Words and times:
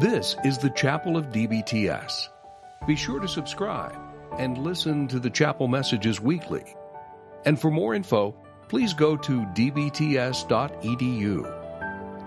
This 0.00 0.34
is 0.44 0.56
the 0.56 0.70
Chapel 0.70 1.18
of 1.18 1.26
DBTS. 1.26 2.30
Be 2.86 2.96
sure 2.96 3.20
to 3.20 3.28
subscribe 3.28 3.98
and 4.38 4.56
listen 4.56 5.06
to 5.08 5.20
the 5.20 5.28
chapel 5.28 5.68
messages 5.68 6.18
weekly. 6.18 6.74
And 7.44 7.60
for 7.60 7.70
more 7.70 7.94
info, 7.94 8.34
please 8.66 8.94
go 8.94 9.14
to 9.18 9.42
dbts.edu. 9.42 10.32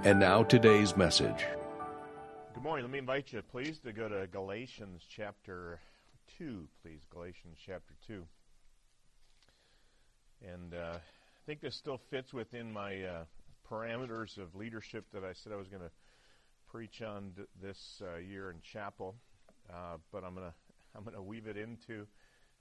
And 0.05 0.19
now 0.19 0.43
today's 0.43 0.95
message. 0.95 1.47
Good 2.53 2.61
morning. 2.61 2.85
Let 2.85 2.91
me 2.91 2.99
invite 2.99 3.33
you, 3.33 3.41
please, 3.41 3.79
to 3.79 3.91
go 3.91 4.07
to 4.07 4.27
Galatians 4.27 5.01
chapter 5.09 5.79
2, 6.37 6.67
please. 6.83 7.01
Galatians 7.11 7.57
chapter 7.65 7.95
2. 8.05 8.23
And 10.47 10.75
uh, 10.75 10.97
I 10.97 10.99
think 11.47 11.61
this 11.61 11.75
still 11.75 11.99
fits 12.11 12.35
within 12.35 12.71
my 12.71 13.01
uh, 13.01 13.23
parameters 13.67 14.37
of 14.37 14.53
leadership 14.53 15.05
that 15.11 15.23
I 15.23 15.33
said 15.33 15.51
I 15.51 15.55
was 15.55 15.69
going 15.69 15.81
to 15.81 15.89
preach 16.73 17.03
on 17.03 17.29
d- 17.37 17.43
this 17.61 18.01
uh, 18.01 18.17
year 18.17 18.49
in 18.49 18.59
chapel. 18.63 19.15
Uh, 19.69 19.97
but 20.11 20.23
I'm 20.23 20.33
going 20.33 20.47
to 20.49 20.53
I'm 20.95 21.13
to 21.13 21.21
weave 21.21 21.47
it 21.47 21.55
into 21.55 22.07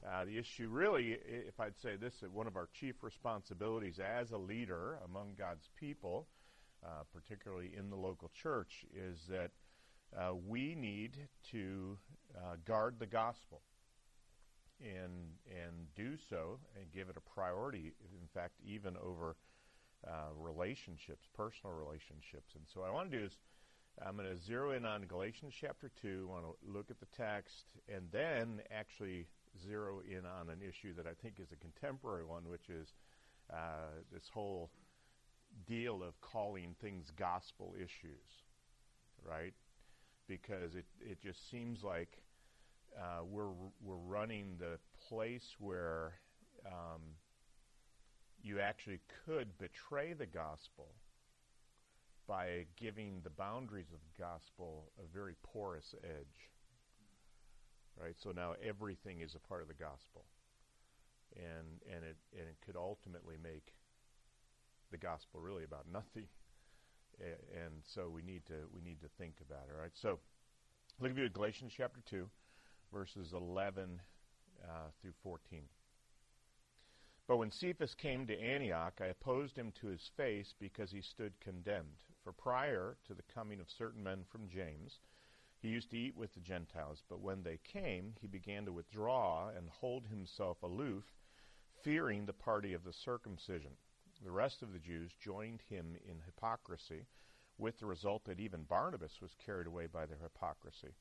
uh, 0.06 0.24
the 0.26 0.38
issue. 0.38 0.68
Really, 0.68 1.16
if 1.26 1.58
I'd 1.58 1.78
say 1.78 1.96
this, 1.96 2.22
one 2.32 2.46
of 2.46 2.56
our 2.56 2.68
chief 2.74 3.02
responsibilities 3.02 3.98
as 3.98 4.32
a 4.32 4.38
leader 4.38 4.98
among 5.04 5.34
God's 5.38 5.68
people, 5.78 6.26
uh, 6.84 7.04
particularly 7.12 7.72
in 7.76 7.88
the 7.88 7.96
local 7.96 8.30
church, 8.34 8.84
is 8.94 9.20
that 9.28 9.50
uh, 10.16 10.34
we 10.46 10.74
need 10.74 11.16
to 11.50 11.96
uh, 12.36 12.56
guard 12.66 12.96
the 12.98 13.06
gospel 13.06 13.62
and 14.80 15.36
and 15.46 15.86
do 15.94 16.16
so 16.28 16.58
and 16.76 16.90
give 16.92 17.08
it 17.08 17.16
a 17.16 17.34
priority. 17.34 17.94
In 18.20 18.28
fact, 18.34 18.54
even 18.62 18.96
over 18.98 19.36
relationships, 20.36 21.28
personal 21.34 21.76
relationships. 21.76 22.54
And 22.56 22.64
so, 22.66 22.80
what 22.80 22.90
I 22.90 22.92
want 22.92 23.10
to 23.10 23.18
do 23.18 23.24
is 23.24 23.36
I'm 24.00 24.16
going 24.16 24.28
to 24.28 24.36
zero 24.36 24.72
in 24.72 24.84
on 24.84 25.02
Galatians 25.02 25.54
chapter 25.58 25.90
two. 26.00 26.26
I 26.28 26.32
want 26.32 26.44
to 26.44 26.72
look 26.72 26.90
at 26.90 26.98
the 26.98 27.06
text 27.16 27.66
and 27.94 28.06
then 28.10 28.60
actually 28.70 29.26
zero 29.66 30.00
in 30.08 30.24
on 30.24 30.48
an 30.48 30.60
issue 30.66 30.94
that 30.94 31.06
I 31.06 31.12
think 31.22 31.34
is 31.38 31.52
a 31.52 31.56
contemporary 31.56 32.24
one, 32.24 32.48
which 32.48 32.68
is 32.68 32.94
uh, 33.52 34.00
this 34.12 34.30
whole 34.32 34.70
deal 35.66 36.02
of 36.02 36.18
calling 36.20 36.74
things 36.80 37.12
gospel 37.16 37.74
issues, 37.76 38.44
right? 39.28 39.52
Because 40.26 40.74
it, 40.74 40.86
it 41.00 41.20
just 41.20 41.50
seems 41.50 41.84
like 41.84 42.22
uh, 42.98 43.24
we're 43.28 43.52
we're 43.82 43.96
running 43.96 44.56
the 44.58 44.78
place 45.08 45.56
where 45.58 46.14
um, 46.66 47.02
you 48.42 48.58
actually 48.58 49.00
could 49.26 49.58
betray 49.58 50.14
the 50.14 50.26
gospel 50.26 50.88
by 52.26 52.66
giving 52.76 53.20
the 53.22 53.30
boundaries 53.30 53.92
of 53.92 54.00
the 54.00 54.22
gospel 54.22 54.90
a 54.98 55.06
very 55.12 55.34
porous 55.42 55.94
edge. 56.04 56.50
Right? 58.00 58.14
So 58.22 58.30
now 58.30 58.54
everything 58.66 59.20
is 59.20 59.34
a 59.34 59.48
part 59.48 59.62
of 59.62 59.68
the 59.68 59.74
gospel. 59.74 60.24
And 61.36 61.80
and 61.90 62.04
it 62.04 62.16
and 62.38 62.48
it 62.48 62.56
could 62.64 62.76
ultimately 62.76 63.36
make 63.42 63.72
the 64.90 64.98
gospel 64.98 65.40
really 65.40 65.64
about 65.64 65.86
nothing. 65.90 66.28
and 67.20 67.82
so 67.94 68.08
we 68.08 68.22
need 68.22 68.44
to 68.46 68.68
we 68.74 68.82
need 68.82 69.00
to 69.00 69.08
think 69.18 69.34
about 69.46 69.68
it, 69.68 69.80
right? 69.80 69.92
So 69.94 70.18
look 71.00 71.12
at 71.12 71.16
you 71.16 71.24
at 71.24 71.32
Galatians 71.32 71.72
chapter 71.76 72.00
2 72.10 72.28
verses 72.92 73.32
11 73.32 74.00
uh, 74.62 74.68
through 75.00 75.14
14. 75.22 75.62
But 77.26 77.38
when 77.38 77.50
Cephas 77.50 77.94
came 77.94 78.26
to 78.26 78.38
Antioch, 78.38 79.00
I 79.00 79.06
opposed 79.06 79.56
him 79.56 79.72
to 79.80 79.86
his 79.86 80.10
face 80.16 80.54
because 80.60 80.90
he 80.90 81.00
stood 81.00 81.32
condemned. 81.40 82.04
For 82.22 82.32
prior 82.32 82.96
to 83.04 83.14
the 83.14 83.22
coming 83.22 83.60
of 83.60 83.70
certain 83.70 84.02
men 84.02 84.24
from 84.24 84.48
James, 84.48 85.00
he 85.60 85.68
used 85.68 85.90
to 85.90 85.98
eat 85.98 86.16
with 86.16 86.34
the 86.34 86.40
Gentiles, 86.40 87.02
but 87.08 87.20
when 87.20 87.42
they 87.42 87.58
came, 87.58 88.14
he 88.20 88.26
began 88.26 88.64
to 88.64 88.72
withdraw 88.72 89.48
and 89.48 89.68
hold 89.68 90.06
himself 90.06 90.62
aloof, 90.62 91.04
fearing 91.82 92.26
the 92.26 92.32
party 92.32 92.74
of 92.74 92.84
the 92.84 92.92
circumcision. 92.92 93.76
The 94.22 94.30
rest 94.30 94.62
of 94.62 94.72
the 94.72 94.78
Jews 94.78 95.12
joined 95.14 95.62
him 95.62 95.96
in 96.04 96.20
hypocrisy, 96.20 97.06
with 97.58 97.78
the 97.78 97.86
result 97.86 98.24
that 98.24 98.40
even 98.40 98.64
Barnabas 98.64 99.20
was 99.20 99.34
carried 99.34 99.66
away 99.66 99.86
by 99.86 100.06
their 100.06 100.18
hypocrisy. 100.18 100.94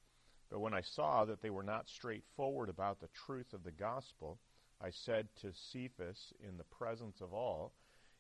But 0.50 0.60
when 0.60 0.74
I 0.74 0.82
saw 0.82 1.26
that 1.26 1.42
they 1.42 1.50
were 1.52 1.64
not 1.64 1.88
straightforward 1.88 2.70
about 2.70 3.00
the 3.00 3.10
truth 3.10 3.54
of 3.54 3.64
the 3.64 3.72
gospel, 3.72 4.40
I 4.80 4.90
said 4.90 5.34
to 5.42 5.54
Cephas 5.54 6.34
in 6.40 6.58
the 6.58 6.64
presence 6.64 7.22
of 7.22 7.32
all, 7.32 7.74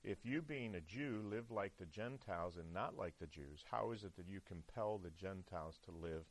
If 0.03 0.25
you, 0.25 0.41
being 0.41 0.73
a 0.73 0.81
Jew, 0.81 1.21
live 1.29 1.51
like 1.51 1.73
the 1.77 1.85
Gentiles 1.85 2.57
and 2.57 2.73
not 2.73 2.97
like 2.97 3.13
the 3.19 3.27
Jews, 3.27 3.63
how 3.69 3.91
is 3.91 4.03
it 4.03 4.15
that 4.17 4.27
you 4.27 4.41
compel 4.47 4.97
the 4.97 5.11
Gentiles 5.11 5.79
to 5.85 5.91
live 5.91 6.25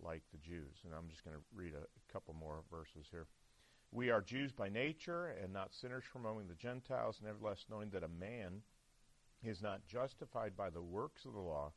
like 0.00 0.22
the 0.30 0.38
Jews? 0.38 0.78
And 0.84 0.94
I'm 0.94 1.08
just 1.08 1.24
going 1.24 1.36
to 1.36 1.42
read 1.52 1.72
a, 1.74 1.82
a 1.82 2.12
couple 2.12 2.34
more 2.34 2.62
verses 2.70 3.08
here. 3.10 3.26
We 3.90 4.10
are 4.10 4.20
Jews 4.20 4.52
by 4.52 4.68
nature 4.68 5.34
and 5.42 5.52
not 5.52 5.74
sinners 5.74 6.04
from 6.04 6.24
among 6.24 6.46
the 6.46 6.54
Gentiles, 6.54 7.20
nevertheless, 7.22 7.66
knowing 7.68 7.90
that 7.90 8.04
a 8.04 8.08
man 8.08 8.62
is 9.42 9.60
not 9.60 9.86
justified 9.86 10.56
by 10.56 10.70
the 10.70 10.82
works 10.82 11.24
of 11.24 11.32
the 11.32 11.40
law, 11.40 11.72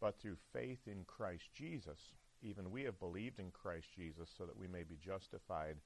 but 0.00 0.20
through 0.20 0.36
faith 0.52 0.86
in 0.86 1.04
Christ 1.04 1.52
Jesus. 1.52 1.98
Even 2.42 2.70
we 2.70 2.84
have 2.84 2.98
believed 3.00 3.40
in 3.40 3.50
Christ 3.50 3.88
Jesus 3.94 4.30
so 4.38 4.46
that 4.46 4.56
we 4.56 4.68
may 4.68 4.84
be 4.84 4.96
justified 5.04 5.76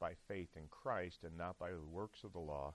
by 0.00 0.12
faith 0.28 0.50
in 0.56 0.64
Christ 0.70 1.24
and 1.24 1.36
not 1.36 1.58
by 1.58 1.70
the 1.70 1.84
works 1.90 2.22
of 2.22 2.32
the 2.32 2.38
law, 2.38 2.72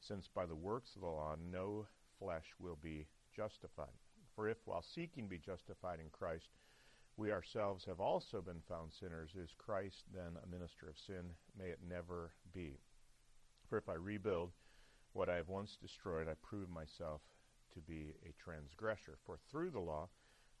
since 0.00 0.28
by 0.28 0.46
the 0.46 0.54
works 0.54 0.94
of 0.94 1.02
the 1.02 1.08
law 1.08 1.36
no 1.50 1.86
flesh 2.18 2.54
will 2.58 2.78
be 2.82 3.06
justified. 3.34 3.98
For 4.34 4.48
if 4.48 4.58
while 4.64 4.82
seeking 4.82 5.24
to 5.24 5.30
be 5.30 5.38
justified 5.38 6.00
in 6.00 6.10
Christ, 6.10 6.48
we 7.16 7.32
ourselves 7.32 7.84
have 7.86 8.00
also 8.00 8.42
been 8.42 8.60
found 8.68 8.92
sinners, 8.92 9.30
is 9.34 9.54
Christ 9.56 10.04
then 10.14 10.36
a 10.42 10.46
minister 10.46 10.88
of 10.88 10.98
sin? 10.98 11.30
May 11.58 11.68
it 11.68 11.78
never 11.88 12.32
be. 12.52 12.78
For 13.68 13.78
if 13.78 13.88
I 13.88 13.94
rebuild 13.94 14.52
what 15.14 15.30
I 15.30 15.36
have 15.36 15.48
once 15.48 15.78
destroyed, 15.80 16.28
I 16.28 16.34
prove 16.42 16.68
myself 16.68 17.22
to 17.74 17.80
be 17.80 18.12
a 18.24 18.34
transgressor. 18.42 19.16
For 19.24 19.38
through 19.50 19.70
the 19.70 19.80
law, 19.80 20.08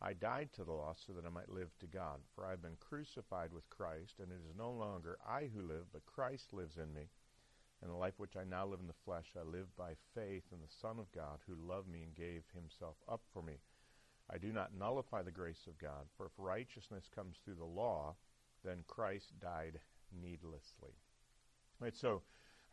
I 0.00 0.12
died 0.14 0.50
to 0.54 0.64
the 0.64 0.72
law 0.72 0.94
so 0.94 1.12
that 1.12 1.26
I 1.26 1.30
might 1.30 1.50
live 1.50 1.70
to 1.80 1.86
God. 1.86 2.20
For 2.34 2.46
I 2.46 2.50
have 2.50 2.62
been 2.62 2.76
crucified 2.80 3.52
with 3.52 3.68
Christ, 3.70 4.14
and 4.18 4.32
it 4.32 4.40
is 4.48 4.56
no 4.56 4.70
longer 4.70 5.18
I 5.26 5.50
who 5.54 5.62
live, 5.62 5.92
but 5.92 6.06
Christ 6.06 6.52
lives 6.52 6.76
in 6.76 6.92
me. 6.92 7.08
And 7.82 7.90
the 7.90 7.96
life 7.96 8.14
which 8.16 8.36
I 8.36 8.44
now 8.44 8.66
live 8.66 8.80
in 8.80 8.86
the 8.86 9.04
flesh, 9.04 9.26
I 9.38 9.42
live 9.42 9.66
by 9.76 9.92
faith 10.14 10.44
in 10.52 10.60
the 10.60 10.74
Son 10.80 10.98
of 10.98 11.12
God, 11.12 11.38
who 11.46 11.54
loved 11.54 11.88
me 11.88 12.02
and 12.02 12.14
gave 12.14 12.42
himself 12.54 12.96
up 13.08 13.20
for 13.32 13.42
me. 13.42 13.58
I 14.30 14.38
do 14.38 14.52
not 14.52 14.74
nullify 14.76 15.22
the 15.22 15.30
grace 15.30 15.66
of 15.66 15.78
God, 15.78 16.06
for 16.16 16.26
if 16.26 16.32
righteousness 16.38 17.08
comes 17.14 17.36
through 17.44 17.56
the 17.56 17.64
law, 17.64 18.16
then 18.64 18.84
Christ 18.86 19.38
died 19.40 19.78
needlessly. 20.20 20.96
Right, 21.78 21.94
so 21.94 22.22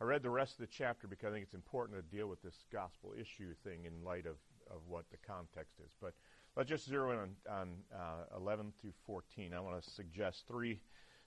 I 0.00 0.04
read 0.04 0.22
the 0.22 0.30
rest 0.30 0.54
of 0.54 0.66
the 0.66 0.72
chapter 0.72 1.06
because 1.06 1.28
I 1.28 1.32
think 1.32 1.44
it's 1.44 1.54
important 1.54 1.98
to 1.98 2.16
deal 2.16 2.26
with 2.26 2.42
this 2.42 2.64
gospel 2.72 3.14
issue 3.18 3.54
thing 3.62 3.84
in 3.84 4.02
light 4.02 4.26
of, 4.26 4.36
of 4.68 4.80
what 4.88 5.04
the 5.10 5.18
context 5.18 5.78
is. 5.84 5.92
But 6.00 6.14
Let's 6.56 6.68
just 6.68 6.88
zero 6.88 7.10
in 7.10 7.18
on, 7.18 7.30
on 7.50 7.68
uh, 7.92 8.36
11 8.36 8.72
through 8.80 8.92
14. 9.06 9.52
I 9.52 9.58
want 9.58 9.82
to 9.82 9.90
suggest 9.90 10.44
three 10.46 10.78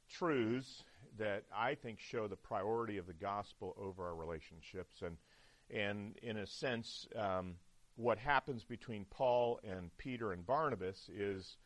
truths 0.08 0.84
that 1.18 1.44
I 1.56 1.76
think 1.76 2.00
show 2.00 2.28
the 2.28 2.36
priority 2.36 2.98
of 2.98 3.08
the 3.08 3.14
gospel 3.14 3.76
over 3.80 4.06
our 4.06 4.16
relationships. 4.16 5.02
And, 5.02 5.18
and 5.70 6.18
in 6.22 6.38
a 6.38 6.48
sense, 6.48 7.08
um, 7.16 7.56
what 7.96 8.18
happens 8.18 8.64
between 8.64 9.06
Paul 9.10 9.60
and 9.64 9.96
Peter 9.98 10.32
and 10.32 10.46
Barnabas 10.46 11.10
is, 11.16 11.58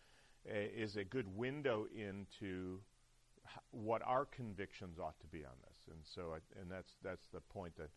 is 0.45 0.95
a 0.95 1.03
good 1.03 1.27
window 1.35 1.87
into 1.95 2.79
what 3.71 4.01
our 4.05 4.25
convictions 4.25 4.97
ought 4.99 5.19
to 5.19 5.27
be 5.27 5.39
on 5.39 5.51
this. 5.63 5.93
And 5.93 5.99
so, 6.03 6.33
I, 6.33 6.61
and 6.61 6.71
that's, 6.71 6.93
that's 7.03 7.27
the 7.33 7.41
point 7.41 7.75
that, 7.77 7.89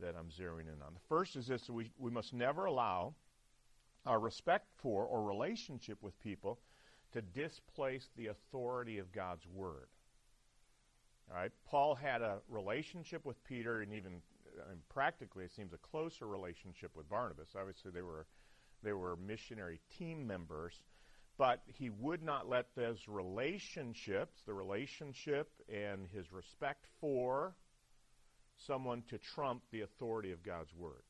that 0.00 0.14
I'm 0.18 0.28
zeroing 0.28 0.62
in 0.62 0.82
on. 0.84 0.94
The 0.94 1.06
first 1.08 1.36
is 1.36 1.46
this 1.46 1.68
we, 1.68 1.90
we 1.98 2.10
must 2.10 2.32
never 2.32 2.64
allow 2.64 3.14
our 4.06 4.20
respect 4.20 4.68
for 4.76 5.04
or 5.04 5.22
relationship 5.22 6.02
with 6.02 6.18
people 6.20 6.58
to 7.16 7.22
displace 7.22 8.06
the 8.16 8.26
authority 8.26 8.98
of 8.98 9.10
God's 9.10 9.46
word. 9.54 9.88
All 11.30 11.36
right, 11.36 11.50
Paul 11.66 11.94
had 11.94 12.20
a 12.20 12.38
relationship 12.48 13.24
with 13.24 13.42
Peter, 13.44 13.80
and 13.80 13.94
even 13.94 14.20
and 14.70 14.88
practically, 14.90 15.44
it 15.44 15.50
seems 15.56 15.72
a 15.72 15.78
closer 15.78 16.26
relationship 16.26 16.90
with 16.94 17.08
Barnabas. 17.08 17.48
Obviously, 17.58 17.90
they 17.90 18.02
were 18.02 18.26
they 18.82 18.92
were 18.92 19.16
missionary 19.16 19.80
team 19.98 20.26
members, 20.26 20.74
but 21.38 21.62
he 21.66 21.88
would 21.88 22.22
not 22.22 22.50
let 22.50 22.66
those 22.76 22.98
relationships, 23.08 24.36
the 24.46 24.52
relationship 24.52 25.48
and 25.72 26.06
his 26.12 26.30
respect 26.30 26.84
for 27.00 27.54
someone, 28.66 29.02
to 29.08 29.18
trump 29.34 29.62
the 29.72 29.80
authority 29.80 30.32
of 30.32 30.42
God's 30.42 30.72
word. 30.74 31.02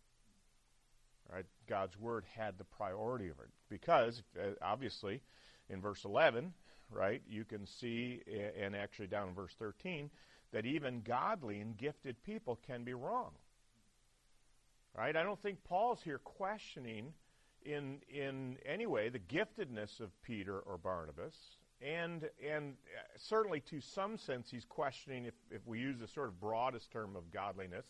Right? 1.32 1.46
God's 1.68 1.98
word 1.98 2.24
had 2.36 2.58
the 2.58 2.64
priority 2.64 3.28
of 3.28 3.40
it 3.40 3.50
because 3.68 4.22
uh, 4.38 4.50
obviously 4.62 5.20
in 5.68 5.80
verse 5.80 6.04
11, 6.04 6.52
right, 6.90 7.22
you 7.28 7.44
can 7.44 7.66
see 7.66 8.22
and 8.60 8.74
actually 8.76 9.06
down 9.06 9.28
in 9.28 9.34
verse 9.34 9.54
13 9.58 10.10
that 10.52 10.64
even 10.64 11.02
godly 11.02 11.60
and 11.60 11.76
gifted 11.76 12.22
people 12.22 12.58
can 12.66 12.84
be 12.84 12.94
wrong. 12.94 13.32
Right? 14.96 15.14
I 15.14 15.22
don't 15.22 15.40
think 15.42 15.62
Paul's 15.64 16.00
here 16.02 16.18
questioning 16.18 17.12
in 17.64 17.98
in 18.08 18.56
anyway 18.64 19.10
the 19.10 19.18
giftedness 19.18 20.00
of 20.00 20.10
Peter 20.22 20.58
or 20.60 20.78
Barnabas, 20.78 21.34
and 21.82 22.28
and 22.42 22.74
uh, 22.96 23.02
certainly 23.18 23.60
to 23.70 23.80
some 23.80 24.16
sense 24.16 24.48
he's 24.50 24.64
questioning 24.64 25.26
if, 25.26 25.34
if 25.50 25.66
we 25.66 25.80
use 25.80 25.98
the 25.98 26.08
sort 26.08 26.28
of 26.28 26.40
broadest 26.40 26.90
term 26.90 27.16
of 27.16 27.30
godliness, 27.30 27.84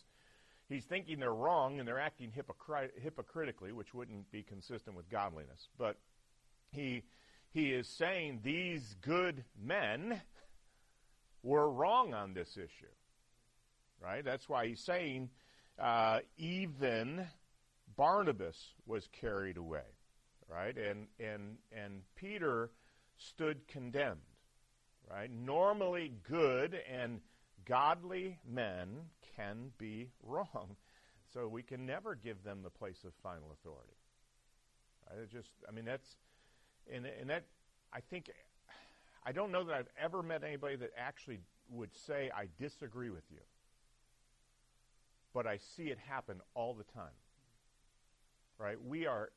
he's 0.68 0.84
thinking 0.84 1.20
they're 1.20 1.32
wrong 1.32 1.78
and 1.78 1.86
they're 1.86 2.00
acting 2.00 2.32
hypocrit- 2.32 2.98
hypocritically, 3.00 3.70
which 3.70 3.94
wouldn't 3.94 4.30
be 4.32 4.42
consistent 4.42 4.96
with 4.96 5.08
godliness. 5.08 5.68
But 5.78 5.98
he 6.72 7.04
he 7.52 7.72
is 7.72 7.88
saying 7.88 8.40
these 8.42 8.96
good 9.00 9.44
men 9.60 10.20
were 11.42 11.70
wrong 11.70 12.12
on 12.12 12.34
this 12.34 12.56
issue, 12.56 12.92
right? 14.02 14.24
That's 14.24 14.48
why 14.48 14.66
he's 14.66 14.80
saying 14.80 15.30
uh, 15.78 16.20
even 16.36 17.26
Barnabas 17.96 18.74
was 18.86 19.08
carried 19.12 19.56
away, 19.56 19.86
right? 20.48 20.76
And 20.76 21.06
and 21.18 21.56
and 21.72 22.02
Peter 22.14 22.70
stood 23.16 23.66
condemned, 23.68 24.20
right? 25.10 25.30
Normally 25.30 26.12
good 26.28 26.78
and 26.92 27.20
godly 27.64 28.38
men 28.46 28.88
can 29.36 29.72
be 29.78 30.10
wrong. 30.22 30.76
So 31.32 31.48
we 31.48 31.62
can 31.62 31.84
never 31.84 32.14
give 32.14 32.42
them 32.44 32.62
the 32.62 32.70
place 32.70 33.04
of 33.04 33.12
final 33.22 33.50
authority. 33.52 33.96
Right? 35.08 35.22
It 35.22 35.30
just 35.30 35.50
I 35.68 35.72
mean 35.72 35.84
that's 35.84 36.16
and 36.92 37.06
and 37.06 37.30
that 37.30 37.44
I 37.92 38.00
think 38.00 38.30
I 39.24 39.32
don't 39.32 39.50
know 39.50 39.64
that 39.64 39.74
I've 39.74 39.90
ever 40.00 40.22
met 40.22 40.44
anybody 40.44 40.76
that 40.76 40.90
actually 40.96 41.40
would 41.70 41.94
say 42.06 42.30
I 42.34 42.46
disagree 42.58 43.10
with 43.10 43.24
you. 43.30 43.40
But 45.34 45.46
I 45.46 45.58
see 45.58 45.84
it 45.84 45.98
happen 45.98 46.40
all 46.54 46.74
the 46.74 46.84
time 46.84 47.12
right? 48.58 48.76
We 48.84 49.06
are, 49.06 49.30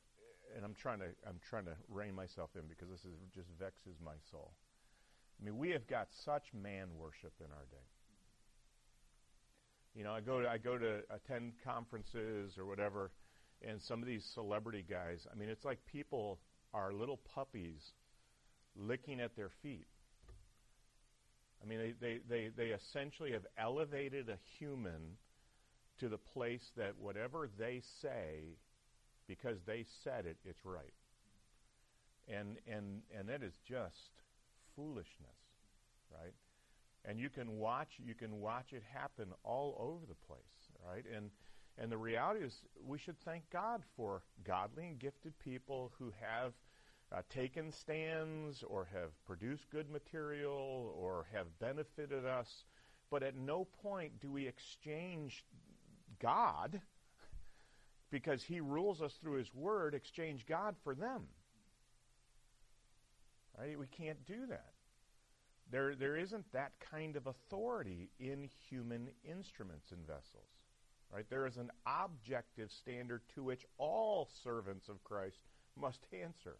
and 0.56 0.64
I'm 0.64 0.74
trying 0.74 0.98
to 1.00 1.06
I'm 1.26 1.38
trying 1.48 1.64
to 1.66 1.74
rein 1.88 2.14
myself 2.14 2.50
in 2.54 2.62
because 2.68 2.88
this 2.88 3.04
is 3.04 3.16
just 3.34 3.48
vexes 3.58 4.00
my 4.04 4.14
soul. 4.30 4.52
I 5.40 5.44
mean, 5.44 5.58
we 5.58 5.70
have 5.70 5.86
got 5.86 6.08
such 6.24 6.52
man 6.52 6.88
worship 6.98 7.32
in 7.40 7.46
our 7.46 7.66
day. 7.70 7.86
You 9.94 10.04
know, 10.04 10.12
I 10.12 10.20
go 10.20 10.40
to 10.40 10.48
I 10.48 10.58
go 10.58 10.78
to 10.78 11.00
attend 11.10 11.52
conferences 11.64 12.58
or 12.58 12.66
whatever, 12.66 13.10
and 13.66 13.80
some 13.80 14.00
of 14.00 14.06
these 14.06 14.24
celebrity 14.24 14.84
guys. 14.88 15.26
I 15.30 15.36
mean, 15.36 15.48
it's 15.48 15.64
like 15.64 15.78
people 15.86 16.38
are 16.72 16.92
little 16.92 17.18
puppies 17.34 17.92
licking 18.76 19.20
at 19.20 19.36
their 19.36 19.50
feet. 19.62 19.86
I 21.62 21.66
mean, 21.68 21.78
they, 21.78 21.94
they, 22.00 22.20
they, 22.28 22.50
they 22.56 22.68
essentially 22.70 23.32
have 23.32 23.46
elevated 23.58 24.28
a 24.28 24.38
human 24.58 25.16
to 25.98 26.08
the 26.08 26.18
place 26.18 26.72
that 26.76 26.94
whatever 26.98 27.48
they 27.58 27.82
say 28.00 28.56
because 29.28 29.58
they 29.66 29.84
said 30.02 30.26
it, 30.26 30.38
it's 30.44 30.64
right. 30.64 30.94
And 32.28 32.56
and 32.66 33.02
and 33.16 33.28
that 33.28 33.42
is 33.42 33.54
just 33.68 34.10
foolishness, 34.76 35.40
right? 36.10 36.34
And 37.04 37.18
you 37.18 37.28
can 37.28 37.58
watch 37.58 37.88
you 37.98 38.14
can 38.14 38.40
watch 38.40 38.72
it 38.72 38.82
happen 38.92 39.28
all 39.42 39.76
over 39.78 40.06
the 40.06 40.14
place, 40.26 40.40
right? 40.86 41.04
And 41.14 41.30
and 41.80 41.90
the 41.90 41.96
reality 41.96 42.44
is 42.44 42.60
we 42.86 42.98
should 42.98 43.18
thank 43.24 43.48
God 43.50 43.82
for 43.96 44.22
godly 44.44 44.86
and 44.86 44.98
gifted 44.98 45.38
people 45.38 45.90
who 45.98 46.12
have 46.20 46.52
uh, 47.10 47.22
taken 47.30 47.72
stands 47.72 48.62
or 48.62 48.86
have 48.92 49.10
produced 49.24 49.70
good 49.70 49.90
material 49.90 50.94
or 50.94 51.26
have 51.32 51.46
benefited 51.58 52.26
us. 52.26 52.64
But 53.10 53.22
at 53.22 53.34
no 53.34 53.66
point 53.82 54.20
do 54.20 54.30
we 54.30 54.46
exchange 54.46 55.42
God 56.20 56.80
because 58.10 58.42
he 58.42 58.60
rules 58.60 59.00
us 59.00 59.14
through 59.14 59.38
his 59.38 59.54
word, 59.54 59.94
exchange 59.94 60.44
God 60.46 60.76
for 60.84 60.94
them. 60.94 61.22
Right? 63.58 63.78
We 63.78 63.86
can't 63.86 64.22
do 64.26 64.46
that. 64.50 64.72
There, 65.70 65.94
there 65.94 66.16
isn't 66.16 66.52
that 66.52 66.72
kind 66.90 67.16
of 67.16 67.26
authority 67.26 68.10
in 68.18 68.50
human 68.68 69.08
instruments 69.24 69.92
and 69.92 70.06
vessels. 70.06 70.59
Right? 71.12 71.26
There 71.28 71.46
is 71.46 71.56
an 71.56 71.70
objective 71.86 72.70
standard 72.70 73.22
to 73.34 73.42
which 73.42 73.66
all 73.78 74.28
servants 74.44 74.88
of 74.88 75.02
Christ 75.02 75.38
must 75.76 76.06
answer. 76.12 76.56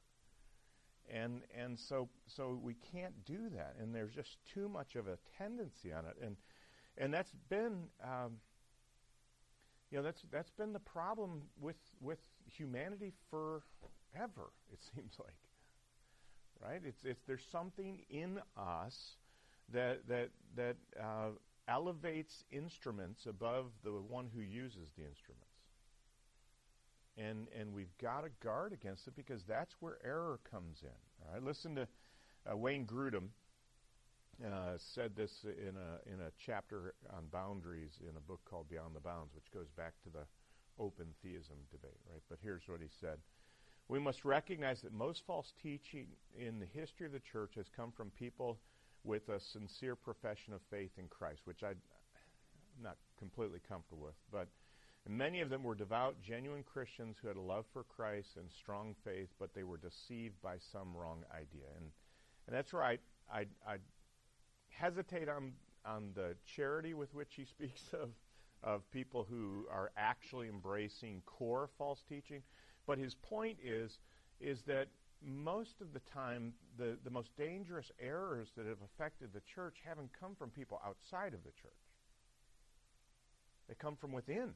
And 1.13 1.43
and 1.57 1.79
so 1.79 2.09
so 2.27 2.59
we 2.63 2.75
can't 2.93 3.25
do 3.25 3.49
that. 3.55 3.77
And 3.81 3.95
there's 3.95 4.13
just 4.13 4.39
too 4.53 4.69
much 4.69 4.97
of 4.97 5.07
a 5.07 5.19
tendency 5.39 5.93
on 5.93 6.05
it. 6.05 6.17
And 6.23 6.37
and 6.99 7.13
that's 7.15 7.33
been 7.49 7.85
um, 8.03 8.39
you 9.91 9.99
know 9.99 10.05
that's 10.05 10.23
that's 10.31 10.51
been 10.51 10.73
the 10.73 10.81
problem 10.81 11.43
with 11.61 11.77
with 12.01 12.19
humanity 12.47 13.13
forever. 13.31 14.53
It 14.73 14.81
seems 14.95 15.15
like, 15.19 15.37
right? 16.61 16.81
It's 16.85 17.05
it's 17.05 17.23
there's 17.27 17.45
something 17.51 18.01
in 18.09 18.41
us 18.57 19.17
that 19.73 20.07
that 20.09 20.31
that 20.57 20.77
uh, 21.01 21.31
elevates 21.71 22.45
instruments 22.51 23.27
above 23.27 23.67
the 23.85 23.93
one 23.93 24.29
who 24.35 24.41
uses 24.41 24.89
the 24.99 25.05
instruments. 25.05 25.47
And 27.17 27.47
and 27.59 27.73
we've 27.73 27.97
got 28.01 28.23
to 28.23 28.31
guard 28.43 28.73
against 28.73 29.07
it 29.07 29.15
because 29.15 29.43
that's 29.47 29.75
where 29.81 29.99
error 30.05 30.41
comes 30.51 30.79
in. 30.83 31.27
All 31.27 31.35
right, 31.35 31.43
listen 31.43 31.75
to 31.77 31.87
uh, 32.51 32.57
Wayne 32.57 32.87
Grudem 32.87 33.29
uh, 34.45 34.79
said 34.95 35.15
this 35.17 35.45
in 35.45 35.75
a 35.77 36.13
in 36.13 36.21
a 36.21 36.31
chapter 36.45 36.95
on 37.11 37.27
boundaries 37.31 37.93
in 38.03 38.17
a 38.17 38.21
book 38.21 38.41
called 38.49 38.69
Beyond 38.69 38.97
the 38.97 39.01
Bounds, 39.01 39.35
which 39.35 39.51
goes 39.53 39.69
back 39.77 39.93
to 40.05 40.11
the 40.11 40.25
open 40.79 41.07
theism 41.23 41.57
debate, 41.71 42.01
right? 42.11 42.23
But 42.29 42.39
here's 42.43 42.67
what 42.67 42.81
he 42.81 42.89
said. 43.01 43.19
We 43.89 43.99
must 43.99 44.25
recognize 44.25 44.81
that 44.83 44.93
most 44.93 45.23
false 45.27 45.53
teaching 45.63 46.07
in 46.39 46.59
the 46.59 46.67
history 46.67 47.07
of 47.07 47.13
the 47.13 47.21
church 47.21 47.53
has 47.57 47.67
come 47.69 47.93
from 47.93 48.11
people 48.11 48.59
with 49.05 49.29
a 49.29 49.41
sincere 49.41 49.97
profession 49.97 50.53
of 50.53 50.61
faith 50.71 50.91
in 50.99 51.09
Christ, 51.09 51.41
which 51.45 51.63
I'm 51.63 51.77
not 52.83 52.97
completely 53.19 53.61
comfortable 53.67 54.03
with. 54.05 54.15
But 54.31 54.49
many 55.09 55.41
of 55.41 55.51
them 55.51 55.63
were 55.63 55.75
devout, 55.75 56.17
genuine 56.23 56.63
Christians 56.63 57.17
who 57.21 57.29
had 57.29 57.37
a 57.37 57.41
love 57.41 57.65
for 57.73 57.85
Christ 57.85 58.37
and 58.37 58.51
strong 58.51 58.95
faith, 59.05 59.29
but 59.39 59.55
they 59.55 59.65
were 59.65 59.79
deceived 59.79 60.41
by 60.43 60.57
some 60.73 60.95
wrong 60.95 61.25
idea. 61.33 61.69
And, 61.77 61.91
and 62.47 62.57
that's 62.57 62.73
where 62.73 62.83
I, 62.83 62.99
I, 63.33 63.47
I 63.67 63.77
hesitate 64.69 65.29
on 65.29 65.53
on 65.87 66.11
the 66.15 66.37
charity 66.45 66.95
with 66.95 67.15
which 67.15 67.35
he 67.37 67.45
speaks 67.57 67.83
of 67.93 68.11
of 68.63 68.91
people 68.91 69.27
who 69.29 69.67
are 69.73 69.91
actually 69.97 70.49
embracing 70.49 71.23
core 71.25 71.71
false 71.79 72.03
teaching. 72.09 72.43
But 72.87 72.99
his 72.99 73.15
point 73.15 73.59
is 73.65 73.99
is 74.41 74.63
that 74.63 74.89
most 75.25 75.81
of 75.81 75.93
the 75.93 76.01
time 76.13 76.55
the, 76.79 76.97
the 77.05 77.11
most 77.11 77.31
dangerous 77.37 77.91
errors 78.01 78.49
that 78.57 78.67
have 78.67 78.79
affected 78.85 79.31
the 79.33 79.43
church 79.55 79.77
haven't 79.85 80.11
come 80.19 80.35
from 80.35 80.51
people 80.51 80.81
outside 80.87 81.35
of 81.35 81.43
the 81.45 81.51
church. 81.51 81.73
They 83.69 83.75
come 83.75 83.97
from 83.97 84.13
within. 84.13 84.55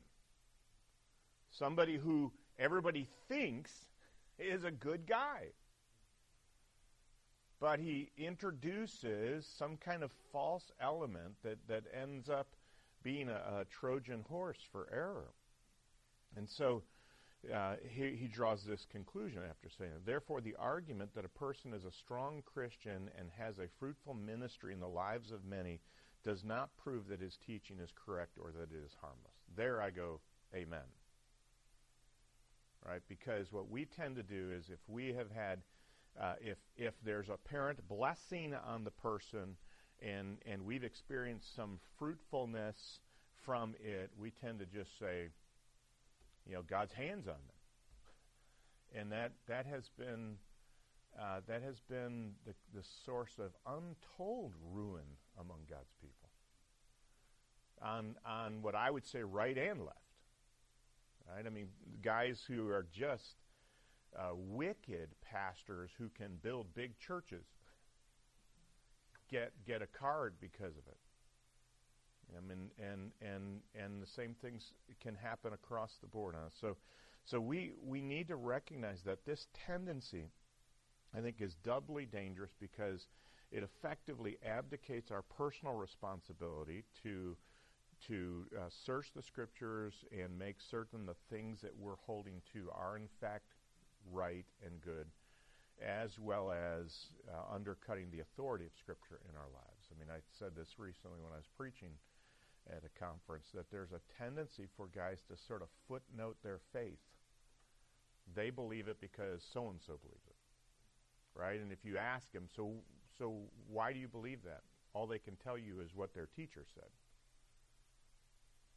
Somebody 1.51 1.97
who 1.97 2.33
everybody 2.59 3.09
thinks 3.29 3.71
is 4.39 4.65
a 4.65 4.71
good 4.71 5.07
guy 5.07 5.53
but 7.65 7.81
he 7.81 8.11
introduces 8.19 9.47
some 9.47 9.79
kind 9.79 10.03
of 10.03 10.11
false 10.31 10.71
element 10.81 11.35
that, 11.43 11.57
that 11.67 11.85
ends 11.99 12.29
up 12.29 12.49
being 13.03 13.31
a, 13.31 13.61
a 13.61 13.65
Trojan 13.71 14.23
horse 14.29 14.59
for 14.71 14.87
error. 14.93 15.31
And 16.37 16.47
so 16.47 16.83
uh, 17.53 17.75
he, 17.89 18.17
he 18.17 18.29
draws 18.29 18.65
this 18.65 18.87
conclusion 18.91 19.43
after 19.49 19.69
saying, 19.79 19.93
Therefore, 20.05 20.41
the 20.41 20.57
argument 20.59 21.15
that 21.15 21.25
a 21.25 21.29
person 21.29 21.73
is 21.73 21.85
a 21.85 21.93
strong 21.93 22.43
Christian 22.45 23.11
and 23.19 23.29
has 23.37 23.59
a 23.59 23.69
fruitful 23.79 24.15
ministry 24.15 24.73
in 24.73 24.81
the 24.81 24.89
lives 24.89 25.31
of 25.31 25.45
many 25.45 25.81
does 26.25 26.45
not 26.45 26.71
prove 26.77 27.09
that 27.09 27.21
his 27.21 27.37
teaching 27.47 27.79
is 27.81 27.91
correct 28.05 28.39
or 28.41 28.51
that 28.53 28.75
it 28.75 28.85
is 28.85 28.97
harmless. 29.01 29.37
There 29.57 29.83
I 29.83 29.91
go, 29.91 30.21
Amen. 30.55 30.87
Right? 32.87 33.03
Because 33.09 33.51
what 33.51 33.71
we 33.71 33.87
tend 33.87 34.17
to 34.17 34.23
do 34.23 34.51
is 34.57 34.67
if 34.69 34.81
we 34.89 35.09
have 35.15 35.31
had 35.31 35.63
uh, 36.21 36.35
if 36.41 36.59
if 36.77 36.95
there's 37.05 37.29
a 37.29 37.37
parent 37.49 37.81
blessing 37.89 38.55
on 38.55 38.85
the 38.85 38.91
person 38.91 39.57
and 40.01 40.39
and 40.47 40.65
we've 40.65 40.85
experienced 40.85 41.57
some 41.57 41.79
fruitfulness 41.99 43.01
from 43.45 43.75
it, 43.83 44.11
we 44.19 44.31
tend 44.31 44.59
to 44.59 44.67
just 44.67 44.99
say, 44.99 45.29
you 46.47 46.55
know, 46.55 46.63
God's 46.63 46.93
hands 46.93 47.27
on 47.27 47.35
them, 47.35 49.01
and 49.01 49.13
that 49.13 49.33
that 49.49 49.67
has 49.67 49.91
been 49.99 50.37
uh, 51.19 51.41
that 51.47 51.63
has 51.63 51.81
been 51.89 52.33
the, 52.47 52.55
the 52.75 52.85
source 53.05 53.39
of 53.39 53.53
untold 53.67 54.53
ruin 54.73 55.07
among 55.39 55.59
God's 55.69 55.93
people. 56.01 56.31
On 57.83 58.15
on 58.27 58.63
what 58.63 58.75
I 58.75 58.91
would 58.91 59.07
say 59.07 59.23
right 59.23 59.57
and 59.57 59.81
left. 59.81 59.99
Right? 61.35 61.47
I 61.47 61.51
mean, 61.51 61.69
guys 62.03 62.45
who 62.47 62.69
are 62.69 62.87
just 62.93 63.37
uh, 64.17 64.31
wicked 64.35 65.09
pastors 65.23 65.91
who 65.99 66.09
can 66.11 66.39
build 66.43 66.67
big 66.75 66.99
churches 66.99 67.45
get 69.31 69.53
get 69.67 69.83
a 69.83 69.87
card 69.87 70.35
because 70.41 70.77
of 70.77 70.87
it. 70.87 70.99
I 72.37 72.41
mean, 72.41 72.71
and 72.79 73.11
and 73.21 73.61
and 73.75 74.03
the 74.03 74.07
same 74.07 74.35
things 74.41 74.73
can 75.01 75.15
happen 75.15 75.53
across 75.53 75.93
the 76.01 76.07
board. 76.07 76.35
Huh? 76.37 76.49
So, 76.61 76.77
So 77.27 77.41
we, 77.41 77.73
we 77.83 78.01
need 78.03 78.29
to 78.29 78.37
recognize 78.37 79.03
that 79.05 79.25
this 79.25 79.47
tendency, 79.67 80.29
I 81.17 81.21
think, 81.21 81.41
is 81.41 81.55
doubly 81.65 82.05
dangerous 82.07 82.53
because 82.61 83.07
it 83.51 83.63
effectively 83.63 84.37
abdicates 84.45 85.11
our 85.11 85.23
personal 85.23 85.75
responsibility 85.75 86.85
to 87.03 87.37
to 88.09 88.45
uh, 88.59 88.69
search 88.85 89.07
the 89.15 89.23
scriptures 89.23 89.95
and 90.13 90.39
make 90.39 90.57
certain 90.61 91.07
the 91.07 91.15
things 91.31 91.61
that 91.63 91.75
we're 91.79 91.97
holding 92.07 92.43
to 92.53 92.69
are 92.75 92.97
in 92.97 93.09
fact 93.21 93.55
right 94.13 94.45
and 94.63 94.83
good, 94.83 95.07
as 95.81 96.19
well 96.19 96.51
as 96.51 97.07
uh, 97.33 97.55
undercutting 97.55 98.11
the 98.11 98.21
authority 98.21 98.67
of 98.67 98.73
scripture 98.79 99.21
in 99.31 99.35
our 99.37 99.49
lives. 99.55 99.89
I 99.91 99.99
mean, 99.99 100.11
I 100.11 100.21
said 100.39 100.51
this 100.55 100.79
recently 100.79 101.21
when 101.23 101.33
I 101.33 101.37
was 101.37 101.49
preaching 101.57 101.93
at 102.71 102.83
a 102.85 102.99
conference 102.99 103.49
that 103.55 103.71
there's 103.71 103.93
a 103.93 104.01
tendency 104.19 104.67
for 104.77 104.89
guys 104.95 105.19
to 105.29 105.37
sort 105.37 105.63
of 105.63 105.69
footnote 105.89 106.37
their 106.43 106.61
faith. 106.73 107.01
They 108.35 108.51
believe 108.51 108.89
it 108.89 109.01
because 109.01 109.45
so 109.53 109.69
and 109.69 109.81
so 109.81 109.99
believes 110.01 110.27
it, 110.27 110.37
right? 111.39 111.61
And 111.61 111.73
if 111.73 111.85
you 111.85 111.99
ask 111.99 112.33
them, 112.33 112.49
so 112.55 112.73
so 113.19 113.35
why 113.69 113.93
do 113.93 113.99
you 113.99 114.09
believe 114.09 114.43
that? 114.45 114.63
All 114.95 115.07
they 115.07 115.19
can 115.19 115.37
tell 115.37 115.59
you 115.59 115.81
is 115.81 115.95
what 115.95 116.15
their 116.15 116.29
teacher 116.35 116.65
said, 116.75 116.91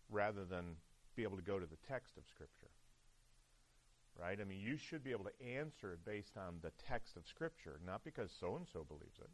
rather 0.09 0.45
than 0.45 0.75
be 1.15 1.23
able 1.23 1.37
to 1.37 1.43
go 1.43 1.59
to 1.59 1.65
the 1.65 1.77
text 1.87 2.17
of 2.17 2.23
Scripture. 2.27 2.71
Right? 4.19 4.39
I 4.41 4.43
mean, 4.45 4.59
you 4.59 4.77
should 4.77 5.03
be 5.03 5.11
able 5.11 5.25
to 5.25 5.47
answer 5.47 5.93
it 5.93 6.03
based 6.03 6.37
on 6.37 6.55
the 6.63 6.71
text 6.87 7.15
of 7.17 7.27
Scripture, 7.27 7.79
not 7.85 8.03
because 8.03 8.31
so 8.39 8.55
and 8.55 8.65
so 8.71 8.83
believes 8.83 9.19
it. 9.19 9.29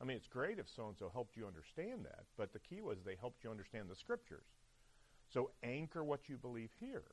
I 0.00 0.04
mean, 0.04 0.16
it's 0.16 0.26
great 0.26 0.58
if 0.58 0.66
so 0.74 0.88
and 0.88 0.96
so 0.96 1.10
helped 1.12 1.36
you 1.36 1.46
understand 1.46 2.04
that, 2.04 2.24
but 2.38 2.52
the 2.52 2.58
key 2.58 2.80
was 2.80 2.98
they 3.04 3.16
helped 3.20 3.44
you 3.44 3.50
understand 3.50 3.90
the 3.90 3.96
Scriptures. 3.96 4.46
So 5.32 5.50
anchor 5.62 6.02
what 6.02 6.28
you 6.28 6.36
believe 6.36 6.70
here, 6.80 7.04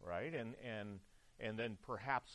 right? 0.00 0.34
And 0.34 0.54
and 0.64 0.98
and 1.38 1.58
then 1.58 1.78
perhaps 1.86 2.32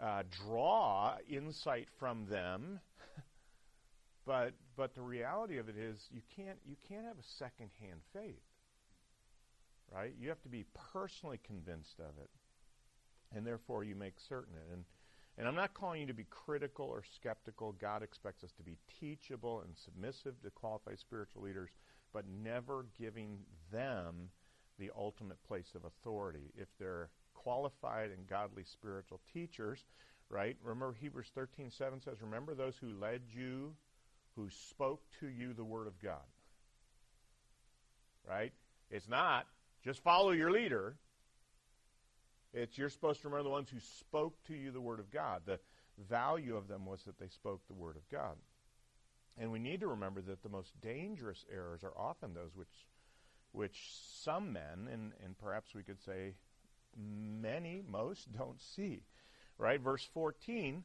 uh, 0.00 0.22
draw 0.46 1.16
insight 1.28 1.88
from 1.98 2.26
them. 2.26 2.80
but 4.26 4.54
but 4.76 4.94
the 4.94 5.02
reality 5.02 5.58
of 5.58 5.68
it 5.68 5.76
is 5.76 5.98
you 6.10 6.22
can't 6.34 6.58
you 6.64 6.76
can't 6.88 7.04
have 7.04 7.18
a 7.18 7.28
secondhand 7.38 8.00
faith. 8.12 8.42
Right? 9.94 10.12
You 10.18 10.28
have 10.28 10.42
to 10.42 10.50
be 10.50 10.66
personally 10.92 11.40
convinced 11.46 11.98
of 11.98 12.22
it. 12.22 12.30
And 13.34 13.46
therefore 13.46 13.84
you 13.84 13.94
make 13.94 14.14
certain 14.28 14.54
it. 14.54 14.72
And 14.72 14.84
and 15.38 15.46
I'm 15.46 15.54
not 15.54 15.72
calling 15.72 16.00
you 16.00 16.06
to 16.08 16.14
be 16.14 16.26
critical 16.28 16.86
or 16.86 17.04
skeptical. 17.14 17.72
God 17.80 18.02
expects 18.02 18.42
us 18.42 18.50
to 18.56 18.62
be 18.64 18.76
teachable 19.00 19.60
and 19.60 19.76
submissive 19.76 20.34
to 20.42 20.50
qualified 20.50 20.98
spiritual 20.98 21.42
leaders, 21.42 21.70
but 22.12 22.24
never 22.42 22.86
giving 22.98 23.38
them 23.72 24.30
the 24.80 24.90
ultimate 24.98 25.42
place 25.46 25.72
of 25.76 25.84
authority. 25.84 26.50
If 26.56 26.66
they're 26.80 27.10
qualified 27.34 28.10
and 28.10 28.26
godly 28.26 28.64
spiritual 28.64 29.20
teachers, 29.32 29.84
right? 30.28 30.56
Remember 30.62 30.92
Hebrews 31.00 31.30
13, 31.34 31.70
7 31.70 32.00
says, 32.02 32.20
Remember 32.20 32.54
those 32.54 32.74
who 32.80 32.88
led 33.00 33.22
you, 33.32 33.74
who 34.34 34.48
spoke 34.50 35.02
to 35.20 35.28
you 35.28 35.52
the 35.52 35.64
word 35.64 35.86
of 35.86 36.00
God. 36.02 36.16
Right? 38.28 38.52
It's 38.90 39.08
not 39.08 39.46
just 39.84 40.02
follow 40.02 40.32
your 40.32 40.50
leader. 40.50 40.96
It's 42.52 42.78
you're 42.78 42.88
supposed 42.88 43.22
to 43.22 43.28
remember 43.28 43.44
the 43.44 43.50
ones 43.50 43.68
who 43.70 43.80
spoke 43.80 44.42
to 44.44 44.54
you 44.54 44.70
the 44.70 44.80
word 44.80 45.00
of 45.00 45.10
God. 45.10 45.42
The 45.46 45.60
value 46.08 46.56
of 46.56 46.68
them 46.68 46.86
was 46.86 47.02
that 47.04 47.18
they 47.18 47.28
spoke 47.28 47.60
the 47.66 47.74
word 47.74 47.96
of 47.96 48.08
God. 48.10 48.36
And 49.36 49.52
we 49.52 49.58
need 49.58 49.80
to 49.80 49.88
remember 49.88 50.20
that 50.22 50.42
the 50.42 50.48
most 50.48 50.72
dangerous 50.80 51.44
errors 51.52 51.84
are 51.84 51.96
often 51.96 52.34
those 52.34 52.54
which 52.54 52.86
which 53.52 53.90
some 54.22 54.52
men, 54.52 54.88
and, 54.92 55.12
and 55.24 55.38
perhaps 55.38 55.74
we 55.74 55.82
could 55.82 56.00
say 56.02 56.34
many, 56.96 57.82
most 57.88 58.30
don't 58.32 58.60
see. 58.60 59.02
Right? 59.56 59.80
Verse 59.80 60.06
14 60.12 60.84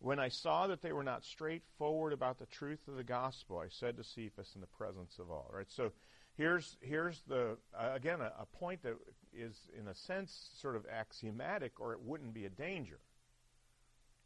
When 0.00 0.18
I 0.18 0.28
saw 0.28 0.66
that 0.66 0.82
they 0.82 0.92
were 0.92 1.04
not 1.04 1.24
straightforward 1.24 2.12
about 2.12 2.38
the 2.38 2.46
truth 2.46 2.88
of 2.88 2.96
the 2.96 3.04
gospel, 3.04 3.58
I 3.58 3.68
said 3.68 3.96
to 3.96 4.04
Cephas 4.04 4.52
in 4.54 4.60
the 4.60 4.66
presence 4.66 5.18
of 5.18 5.30
all. 5.30 5.50
Right? 5.52 5.70
So 5.70 5.92
here's, 6.40 6.78
here's 6.80 7.20
the, 7.28 7.58
uh, 7.78 7.90
again, 7.94 8.20
a, 8.20 8.32
a 8.40 8.46
point 8.46 8.82
that 8.82 8.94
is, 9.34 9.68
in 9.78 9.88
a 9.88 9.94
sense, 9.94 10.50
sort 10.60 10.74
of 10.74 10.86
axiomatic, 10.90 11.78
or 11.78 11.92
it 11.92 12.00
wouldn't 12.00 12.32
be 12.32 12.46
a 12.46 12.50
danger. 12.50 12.98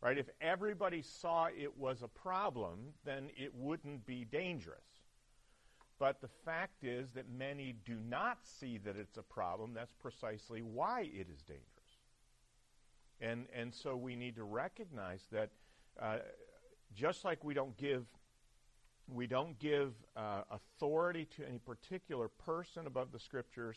Right? 0.01 0.17
If 0.17 0.29
everybody 0.41 1.03
saw 1.03 1.47
it 1.47 1.77
was 1.77 2.03
a 2.03 2.09
problem, 2.09 2.79
then 3.05 3.31
it 3.37 3.53
wouldn't 3.55 4.07
be 4.07 4.25
dangerous. 4.25 4.85
But 5.99 6.21
the 6.21 6.29
fact 6.45 6.85
is 6.85 7.11
that 7.13 7.29
many 7.29 7.75
do 7.85 7.97
not 8.09 8.39
see 8.43 8.79
that 8.79 8.97
it's 8.97 9.17
a 9.17 9.23
problem. 9.23 9.73
That's 9.75 9.95
precisely 9.95 10.61
why 10.61 11.03
it 11.03 11.27
is 11.33 11.43
dangerous. 11.43 11.65
And, 13.21 13.47
and 13.55 13.75
so 13.75 13.97
we 13.97 14.15
need 14.15 14.37
to 14.37 14.45
recognize 14.45 15.23
that 15.33 15.51
uh, 16.01 16.19
just 16.95 17.25
like 17.25 17.43
we 17.43 17.55
don't 17.55 17.77
give 17.77 18.05
we 19.09 19.27
don't 19.27 19.59
give 19.59 19.93
uh, 20.17 20.43
authority 20.51 21.29
to 21.37 21.47
any 21.47 21.59
particular 21.59 22.29
person 22.29 22.87
above 22.87 23.13
the 23.13 23.21
scriptures, 23.21 23.77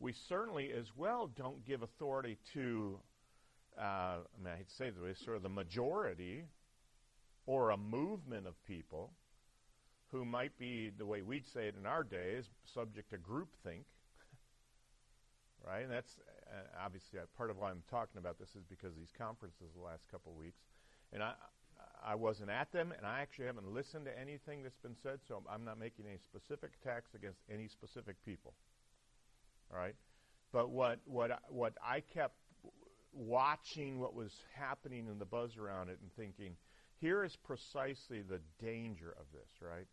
we 0.00 0.12
certainly 0.28 0.70
as 0.72 0.86
well 0.96 1.30
don't 1.36 1.64
give 1.66 1.82
authority 1.82 2.38
to 2.54 2.98
uh, 3.78 4.18
I 4.18 4.42
mean 4.42 4.52
I 4.52 4.56
hate 4.56 4.68
to 4.68 4.74
say 4.74 4.90
this, 4.90 5.18
sort 5.24 5.36
of 5.36 5.42
the 5.42 5.48
majority 5.48 6.44
or 7.46 7.70
a 7.70 7.76
movement 7.76 8.46
of 8.46 8.54
people 8.64 9.12
who 10.10 10.24
might 10.24 10.56
be, 10.58 10.90
the 10.96 11.06
way 11.06 11.22
we'd 11.22 11.46
say 11.52 11.68
it 11.68 11.74
in 11.78 11.86
our 11.86 12.02
days, 12.02 12.44
subject 12.74 13.10
to 13.10 13.18
groupthink. 13.18 13.84
right? 15.66 15.82
And 15.82 15.92
that's 15.92 16.10
uh, 16.50 16.84
obviously 16.84 17.18
uh, 17.18 17.22
part 17.36 17.50
of 17.50 17.58
why 17.58 17.70
I'm 17.70 17.82
talking 17.90 18.18
about 18.18 18.38
this 18.38 18.48
is 18.50 18.64
because 18.68 18.94
these 18.96 19.12
conferences 19.16 19.68
the 19.76 19.82
last 19.82 20.02
couple 20.10 20.32
of 20.32 20.38
weeks. 20.38 20.60
And 21.12 21.22
I, 21.22 21.32
I 22.04 22.14
wasn't 22.14 22.50
at 22.50 22.72
them, 22.72 22.92
and 22.96 23.06
I 23.06 23.20
actually 23.20 23.46
haven't 23.46 23.72
listened 23.72 24.04
to 24.06 24.18
anything 24.18 24.62
that's 24.62 24.78
been 24.78 24.96
said, 25.02 25.20
so 25.26 25.42
I'm 25.50 25.64
not 25.64 25.78
making 25.78 26.06
any 26.06 26.18
specific 26.18 26.70
attacks 26.82 27.14
against 27.14 27.40
any 27.52 27.68
specific 27.68 28.16
people. 28.24 28.54
All 29.72 29.78
right? 29.78 29.94
But 30.52 30.70
what, 30.70 31.00
what, 31.04 31.38
what 31.48 31.74
I 31.84 32.00
kept 32.00 32.36
watching 33.12 33.98
what 33.98 34.14
was 34.14 34.32
happening 34.54 35.06
in 35.10 35.18
the 35.18 35.24
buzz 35.24 35.56
around 35.56 35.88
it 35.88 35.98
and 36.00 36.12
thinking, 36.14 36.56
here 37.00 37.24
is 37.24 37.36
precisely 37.36 38.22
the 38.22 38.40
danger 38.58 39.14
of 39.18 39.26
this, 39.32 39.50
right? 39.60 39.86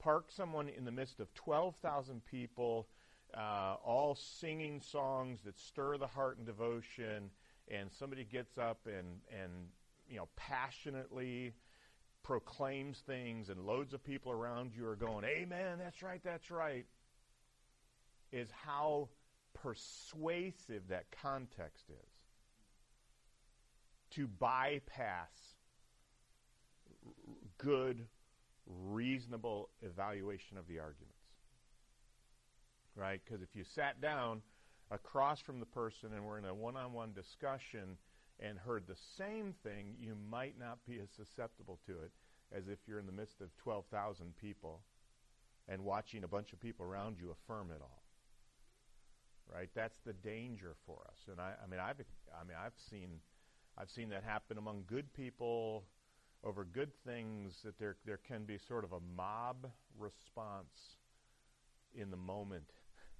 park 0.00 0.30
someone 0.30 0.68
in 0.68 0.84
the 0.84 0.90
midst 0.90 1.20
of 1.20 1.32
12,000 1.34 2.24
people, 2.24 2.88
uh, 3.36 3.76
all 3.84 4.16
singing 4.16 4.80
songs 4.80 5.40
that 5.44 5.56
stir 5.58 5.96
the 5.98 6.06
heart 6.06 6.38
and 6.38 6.46
devotion, 6.46 7.30
and 7.68 7.90
somebody 7.92 8.24
gets 8.24 8.58
up 8.58 8.80
and, 8.86 9.20
and 9.30 9.52
you 10.10 10.16
know, 10.16 10.28
passionately 10.36 11.54
proclaims 12.22 12.98
things, 13.06 13.48
and 13.48 13.64
loads 13.64 13.94
of 13.94 14.04
people 14.04 14.32
around 14.32 14.72
you 14.76 14.86
are 14.86 14.96
going, 14.96 15.24
Amen, 15.24 15.78
that's 15.78 16.02
right, 16.02 16.20
that's 16.22 16.50
right, 16.50 16.84
is 18.32 18.48
how 18.50 19.08
persuasive 19.54 20.82
that 20.88 21.04
context 21.22 21.84
is 21.88 22.10
to 24.10 24.26
bypass 24.26 25.30
good 27.58 28.06
reasonable 28.66 29.70
evaluation 29.82 30.56
of 30.56 30.66
the 30.66 30.78
arguments. 30.78 31.14
Right? 32.96 33.20
Because 33.24 33.42
if 33.42 33.54
you 33.54 33.64
sat 33.64 34.00
down 34.00 34.42
across 34.90 35.40
from 35.40 35.60
the 35.60 35.66
person 35.66 36.10
and 36.14 36.24
were 36.24 36.38
in 36.38 36.44
a 36.44 36.54
one 36.54 36.76
on 36.76 36.92
one 36.92 37.12
discussion 37.12 37.96
and 38.40 38.58
heard 38.58 38.86
the 38.86 38.96
same 39.18 39.54
thing, 39.62 39.94
you 40.00 40.16
might 40.30 40.58
not 40.58 40.78
be 40.86 40.98
as 40.98 41.08
susceptible 41.16 41.78
to 41.86 41.92
it 41.92 42.10
as 42.52 42.68
if 42.68 42.78
you're 42.86 42.98
in 42.98 43.06
the 43.06 43.12
midst 43.12 43.40
of 43.40 43.54
12,000 43.58 44.34
people 44.40 44.80
and 45.68 45.84
watching 45.84 46.24
a 46.24 46.28
bunch 46.28 46.52
of 46.52 46.60
people 46.60 46.84
around 46.84 47.16
you 47.20 47.30
affirm 47.30 47.70
it 47.70 47.80
all. 47.80 48.02
Right? 49.52 49.68
That's 49.74 49.98
the 50.06 50.12
danger 50.12 50.74
for 50.86 50.98
us. 51.08 51.18
And 51.30 51.40
I, 51.40 51.52
I 51.62 51.68
mean, 51.68 51.80
I've, 51.80 52.00
I 52.40 52.44
mean, 52.44 52.56
I've 52.58 52.72
seen, 52.88 53.20
I've 53.76 53.90
seen 53.90 54.08
that 54.10 54.24
happen 54.24 54.58
among 54.58 54.84
good 54.86 55.12
people 55.12 55.84
over 56.42 56.64
good 56.64 56.90
things 57.04 57.54
that 57.64 57.78
there, 57.78 57.96
there 58.06 58.20
can 58.26 58.44
be 58.44 58.58
sort 58.68 58.84
of 58.84 58.92
a 58.92 59.00
mob 59.16 59.68
response 59.98 60.96
in 61.94 62.10
the 62.10 62.16
moment, 62.16 62.70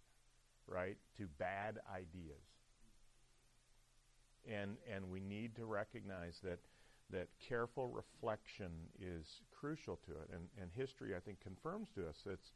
right, 0.66 0.96
to 1.18 1.26
bad 1.38 1.78
ideas. 1.92 2.49
And, 4.46 4.76
and 4.92 5.10
we 5.10 5.20
need 5.20 5.54
to 5.56 5.64
recognize 5.64 6.40
that, 6.42 6.58
that 7.10 7.28
careful 7.46 7.88
reflection 7.88 8.70
is 9.00 9.42
crucial 9.50 9.98
to 10.06 10.12
it. 10.12 10.30
And, 10.32 10.48
and 10.60 10.70
history, 10.74 11.14
I 11.14 11.20
think, 11.20 11.40
confirms 11.40 11.88
to 11.96 12.08
us 12.08 12.16
it's 12.26 12.52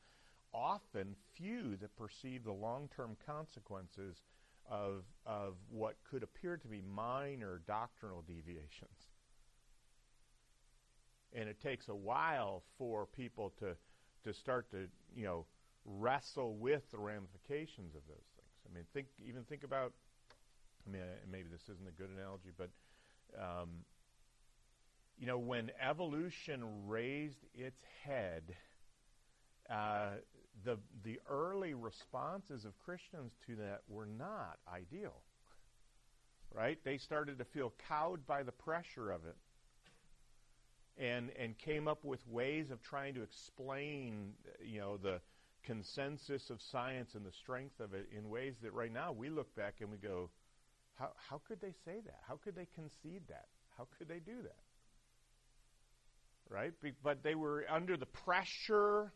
often 0.52 1.14
few 1.34 1.76
that 1.76 1.96
perceive 1.96 2.44
the 2.44 2.52
long 2.52 2.88
term 2.94 3.16
consequences 3.26 4.22
of, 4.70 5.04
of 5.26 5.54
what 5.68 5.96
could 6.08 6.22
appear 6.22 6.56
to 6.56 6.68
be 6.68 6.80
minor 6.80 7.60
doctrinal 7.66 8.22
deviations 8.22 9.10
and 11.34 11.48
it 11.48 11.60
takes 11.60 11.88
a 11.88 11.94
while 11.94 12.62
for 12.78 13.06
people 13.06 13.52
to 13.58 13.76
to 14.24 14.32
start 14.32 14.70
to 14.70 14.86
you 15.14 15.24
know 15.24 15.44
wrestle 15.84 16.54
with 16.56 16.90
the 16.90 16.98
ramifications 16.98 17.94
of 17.94 18.00
those 18.08 18.24
things. 18.36 18.48
I 18.66 18.74
mean, 18.74 18.84
think 18.94 19.08
even 19.26 19.42
think 19.44 19.64
about 19.64 19.92
I 20.86 20.90
mean, 20.90 21.02
maybe 21.30 21.48
this 21.50 21.62
isn't 21.62 21.88
a 21.88 21.92
good 21.92 22.10
analogy, 22.10 22.50
but 22.56 22.70
um, 23.38 23.68
you 25.18 25.26
know, 25.26 25.38
when 25.38 25.70
evolution 25.80 26.62
raised 26.86 27.44
its 27.54 27.80
head, 28.04 28.42
uh, 29.70 30.10
the 30.64 30.78
the 31.04 31.20
early 31.28 31.74
responses 31.74 32.64
of 32.64 32.78
Christians 32.78 33.32
to 33.46 33.56
that 33.56 33.82
were 33.88 34.06
not 34.06 34.58
ideal. 34.72 35.22
Right? 36.52 36.78
They 36.84 36.98
started 36.98 37.38
to 37.38 37.44
feel 37.44 37.72
cowed 37.88 38.26
by 38.26 38.44
the 38.44 38.52
pressure 38.52 39.10
of 39.10 39.24
it. 39.26 39.36
And 40.96 41.30
and 41.36 41.58
came 41.58 41.88
up 41.88 42.04
with 42.04 42.20
ways 42.28 42.70
of 42.70 42.80
trying 42.82 43.14
to 43.14 43.22
explain, 43.22 44.34
you 44.64 44.80
know, 44.80 44.96
the 44.96 45.20
consensus 45.64 46.50
of 46.50 46.60
science 46.62 47.14
and 47.14 47.24
the 47.24 47.32
strength 47.32 47.80
of 47.80 47.94
it 47.94 48.08
in 48.16 48.28
ways 48.28 48.54
that 48.62 48.72
right 48.72 48.92
now 48.92 49.10
we 49.10 49.28
look 49.28 49.54
back 49.56 49.76
and 49.80 49.90
we 49.90 49.96
go, 49.96 50.30
how 50.94 51.10
how 51.28 51.40
could 51.46 51.60
they 51.60 51.74
say 51.84 52.00
that? 52.04 52.20
How 52.26 52.36
could 52.36 52.54
they 52.54 52.68
concede 52.74 53.22
that? 53.28 53.46
How 53.76 53.86
could 53.98 54.08
they 54.08 54.20
do 54.20 54.42
that? 54.42 54.62
Right? 56.48 56.72
But 57.02 57.22
they 57.22 57.34
were 57.34 57.64
under 57.68 57.96
the 57.96 58.06
pressure 58.06 59.12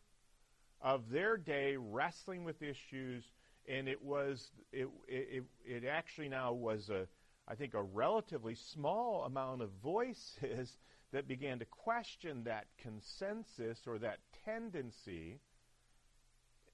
of 0.80 1.10
their 1.10 1.36
day 1.36 1.76
wrestling 1.76 2.44
with 2.44 2.62
issues, 2.62 3.24
and 3.68 3.88
it 3.88 4.02
was 4.02 4.50
it 4.72 4.88
it, 5.06 5.44
it 5.64 5.84
actually 5.84 6.28
now 6.28 6.52
was 6.52 6.88
a 6.88 7.06
I 7.46 7.54
think 7.54 7.74
a 7.74 7.82
relatively 7.82 8.54
small 8.54 9.24
amount 9.24 9.62
of 9.62 9.70
voices 9.82 10.70
that 11.12 11.26
began 11.26 11.58
to 11.60 11.64
question 11.64 12.44
that 12.44 12.66
consensus 12.82 13.78
or 13.86 13.98
that 13.98 14.18
tendency 14.44 15.40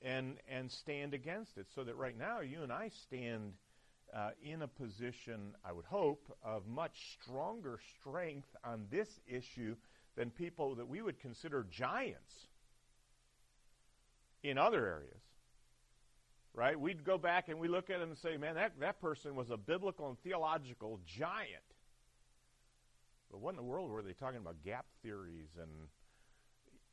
and 0.02 0.37
and 0.49 0.70
stand 0.70 1.14
against 1.14 1.56
it 1.56 1.66
so 1.75 1.84
that 1.84 1.96
right 1.96 2.16
now 2.18 2.40
you 2.40 2.62
and 2.62 2.73
I 2.73 2.90
stand 3.06 3.52
uh, 4.14 4.30
in 4.42 4.62
a 4.62 4.68
position 4.68 5.54
I 5.64 5.73
would 5.73 5.87
hope 5.87 6.37
of 6.44 6.66
much 6.66 7.18
stronger 7.21 7.78
strength 8.00 8.49
on 8.64 8.87
this 8.90 9.09
issue 9.26 9.75
than 10.16 10.30
people 10.30 10.76
that 10.76 10.88
we 10.88 11.02
would 11.02 11.18
consider 11.18 11.66
giants 11.68 12.33
in 14.42 14.56
other 14.56 14.87
areas. 14.87 15.21
Right? 16.54 16.78
We'd 16.78 17.04
go 17.04 17.18
back 17.18 17.49
and 17.49 17.59
we 17.59 17.66
look 17.66 17.90
at 17.90 17.99
them 17.99 18.11
and 18.11 18.18
say, 18.18 18.37
man, 18.37 18.54
that, 18.54 18.78
that 18.78 19.00
person 19.00 19.35
was 19.35 19.50
a 19.50 19.56
biblical 19.56 20.09
and 20.09 20.18
theological 20.21 21.00
giant. 21.04 21.64
But 23.28 23.40
what 23.40 23.50
in 23.50 23.56
the 23.56 23.64
world 23.64 23.90
were 23.90 24.02
they 24.02 24.12
talking 24.12 24.38
about 24.38 24.62
gap 24.62 24.87
theories 25.02 25.49
and, 25.61 25.71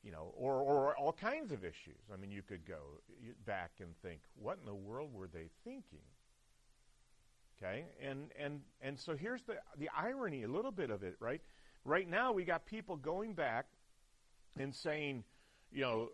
you 0.04 0.12
know, 0.12 0.34
or, 0.36 0.56
or 0.56 0.98
all 0.98 1.14
kinds 1.14 1.52
of 1.52 1.64
issues? 1.64 2.02
I 2.12 2.18
mean, 2.18 2.32
you 2.32 2.42
could 2.42 2.66
go 2.68 2.80
back 3.46 3.74
and 3.80 3.90
think, 4.02 4.22
what 4.34 4.58
in 4.60 4.66
the 4.66 4.74
world 4.74 5.14
were 5.14 5.28
they 5.28 5.50
thinking? 5.64 6.02
Okay? 7.62 7.86
And, 8.02 8.30
and, 8.40 8.62
and 8.82 9.00
so 9.00 9.16
here's 9.16 9.44
the, 9.44 9.56
the 9.78 9.90
irony, 9.96 10.44
a 10.44 10.48
little 10.48 10.72
bit 10.72 10.90
of 10.90 11.04
it, 11.04 11.16
right? 11.20 11.42
Right 11.86 12.10
now, 12.10 12.32
we 12.32 12.44
got 12.44 12.66
people 12.66 12.96
going 12.96 13.34
back 13.34 13.66
and 14.60 14.74
saying, 14.74 15.24
you 15.72 15.82
know, 15.82 16.10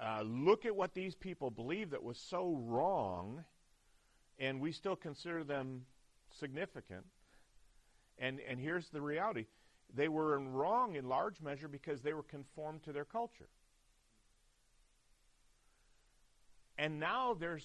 uh, 0.00 0.22
look 0.22 0.66
at 0.66 0.74
what 0.74 0.94
these 0.94 1.14
people 1.14 1.50
believe 1.50 1.90
that 1.90 2.02
was 2.02 2.18
so 2.18 2.60
wrong, 2.64 3.44
and 4.38 4.60
we 4.60 4.72
still 4.72 4.96
consider 4.96 5.44
them 5.44 5.82
significant. 6.38 7.04
And, 8.18 8.40
and 8.48 8.58
here's 8.58 8.88
the 8.88 9.00
reality 9.00 9.46
they 9.94 10.08
were 10.08 10.38
wrong 10.38 10.96
in 10.96 11.08
large 11.08 11.40
measure 11.40 11.68
because 11.68 12.02
they 12.02 12.12
were 12.12 12.24
conformed 12.24 12.82
to 12.84 12.92
their 12.92 13.04
culture. 13.04 13.48
And 16.76 16.98
now 16.98 17.34
there's 17.38 17.64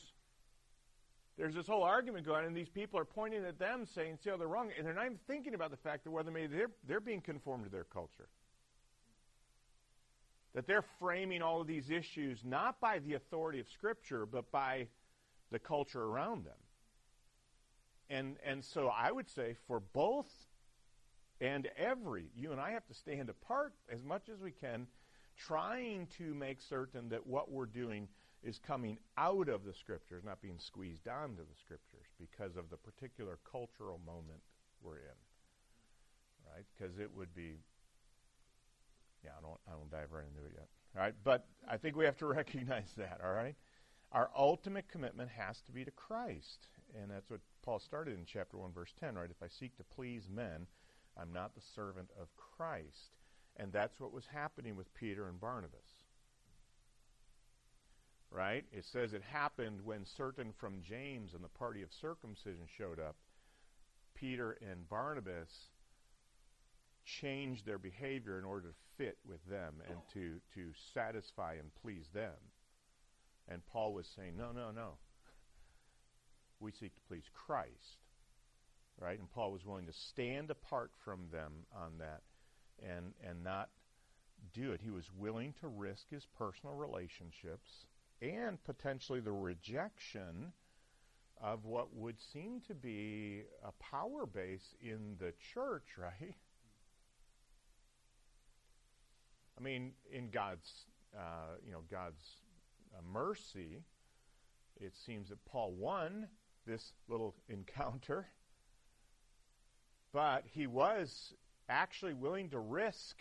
there's 1.41 1.55
this 1.55 1.65
whole 1.65 1.81
argument 1.81 2.23
going 2.23 2.41
on, 2.41 2.45
and 2.45 2.55
these 2.55 2.69
people 2.69 2.99
are 2.99 3.05
pointing 3.05 3.43
at 3.45 3.57
them 3.57 3.87
saying, 3.95 4.19
see 4.23 4.29
how 4.29 4.37
they're 4.37 4.47
wrong, 4.47 4.69
and 4.77 4.85
they're 4.85 4.93
not 4.93 5.05
even 5.05 5.17
thinking 5.25 5.55
about 5.55 5.71
the 5.71 5.77
fact 5.77 6.03
that 6.03 6.11
whether 6.11 6.29
maybe 6.29 6.55
they're, 6.55 6.69
they're 6.87 6.99
being 6.99 7.19
conformed 7.19 7.63
to 7.63 7.71
their 7.71 7.83
culture. 7.83 8.27
That 10.53 10.67
they're 10.67 10.85
framing 10.99 11.41
all 11.41 11.59
of 11.59 11.65
these 11.65 11.89
issues 11.89 12.41
not 12.45 12.79
by 12.79 12.99
the 12.99 13.15
authority 13.15 13.59
of 13.59 13.67
Scripture, 13.69 14.27
but 14.27 14.51
by 14.51 14.85
the 15.49 15.57
culture 15.57 16.03
around 16.03 16.45
them. 16.45 16.53
And, 18.11 18.35
and 18.45 18.63
so 18.63 18.89
I 18.95 19.11
would 19.11 19.27
say 19.27 19.55
for 19.67 19.79
both 19.79 20.31
and 21.39 21.67
every, 21.75 22.25
you 22.35 22.51
and 22.51 22.61
I 22.61 22.69
have 22.69 22.85
to 22.85 22.93
stand 22.93 23.29
apart 23.29 23.73
as 23.91 24.03
much 24.03 24.29
as 24.31 24.39
we 24.41 24.51
can, 24.51 24.85
trying 25.35 26.05
to 26.19 26.35
make 26.35 26.61
certain 26.61 27.09
that 27.09 27.25
what 27.25 27.49
we're 27.49 27.65
doing 27.65 28.09
is 28.43 28.59
coming 28.59 28.97
out 29.17 29.49
of 29.49 29.65
the 29.65 29.73
Scriptures, 29.73 30.23
not 30.25 30.41
being 30.41 30.59
squeezed 30.59 31.07
onto 31.07 31.43
the 31.43 31.59
Scriptures 31.59 32.07
because 32.19 32.55
of 32.57 32.69
the 32.69 32.77
particular 32.77 33.39
cultural 33.49 33.99
moment 34.05 34.41
we're 34.81 34.97
in. 34.97 35.19
Right? 36.45 36.65
Because 36.75 36.97
it 36.97 37.11
would 37.15 37.33
be 37.35 37.59
yeah, 39.23 39.31
I 39.37 39.41
don't, 39.41 39.59
I 39.67 39.71
don't 39.71 39.91
dive 39.91 40.11
right 40.11 40.25
into 40.25 40.45
it 40.45 40.53
yet. 40.55 40.67
All 40.95 41.01
right, 41.01 41.13
but 41.23 41.45
I 41.69 41.77
think 41.77 41.95
we 41.95 42.05
have 42.05 42.17
to 42.17 42.25
recognize 42.39 42.91
that. 42.97 43.19
All 43.23 43.33
right, 43.33 43.55
our 44.11 44.29
ultimate 44.35 44.89
commitment 44.89 45.29
has 45.29 45.61
to 45.61 45.71
be 45.71 45.85
to 45.85 45.91
Christ, 45.91 46.67
and 46.99 47.09
that's 47.11 47.29
what 47.29 47.39
Paul 47.61 47.79
started 47.79 48.17
in 48.17 48.25
chapter 48.25 48.57
one, 48.57 48.71
verse 48.71 48.93
ten. 48.99 49.15
Right, 49.15 49.29
if 49.29 49.43
I 49.43 49.47
seek 49.47 49.77
to 49.77 49.83
please 49.83 50.27
men, 50.29 50.67
I'm 51.17 51.31
not 51.33 51.55
the 51.55 51.61
servant 51.75 52.09
of 52.19 52.27
Christ, 52.35 53.17
and 53.57 53.71
that's 53.71 53.99
what 53.99 54.13
was 54.13 54.25
happening 54.25 54.75
with 54.75 54.93
Peter 54.93 55.27
and 55.27 55.39
Barnabas. 55.39 56.00
Right? 58.31 58.63
It 58.71 58.85
says 58.85 59.11
it 59.11 59.23
happened 59.23 59.81
when 59.83 60.05
certain 60.05 60.53
from 60.57 60.81
James 60.87 61.33
and 61.33 61.43
the 61.43 61.49
party 61.49 61.81
of 61.81 61.89
circumcision 61.99 62.65
showed 62.77 62.99
up. 62.99 63.17
Peter 64.15 64.57
and 64.61 64.87
Barnabas 64.87 65.49
changed 67.03 67.65
their 67.65 67.77
behavior 67.77 68.39
in 68.39 68.45
order 68.45 68.69
to 68.69 68.75
fit 68.97 69.17
with 69.27 69.43
them 69.49 69.75
and 69.89 69.97
to, 70.13 70.39
to 70.53 70.71
satisfy 70.93 71.55
and 71.55 71.71
please 71.81 72.05
them. 72.13 72.35
And 73.49 73.65
Paul 73.65 73.93
was 73.93 74.07
saying, 74.15 74.37
no, 74.37 74.51
no, 74.51 74.71
no. 74.71 74.91
We 76.59 76.71
seek 76.71 76.95
to 76.95 77.01
please 77.07 77.25
Christ. 77.33 77.97
Right? 78.99 79.19
And 79.19 79.29
Paul 79.31 79.51
was 79.51 79.65
willing 79.65 79.87
to 79.87 79.93
stand 79.93 80.51
apart 80.51 80.91
from 81.03 81.21
them 81.31 81.51
on 81.75 81.97
that 81.97 82.21
and, 82.81 83.13
and 83.27 83.43
not 83.43 83.69
do 84.53 84.71
it. 84.71 84.81
He 84.81 84.91
was 84.91 85.05
willing 85.17 85.53
to 85.61 85.67
risk 85.67 86.09
his 86.09 86.25
personal 86.37 86.75
relationships 86.75 87.69
and 88.21 88.63
potentially 88.63 89.19
the 89.19 89.31
rejection 89.31 90.53
of 91.41 91.65
what 91.65 91.95
would 91.95 92.19
seem 92.21 92.61
to 92.67 92.75
be 92.75 93.41
a 93.65 93.71
power 93.83 94.25
base 94.25 94.75
in 94.81 95.15
the 95.19 95.33
church, 95.53 95.87
right? 95.97 96.35
I 99.57 99.63
mean, 99.63 99.93
in 100.11 100.29
God's, 100.29 100.71
uh, 101.15 101.55
you 101.65 101.71
know, 101.71 101.81
God's 101.89 102.23
uh, 102.95 103.01
mercy, 103.11 103.83
it 104.79 104.95
seems 104.95 105.29
that 105.29 105.43
Paul 105.45 105.73
won 105.73 106.27
this 106.65 106.93
little 107.07 107.35
encounter, 107.49 108.27
but 110.13 110.43
he 110.51 110.67
was 110.67 111.33
actually 111.69 112.13
willing 112.13 112.49
to 112.49 112.59
risk 112.59 113.17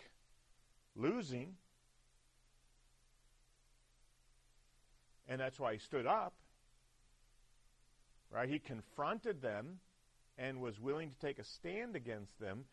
losing, 0.95 1.55
and 5.31 5.39
that's 5.39 5.57
why 5.57 5.71
he 5.73 5.79
stood 5.79 6.05
up. 6.05 6.33
Right? 8.29 8.49
He 8.49 8.59
confronted 8.59 9.41
them 9.41 9.79
and 10.37 10.59
was 10.59 10.79
willing 10.79 11.09
to 11.09 11.25
take 11.25 11.39
a 11.39 11.43
stand 11.43 11.95
against 11.95 12.37
them 12.39 12.65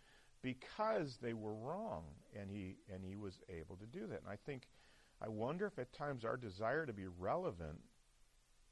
because 0.43 1.19
they 1.23 1.33
were 1.33 1.55
wrong 1.55 2.05
and 2.39 2.51
he 2.51 2.77
and 2.93 3.05
he 3.05 3.17
was 3.17 3.35
able 3.49 3.77
to 3.77 3.87
do 3.87 4.07
that 4.07 4.21
and 4.21 4.31
i 4.31 4.37
think 4.47 4.69
i 5.21 5.29
wonder 5.29 5.67
if 5.67 5.77
at 5.81 5.93
times 5.93 6.25
our 6.25 6.37
desire 6.37 6.87
to 6.87 6.93
be 6.93 7.07
relevant 7.19 7.81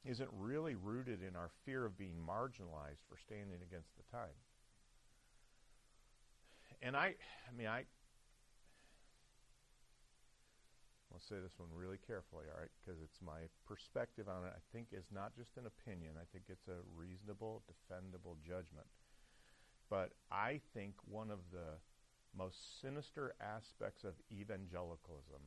isn't 0.05 0.31
really 0.38 0.77
rooted 0.77 1.20
in 1.29 1.35
our 1.35 1.51
fear 1.64 1.85
of 1.85 1.99
being 1.99 2.14
marginalized 2.14 3.03
for 3.09 3.18
standing 3.18 3.59
against 3.68 3.88
the 3.96 4.16
tide 4.16 4.38
and 6.83 6.96
i 6.96 7.07
i 7.49 7.57
mean 7.59 7.66
i 7.66 7.83
I'll 11.16 11.24
say 11.33 11.40
this 11.40 11.57
one 11.57 11.72
really 11.72 11.96
carefully, 11.96 12.44
all 12.52 12.61
right, 12.61 12.68
because 12.76 13.00
it's 13.00 13.24
my 13.24 13.48
perspective 13.64 14.29
on 14.29 14.44
it. 14.44 14.52
I 14.52 14.61
think 14.68 14.92
is 14.92 15.09
not 15.09 15.33
just 15.33 15.57
an 15.57 15.64
opinion. 15.64 16.20
I 16.20 16.29
think 16.29 16.52
it's 16.52 16.68
a 16.68 16.85
reasonable, 16.92 17.64
defendable 17.64 18.37
judgment. 18.44 18.85
But 19.88 20.12
I 20.29 20.61
think 20.76 20.92
one 21.09 21.33
of 21.33 21.40
the 21.48 21.81
most 22.37 22.85
sinister 22.85 23.33
aspects 23.40 24.05
of 24.05 24.12
evangelicalism 24.29 25.40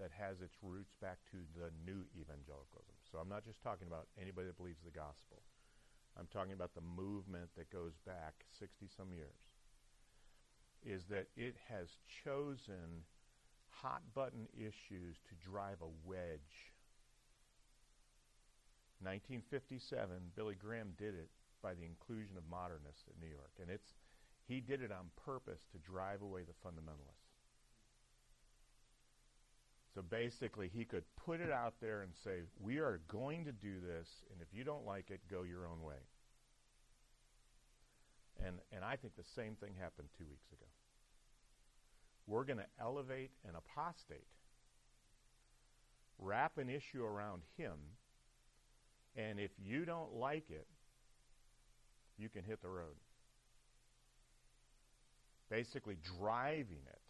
that 0.00 0.08
has 0.16 0.40
its 0.40 0.56
roots 0.64 0.96
back 1.04 1.20
to 1.36 1.44
the 1.52 1.68
new 1.84 2.08
evangelicalism. 2.16 2.96
So 3.12 3.20
I'm 3.20 3.28
not 3.28 3.44
just 3.44 3.60
talking 3.60 3.92
about 3.92 4.08
anybody 4.16 4.48
that 4.48 4.56
believes 4.56 4.80
the 4.80 4.96
gospel. 4.96 5.44
I'm 6.16 6.32
talking 6.32 6.56
about 6.56 6.72
the 6.72 6.80
movement 6.96 7.52
that 7.60 7.68
goes 7.68 8.00
back 8.08 8.48
60 8.56 8.88
some 8.88 9.12
years. 9.12 9.36
Is 10.80 11.04
that 11.12 11.28
it 11.36 11.60
has 11.68 12.00
chosen 12.08 13.04
hot 13.82 14.02
button 14.14 14.46
issues 14.56 15.16
to 15.28 15.34
drive 15.50 15.80
a 15.82 15.90
wedge. 16.04 16.72
1957, 19.00 20.36
Billy 20.36 20.54
Graham 20.54 20.92
did 20.98 21.14
it 21.14 21.30
by 21.62 21.72
the 21.74 21.84
inclusion 21.84 22.36
of 22.36 22.44
modernists 22.50 23.08
in 23.08 23.16
New 23.20 23.32
York. 23.32 23.52
And 23.60 23.70
it's 23.70 23.94
he 24.46 24.60
did 24.60 24.82
it 24.82 24.90
on 24.90 25.10
purpose 25.24 25.60
to 25.72 25.78
drive 25.78 26.22
away 26.22 26.42
the 26.42 26.68
fundamentalists. 26.68 27.30
So 29.94 30.02
basically, 30.02 30.70
he 30.72 30.84
could 30.84 31.04
put 31.16 31.40
it 31.40 31.50
out 31.50 31.74
there 31.80 32.02
and 32.02 32.12
say, 32.24 32.42
We 32.60 32.78
are 32.78 33.00
going 33.08 33.44
to 33.44 33.52
do 33.52 33.80
this, 33.80 34.08
and 34.32 34.40
if 34.40 34.48
you 34.52 34.64
don't 34.64 34.86
like 34.86 35.10
it, 35.10 35.20
go 35.30 35.42
your 35.42 35.66
own 35.66 35.82
way. 35.82 36.02
And, 38.44 38.56
and 38.72 38.84
I 38.84 38.96
think 38.96 39.16
the 39.16 39.28
same 39.34 39.54
thing 39.56 39.74
happened 39.78 40.08
two 40.16 40.24
weeks 40.24 40.50
ago. 40.52 40.66
We're 42.30 42.44
going 42.44 42.58
to 42.58 42.66
elevate 42.80 43.32
an 43.48 43.56
apostate, 43.56 44.28
wrap 46.20 46.58
an 46.58 46.70
issue 46.70 47.02
around 47.02 47.42
him, 47.56 47.72
and 49.16 49.40
if 49.40 49.50
you 49.60 49.84
don't 49.84 50.14
like 50.14 50.48
it, 50.48 50.68
you 52.16 52.28
can 52.28 52.44
hit 52.44 52.62
the 52.62 52.68
road. 52.68 52.94
Basically, 55.50 55.96
driving 56.20 56.84
it 56.86 57.00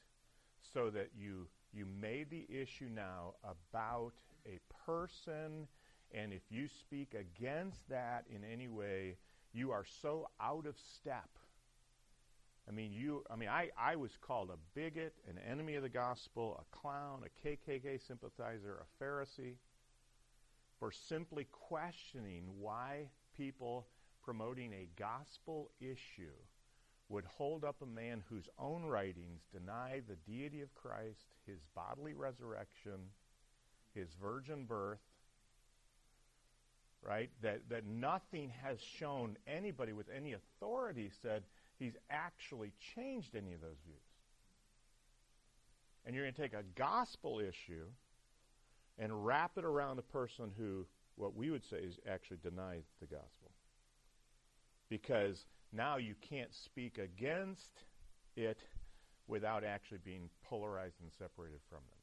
so 0.72 0.88
that 0.88 1.10
you 1.14 1.48
you 1.74 1.84
made 2.00 2.30
the 2.30 2.46
issue 2.48 2.88
now 2.92 3.34
about 3.44 4.12
a 4.46 4.58
person, 4.86 5.68
and 6.14 6.32
if 6.32 6.40
you 6.48 6.66
speak 6.66 7.14
against 7.14 7.86
that 7.90 8.24
in 8.34 8.42
any 8.42 8.68
way, 8.68 9.18
you 9.52 9.70
are 9.70 9.84
so 10.00 10.28
out 10.40 10.64
of 10.64 10.76
step. 10.78 11.28
I 12.70 12.72
mean, 12.72 12.92
you. 12.92 13.24
I 13.28 13.34
mean, 13.34 13.48
I, 13.48 13.70
I 13.76 13.96
was 13.96 14.12
called 14.20 14.50
a 14.50 14.78
bigot, 14.78 15.14
an 15.28 15.40
enemy 15.50 15.74
of 15.74 15.82
the 15.82 15.88
gospel, 15.88 16.62
a 16.62 16.76
clown, 16.76 17.24
a 17.24 17.48
KKK 17.48 18.06
sympathizer, 18.06 18.80
a 18.80 19.02
Pharisee, 19.02 19.56
for 20.78 20.92
simply 20.92 21.48
questioning 21.50 22.44
why 22.60 23.08
people 23.36 23.88
promoting 24.24 24.72
a 24.72 24.88
gospel 24.96 25.72
issue 25.80 26.36
would 27.08 27.24
hold 27.24 27.64
up 27.64 27.82
a 27.82 27.86
man 27.86 28.22
whose 28.28 28.48
own 28.56 28.84
writings 28.84 29.40
deny 29.52 30.00
the 30.06 30.14
deity 30.30 30.60
of 30.60 30.72
Christ, 30.72 31.26
his 31.48 31.58
bodily 31.74 32.14
resurrection, 32.14 33.00
his 33.94 34.10
virgin 34.22 34.64
birth, 34.64 35.00
right? 37.02 37.30
That, 37.42 37.62
that 37.68 37.84
nothing 37.84 38.52
has 38.62 38.78
shown 38.80 39.38
anybody 39.48 39.92
with 39.92 40.06
any 40.16 40.34
authority 40.34 41.10
said 41.20 41.42
he's 41.80 41.96
actually 42.10 42.72
changed 42.94 43.34
any 43.34 43.54
of 43.54 43.60
those 43.60 43.78
views. 43.84 43.98
And 46.04 46.14
you're 46.14 46.24
going 46.24 46.34
to 46.34 46.40
take 46.42 46.52
a 46.52 46.62
gospel 46.76 47.40
issue 47.40 47.86
and 48.98 49.24
wrap 49.24 49.52
it 49.56 49.64
around 49.64 49.98
a 49.98 50.02
person 50.02 50.52
who, 50.56 50.86
what 51.16 51.34
we 51.34 51.50
would 51.50 51.64
say, 51.64 51.78
is 51.78 51.98
actually 52.08 52.36
denies 52.42 52.84
the 53.00 53.06
gospel. 53.06 53.50
Because 54.88 55.46
now 55.72 55.96
you 55.96 56.14
can't 56.20 56.54
speak 56.54 56.98
against 56.98 57.70
it 58.36 58.58
without 59.26 59.64
actually 59.64 60.00
being 60.04 60.28
polarized 60.44 61.00
and 61.00 61.10
separated 61.18 61.60
from 61.68 61.78
them. 61.78 61.98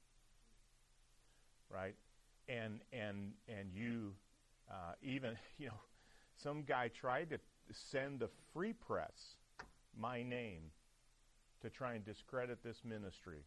Right? 1.69 1.95
And 2.47 2.79
and 2.93 3.33
and 3.49 3.73
you 3.73 4.13
uh, 4.71 4.93
even 5.01 5.37
you 5.57 5.67
know 5.67 5.81
some 6.41 6.63
guy 6.63 6.87
tried 6.87 7.29
to 7.31 7.39
send 7.73 8.21
the 8.21 8.29
free 8.53 8.71
press 8.71 9.35
my 9.99 10.23
name 10.23 10.71
to 11.61 11.69
try 11.69 11.93
and 11.93 12.05
discredit 12.05 12.63
this 12.63 12.77
ministry 12.85 13.43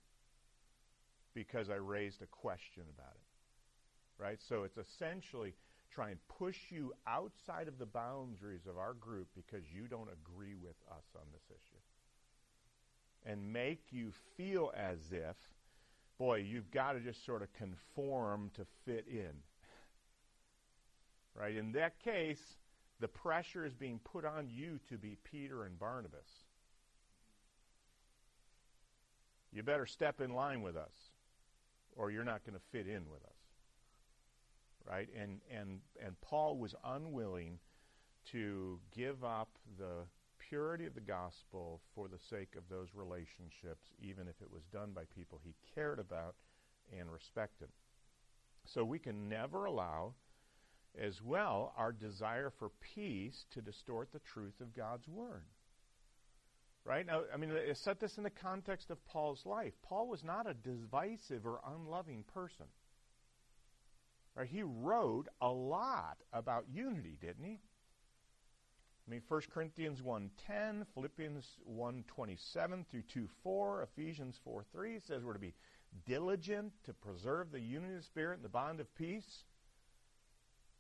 because 1.34 1.70
I 1.70 1.76
raised 1.76 2.22
a 2.22 2.26
question 2.26 2.82
about 2.96 3.14
it. 3.14 4.22
Right? 4.22 4.38
So 4.48 4.64
it's 4.64 4.76
essentially 4.76 5.54
try 5.90 6.10
and 6.10 6.18
push 6.38 6.56
you 6.70 6.92
outside 7.06 7.68
of 7.68 7.78
the 7.78 7.86
boundaries 7.86 8.66
of 8.68 8.78
our 8.78 8.94
group 8.94 9.28
because 9.34 9.64
you 9.74 9.86
don't 9.88 10.08
agree 10.10 10.54
with 10.54 10.76
us 10.90 11.04
on 11.16 11.22
this 11.32 11.42
issue. 11.48 11.80
And 13.26 13.52
make 13.52 13.82
you 13.90 14.12
feel 14.36 14.72
as 14.76 14.98
if, 15.10 15.36
boy, 16.18 16.36
you've 16.36 16.70
got 16.70 16.92
to 16.92 17.00
just 17.00 17.24
sort 17.24 17.42
of 17.42 17.52
conform 17.54 18.50
to 18.56 18.66
fit 18.84 19.06
in. 19.08 19.32
Right? 21.32 21.54
In 21.54 21.72
that 21.72 22.00
case, 22.02 22.42
the 23.00 23.08
pressure 23.08 23.64
is 23.64 23.74
being 23.74 23.98
put 24.04 24.24
on 24.24 24.48
you 24.48 24.78
to 24.88 24.98
be 24.98 25.16
Peter 25.24 25.64
and 25.64 25.78
Barnabas. 25.78 26.44
You 29.52 29.62
better 29.62 29.86
step 29.86 30.20
in 30.20 30.32
line 30.32 30.62
with 30.62 30.76
us, 30.76 31.10
or 31.96 32.10
you're 32.10 32.24
not 32.24 32.44
going 32.44 32.54
to 32.54 32.64
fit 32.70 32.86
in 32.86 33.08
with 33.10 33.24
us 33.24 33.40
right? 34.88 35.08
And 35.18 35.40
and 35.50 35.80
and 36.04 36.20
Paul 36.20 36.56
was 36.56 36.74
unwilling 36.84 37.58
to 38.32 38.78
give 38.94 39.24
up 39.24 39.48
the 39.78 40.06
purity 40.38 40.86
of 40.86 40.94
the 40.94 41.00
gospel 41.00 41.80
for 41.94 42.08
the 42.08 42.18
sake 42.18 42.54
of 42.56 42.64
those 42.68 42.88
relationships, 42.94 43.90
even 44.00 44.26
if 44.28 44.40
it 44.40 44.50
was 44.52 44.62
done 44.72 44.90
by 44.94 45.02
people 45.14 45.40
he 45.42 45.54
cared 45.74 45.98
about 45.98 46.34
and 46.98 47.10
respected. 47.10 47.68
So 48.64 48.84
we 48.84 48.98
can 48.98 49.28
never 49.28 49.64
allow, 49.64 50.14
as 50.98 51.20
well, 51.22 51.72
our 51.76 51.92
desire 51.92 52.50
for 52.58 52.70
peace 52.94 53.44
to 53.52 53.60
distort 53.60 54.12
the 54.12 54.20
truth 54.20 54.60
of 54.60 54.74
God's 54.74 55.08
word. 55.08 55.44
Right? 56.84 57.06
Now, 57.06 57.22
I 57.32 57.36
mean, 57.36 57.52
set 57.74 58.00
this 58.00 58.16
in 58.16 58.24
the 58.24 58.30
context 58.30 58.90
of 58.90 59.04
Paul's 59.04 59.44
life. 59.44 59.74
Paul 59.82 60.08
was 60.08 60.24
not 60.24 60.48
a 60.48 60.54
divisive 60.54 61.46
or 61.46 61.60
unloving 61.66 62.24
person. 62.34 62.66
Right? 64.34 64.48
He 64.48 64.62
wrote 64.62 65.28
a 65.42 65.48
lot 65.48 66.16
about 66.32 66.64
unity, 66.72 67.18
didn't 67.20 67.44
he? 67.44 67.58
I 69.06 69.10
mean, 69.10 69.22
1 69.26 69.40
Corinthians 69.52 70.00
1.10, 70.00 70.86
Philippians 70.94 71.44
1.27 71.68 72.86
through 72.86 73.02
2.4, 73.44 73.82
Ephesians 73.82 74.38
4.3 74.46 75.06
says 75.06 75.24
we're 75.24 75.32
to 75.32 75.38
be 75.38 75.54
diligent 76.06 76.72
to 76.84 76.92
preserve 76.92 77.50
the 77.50 77.60
unity 77.60 77.94
of 77.94 78.00
the 78.00 78.06
Spirit 78.06 78.36
and 78.36 78.44
the 78.44 78.48
bond 78.48 78.80
of 78.80 78.94
peace. 78.94 79.44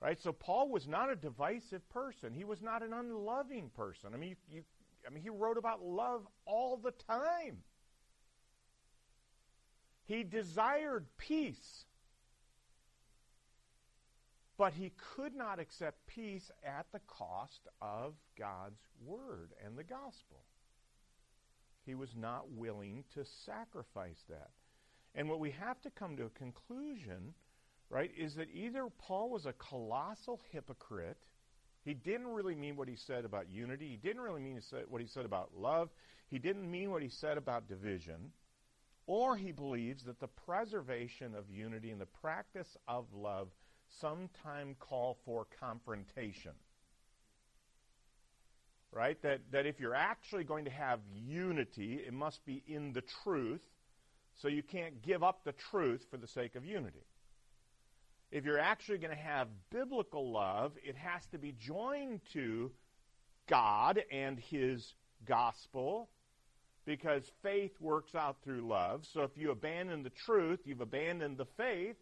Right? 0.00 0.18
So 0.20 0.32
Paul 0.32 0.70
was 0.70 0.88
not 0.88 1.10
a 1.10 1.16
divisive 1.16 1.86
person. 1.90 2.32
He 2.32 2.44
was 2.44 2.62
not 2.62 2.82
an 2.82 2.92
unloving 2.92 3.70
person. 3.76 4.10
I 4.14 4.16
mean, 4.16 4.30
you, 4.30 4.36
you, 4.50 4.62
I 5.06 5.10
mean, 5.10 5.22
he 5.22 5.28
wrote 5.28 5.58
about 5.58 5.84
love 5.84 6.26
all 6.46 6.78
the 6.78 6.92
time. 7.06 7.58
He 10.06 10.24
desired 10.24 11.06
peace. 11.18 11.84
But 14.56 14.72
he 14.72 14.92
could 15.14 15.34
not 15.34 15.58
accept 15.58 16.06
peace 16.06 16.50
at 16.64 16.86
the 16.92 17.00
cost 17.06 17.68
of 17.80 18.14
God's 18.38 18.80
word 19.04 19.52
and 19.64 19.76
the 19.76 19.84
gospel. 19.84 20.44
He 21.86 21.94
was 21.94 22.14
not 22.14 22.50
willing 22.50 23.04
to 23.14 23.24
sacrifice 23.46 24.22
that. 24.28 24.50
And 25.14 25.28
what 25.28 25.40
we 25.40 25.50
have 25.52 25.80
to 25.82 25.90
come 25.90 26.16
to 26.16 26.24
a 26.24 26.30
conclusion, 26.30 27.34
right, 27.90 28.10
is 28.16 28.36
that 28.36 28.48
either 28.54 28.86
Paul 28.98 29.30
was 29.30 29.46
a 29.46 29.52
colossal 29.52 30.40
hypocrite. 30.52 31.18
He 31.82 31.92
didn't 31.92 32.28
really 32.28 32.54
mean 32.54 32.76
what 32.76 32.88
he 32.88 32.96
said 32.96 33.24
about 33.24 33.50
unity. 33.50 33.88
He 33.88 33.96
didn't 33.96 34.22
really 34.22 34.40
mean 34.40 34.60
what 34.88 35.00
he 35.00 35.08
said 35.08 35.24
about 35.24 35.50
love. 35.56 35.90
He 36.28 36.38
didn't 36.38 36.70
mean 36.70 36.90
what 36.90 37.02
he 37.02 37.08
said 37.08 37.36
about 37.36 37.68
division. 37.68 38.32
Or 39.06 39.36
he 39.36 39.50
believes 39.50 40.04
that 40.04 40.20
the 40.20 40.28
preservation 40.28 41.34
of 41.34 41.50
unity 41.50 41.90
and 41.90 42.00
the 42.00 42.06
practice 42.06 42.76
of 42.86 43.06
love 43.12 43.48
sometime 44.00 44.76
call 44.78 45.18
for 45.24 45.46
confrontation. 45.58 46.52
Right? 48.92 49.20
That, 49.22 49.40
that 49.50 49.66
if 49.66 49.80
you're 49.80 49.94
actually 49.94 50.44
going 50.44 50.64
to 50.66 50.70
have 50.70 51.00
unity, 51.12 52.00
it 52.06 52.12
must 52.12 52.44
be 52.44 52.62
in 52.68 52.92
the 52.92 53.02
truth, 53.24 53.62
so 54.40 54.48
you 54.48 54.62
can't 54.62 55.02
give 55.02 55.24
up 55.24 55.44
the 55.44 55.52
truth 55.52 56.06
for 56.10 56.16
the 56.16 56.28
sake 56.28 56.54
of 56.54 56.64
unity. 56.64 57.04
If 58.30 58.44
you're 58.44 58.58
actually 58.58 58.98
going 58.98 59.16
to 59.16 59.22
have 59.22 59.48
biblical 59.70 60.30
love, 60.30 60.72
it 60.84 60.96
has 60.96 61.26
to 61.32 61.38
be 61.38 61.52
joined 61.52 62.20
to 62.32 62.70
God 63.48 64.00
and 64.12 64.38
His 64.38 64.94
gospel 65.26 66.08
because 66.84 67.22
faith 67.42 67.72
works 67.80 68.14
out 68.14 68.36
through 68.42 68.66
love. 68.66 69.04
So 69.12 69.22
if 69.22 69.36
you 69.36 69.50
abandon 69.50 70.02
the 70.02 70.10
truth, 70.10 70.60
you've 70.64 70.80
abandoned 70.80 71.38
the 71.38 71.46
faith, 71.56 71.96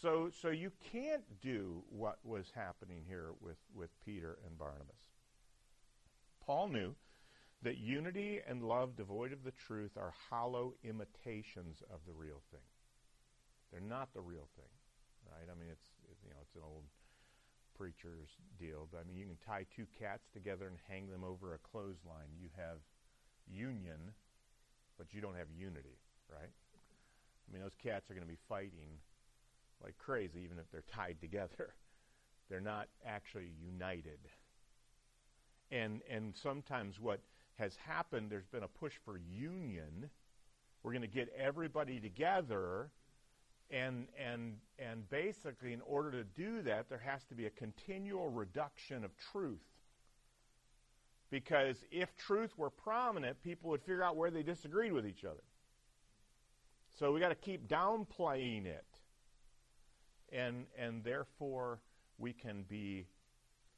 so, 0.00 0.30
so 0.40 0.48
you 0.48 0.72
can't 0.90 1.22
do 1.42 1.82
what 1.90 2.18
was 2.24 2.46
happening 2.54 3.02
here 3.06 3.30
with, 3.40 3.58
with 3.74 3.90
Peter 4.04 4.38
and 4.46 4.58
Barnabas. 4.58 4.96
Paul 6.46 6.68
knew 6.68 6.94
that 7.62 7.78
unity 7.78 8.40
and 8.48 8.62
love 8.62 8.96
devoid 8.96 9.32
of 9.32 9.44
the 9.44 9.52
truth 9.52 9.92
are 9.96 10.12
hollow 10.30 10.74
imitations 10.82 11.82
of 11.92 12.00
the 12.06 12.12
real 12.12 12.40
thing. 12.50 12.60
They're 13.70 13.80
not 13.80 14.12
the 14.12 14.20
real 14.20 14.48
thing, 14.56 14.64
right? 15.32 15.48
I 15.48 15.56
mean, 15.56 15.72
it's, 15.72 15.88
you 16.24 16.30
know, 16.30 16.40
it's 16.44 16.54
an 16.54 16.62
old 16.64 16.84
preacher's 17.76 18.28
deal, 18.60 18.88
but 18.92 19.00
I 19.00 19.04
mean, 19.08 19.16
you 19.16 19.26
can 19.26 19.40
tie 19.40 19.64
two 19.74 19.86
cats 19.98 20.28
together 20.32 20.68
and 20.68 20.76
hang 20.88 21.08
them 21.08 21.24
over 21.24 21.54
a 21.54 21.60
clothesline. 21.64 22.36
You 22.36 22.52
have 22.56 22.78
union, 23.48 24.12
but 24.98 25.08
you 25.12 25.20
don't 25.20 25.36
have 25.36 25.48
unity, 25.50 25.98
right? 26.28 26.52
I 26.52 27.48
mean, 27.52 27.62
those 27.62 27.76
cats 27.82 28.10
are 28.10 28.14
going 28.14 28.26
to 28.26 28.30
be 28.30 28.38
fighting 28.48 29.00
like 29.82 29.96
crazy, 29.98 30.40
even 30.44 30.58
if 30.58 30.70
they're 30.70 30.84
tied 30.94 31.20
together. 31.20 31.74
They're 32.50 32.60
not 32.60 32.88
actually 33.06 33.50
united. 33.64 34.18
And, 35.70 36.02
and 36.10 36.34
sometimes 36.42 37.00
what 37.00 37.20
has 37.58 37.74
happened, 37.76 38.30
there's 38.30 38.46
been 38.46 38.62
a 38.62 38.68
push 38.68 38.92
for 39.04 39.16
union. 39.16 40.10
We're 40.82 40.92
going 40.92 41.02
to 41.02 41.08
get 41.08 41.32
everybody 41.38 41.98
together. 41.98 42.90
And, 43.72 44.06
and, 44.22 44.56
and 44.78 45.08
basically, 45.08 45.72
in 45.72 45.80
order 45.80 46.10
to 46.10 46.24
do 46.24 46.60
that, 46.62 46.90
there 46.90 47.02
has 47.06 47.24
to 47.30 47.34
be 47.34 47.46
a 47.46 47.50
continual 47.50 48.28
reduction 48.28 49.02
of 49.02 49.10
truth. 49.32 49.64
Because 51.30 51.82
if 51.90 52.14
truth 52.18 52.50
were 52.58 52.68
prominent, 52.68 53.42
people 53.42 53.70
would 53.70 53.80
figure 53.80 54.02
out 54.02 54.16
where 54.16 54.30
they 54.30 54.42
disagreed 54.42 54.92
with 54.92 55.06
each 55.06 55.24
other. 55.24 55.42
So 56.98 57.12
we 57.12 57.20
got 57.20 57.30
to 57.30 57.34
keep 57.34 57.66
downplaying 57.66 58.66
it. 58.66 58.84
And, 60.30 60.66
and 60.78 61.02
therefore, 61.02 61.80
we 62.18 62.34
can 62.34 62.64
be 62.68 63.06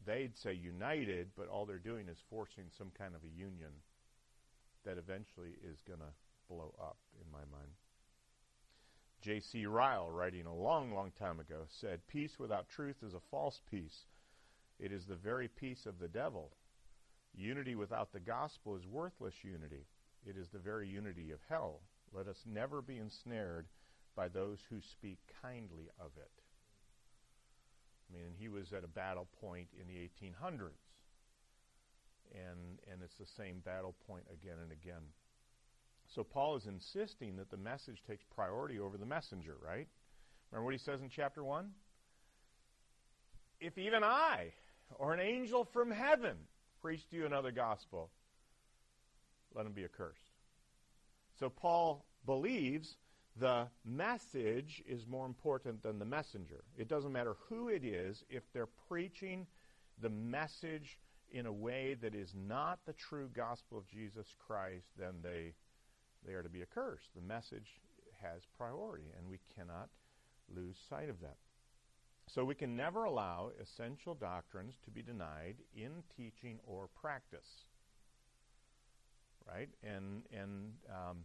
they'd 0.04 0.36
say 0.36 0.52
united, 0.52 1.28
but 1.36 1.48
all 1.48 1.66
they're 1.66 1.78
doing 1.78 2.08
is 2.08 2.18
forcing 2.28 2.64
some 2.76 2.90
kind 2.98 3.14
of 3.14 3.22
a 3.22 3.38
union 3.38 3.70
that 4.84 4.98
eventually 4.98 5.54
is 5.64 5.80
going 5.86 6.00
to 6.00 6.12
blow 6.48 6.74
up, 6.80 6.96
in 7.24 7.30
my 7.32 7.38
mind. 7.56 7.70
J.C. 9.24 9.64
Ryle, 9.64 10.10
writing 10.10 10.44
a 10.44 10.54
long, 10.54 10.92
long 10.92 11.10
time 11.18 11.40
ago, 11.40 11.62
said, 11.80 12.06
Peace 12.08 12.38
without 12.38 12.68
truth 12.68 12.96
is 13.02 13.14
a 13.14 13.20
false 13.30 13.62
peace. 13.70 14.04
It 14.78 14.92
is 14.92 15.06
the 15.06 15.16
very 15.16 15.48
peace 15.48 15.86
of 15.86 15.98
the 15.98 16.08
devil. 16.08 16.50
Unity 17.34 17.74
without 17.74 18.12
the 18.12 18.20
gospel 18.20 18.76
is 18.76 18.86
worthless 18.86 19.36
unity. 19.42 19.86
It 20.26 20.36
is 20.36 20.50
the 20.50 20.58
very 20.58 20.86
unity 20.86 21.30
of 21.30 21.38
hell. 21.48 21.80
Let 22.12 22.28
us 22.28 22.42
never 22.44 22.82
be 22.82 22.98
ensnared 22.98 23.66
by 24.14 24.28
those 24.28 24.58
who 24.68 24.82
speak 24.82 25.20
kindly 25.40 25.88
of 25.98 26.10
it. 26.18 26.42
I 28.10 28.18
mean, 28.18 28.34
he 28.38 28.48
was 28.48 28.74
at 28.74 28.84
a 28.84 28.88
battle 28.88 29.28
point 29.40 29.68
in 29.80 29.86
the 29.86 29.94
1800s. 29.94 30.84
And, 32.34 32.78
and 32.92 33.00
it's 33.02 33.16
the 33.16 33.42
same 33.42 33.60
battle 33.60 33.94
point 34.06 34.24
again 34.30 34.58
and 34.62 34.70
again. 34.70 35.02
So 36.14 36.22
Paul 36.22 36.56
is 36.56 36.66
insisting 36.66 37.36
that 37.36 37.50
the 37.50 37.56
message 37.56 38.02
takes 38.06 38.24
priority 38.34 38.78
over 38.78 38.96
the 38.96 39.06
messenger, 39.06 39.56
right? 39.64 39.88
Remember 40.50 40.64
what 40.64 40.74
he 40.74 40.78
says 40.78 41.00
in 41.00 41.08
chapter 41.08 41.42
1? 41.42 41.70
If 43.60 43.76
even 43.78 44.04
I, 44.04 44.52
or 44.96 45.12
an 45.12 45.20
angel 45.20 45.64
from 45.72 45.90
heaven, 45.90 46.36
preach 46.80 47.08
to 47.10 47.16
you 47.16 47.26
another 47.26 47.50
gospel, 47.50 48.10
let 49.54 49.66
him 49.66 49.72
be 49.72 49.84
accursed. 49.84 50.20
So 51.40 51.48
Paul 51.48 52.04
believes 52.26 52.96
the 53.36 53.66
message 53.84 54.82
is 54.86 55.06
more 55.08 55.26
important 55.26 55.82
than 55.82 55.98
the 55.98 56.04
messenger. 56.04 56.62
It 56.76 56.88
doesn't 56.88 57.12
matter 57.12 57.34
who 57.48 57.68
it 57.68 57.84
is, 57.84 58.22
if 58.30 58.44
they're 58.52 58.68
preaching 58.88 59.46
the 60.00 60.10
message 60.10 60.98
in 61.32 61.46
a 61.46 61.52
way 61.52 61.96
that 62.00 62.14
is 62.14 62.32
not 62.36 62.78
the 62.86 62.92
true 62.92 63.28
gospel 63.34 63.78
of 63.78 63.88
Jesus 63.88 64.26
Christ, 64.46 64.86
then 64.96 65.14
they, 65.22 65.54
they 66.26 66.32
are 66.34 66.42
to 66.42 66.48
be 66.48 66.62
accursed. 66.62 67.08
The 67.14 67.22
message 67.22 67.80
has 68.22 68.42
priority, 68.56 69.12
and 69.18 69.28
we 69.28 69.38
cannot 69.54 69.88
lose 70.54 70.76
sight 70.88 71.08
of 71.08 71.20
that. 71.20 71.36
So 72.26 72.44
we 72.44 72.54
can 72.54 72.74
never 72.74 73.04
allow 73.04 73.50
essential 73.60 74.14
doctrines 74.14 74.74
to 74.84 74.90
be 74.90 75.02
denied 75.02 75.56
in 75.76 76.02
teaching 76.16 76.58
or 76.66 76.88
practice. 77.00 77.66
Right? 79.46 79.68
And, 79.82 80.22
and 80.32 80.72
um, 80.88 81.18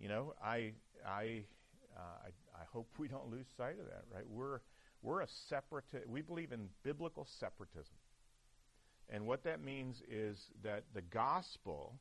you 0.00 0.08
know, 0.08 0.34
I, 0.42 0.72
I, 1.06 1.44
uh, 1.94 2.26
I, 2.26 2.28
I, 2.54 2.64
hope 2.72 2.88
we 2.98 3.06
don't 3.06 3.30
lose 3.30 3.46
sight 3.56 3.78
of 3.78 3.86
that, 3.86 4.04
right? 4.14 4.24
We're, 4.26 4.60
we're 5.02 5.20
a 5.20 5.28
separate, 5.48 5.84
we 6.06 6.22
believe 6.22 6.52
in 6.52 6.68
biblical 6.82 7.26
separatism. 7.38 7.96
And 9.10 9.26
what 9.26 9.44
that 9.44 9.62
means 9.62 10.02
is 10.10 10.38
that 10.62 10.84
the 10.94 11.02
gospel, 11.02 11.94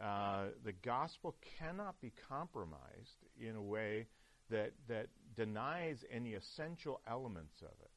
uh, 0.00 0.46
the 0.64 0.72
gospel 0.72 1.36
cannot 1.58 2.00
be 2.00 2.12
compromised 2.28 3.24
in 3.40 3.56
a 3.56 3.62
way 3.62 4.06
that, 4.50 4.72
that 4.88 5.08
denies 5.36 6.04
any 6.10 6.34
essential 6.34 7.00
elements 7.06 7.62
of 7.62 7.72
it. 7.82 7.90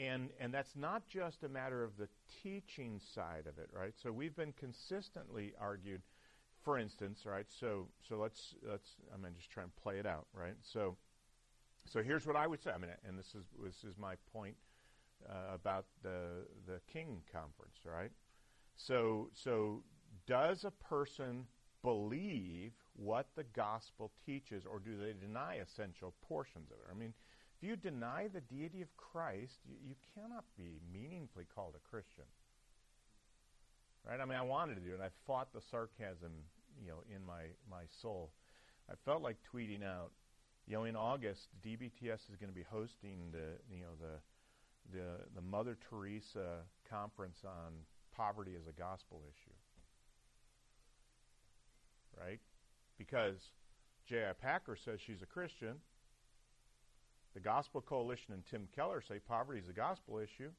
And, 0.00 0.30
and 0.38 0.54
that's 0.54 0.76
not 0.76 1.08
just 1.08 1.42
a 1.42 1.48
matter 1.48 1.82
of 1.82 1.96
the 1.96 2.08
teaching 2.42 3.00
side 3.14 3.46
of 3.48 3.58
it, 3.58 3.70
right? 3.72 3.94
So 4.00 4.12
we've 4.12 4.36
been 4.36 4.52
consistently 4.52 5.54
argued 5.60 6.02
for 6.68 6.78
instance, 6.78 7.24
right? 7.24 7.46
So 7.48 7.88
so 8.06 8.16
let's 8.16 8.54
let's 8.68 8.96
I'm 9.14 9.22
mean, 9.22 9.32
just 9.36 9.50
try 9.50 9.62
and 9.62 9.74
play 9.76 9.98
it 9.98 10.06
out, 10.06 10.26
right? 10.34 10.56
So 10.60 10.96
so 11.86 12.02
here's 12.02 12.26
what 12.26 12.36
I 12.36 12.46
would 12.46 12.62
say. 12.62 12.70
I 12.70 12.78
mean, 12.78 12.90
and 13.06 13.18
this 13.18 13.34
is 13.34 13.46
this 13.64 13.84
is 13.84 13.96
my 13.96 14.14
point 14.32 14.56
uh, 15.28 15.54
about 15.54 15.86
the 16.02 16.46
the 16.66 16.80
King 16.92 17.22
conference, 17.32 17.78
right? 17.84 18.10
So 18.76 19.30
so 19.32 19.82
does 20.28 20.64
a 20.64 20.70
person 20.70 21.46
believe 21.82 22.72
what 22.94 23.28
the 23.34 23.44
gospel 23.56 24.12
teaches, 24.26 24.64
or 24.70 24.78
do 24.78 24.98
they 24.98 25.14
deny 25.18 25.56
essential 25.56 26.14
portions 26.28 26.70
of 26.70 26.76
it? 26.76 26.90
I 26.90 26.98
mean, 26.98 27.14
if 27.56 27.68
you 27.68 27.76
deny 27.76 28.28
the 28.32 28.40
deity 28.40 28.82
of 28.82 28.96
Christ, 28.96 29.54
you, 29.64 29.76
you 29.88 29.94
cannot 30.14 30.44
be 30.56 30.80
meaningfully 30.92 31.46
called 31.52 31.74
a 31.76 31.88
Christian. 31.88 32.24
Right? 34.06 34.20
I 34.20 34.24
mean, 34.24 34.38
I 34.38 34.42
wanted 34.42 34.76
to 34.76 34.80
do 34.80 34.90
it. 34.90 34.94
and 34.94 35.02
I 35.02 35.10
fought 35.26 35.52
the 35.52 35.60
sarcasm 35.70 36.32
you 36.82 36.88
know, 36.88 37.02
in 37.14 37.24
my, 37.26 37.50
my 37.70 37.82
soul. 38.02 38.30
I 38.90 38.94
felt 39.04 39.22
like 39.22 39.36
tweeting 39.52 39.82
out, 39.82 40.12
you 40.66 40.74
know, 40.74 40.84
in 40.84 40.96
August, 40.96 41.48
DBTS 41.64 42.30
is 42.30 42.36
going 42.38 42.50
to 42.50 42.54
be 42.54 42.64
hosting 42.70 43.32
the, 43.32 43.58
you 43.74 43.82
know, 43.82 43.96
the, 44.00 44.96
the, 44.96 45.24
the 45.34 45.40
Mother 45.40 45.76
Teresa 45.88 46.62
conference 46.88 47.38
on 47.44 47.72
poverty 48.14 48.52
as 48.58 48.66
a 48.66 48.72
gospel 48.72 49.22
issue. 49.26 49.54
Right? 52.20 52.40
Because 52.96 53.36
J.I. 54.06 54.32
Packer 54.32 54.76
says 54.76 55.00
she's 55.00 55.22
a 55.22 55.26
Christian. 55.26 55.74
The 57.34 57.40
Gospel 57.40 57.80
Coalition 57.80 58.34
and 58.34 58.44
Tim 58.46 58.66
Keller 58.74 59.02
say 59.06 59.18
poverty 59.18 59.60
is 59.60 59.68
a 59.68 59.72
gospel 59.72 60.18
issue. 60.18 60.50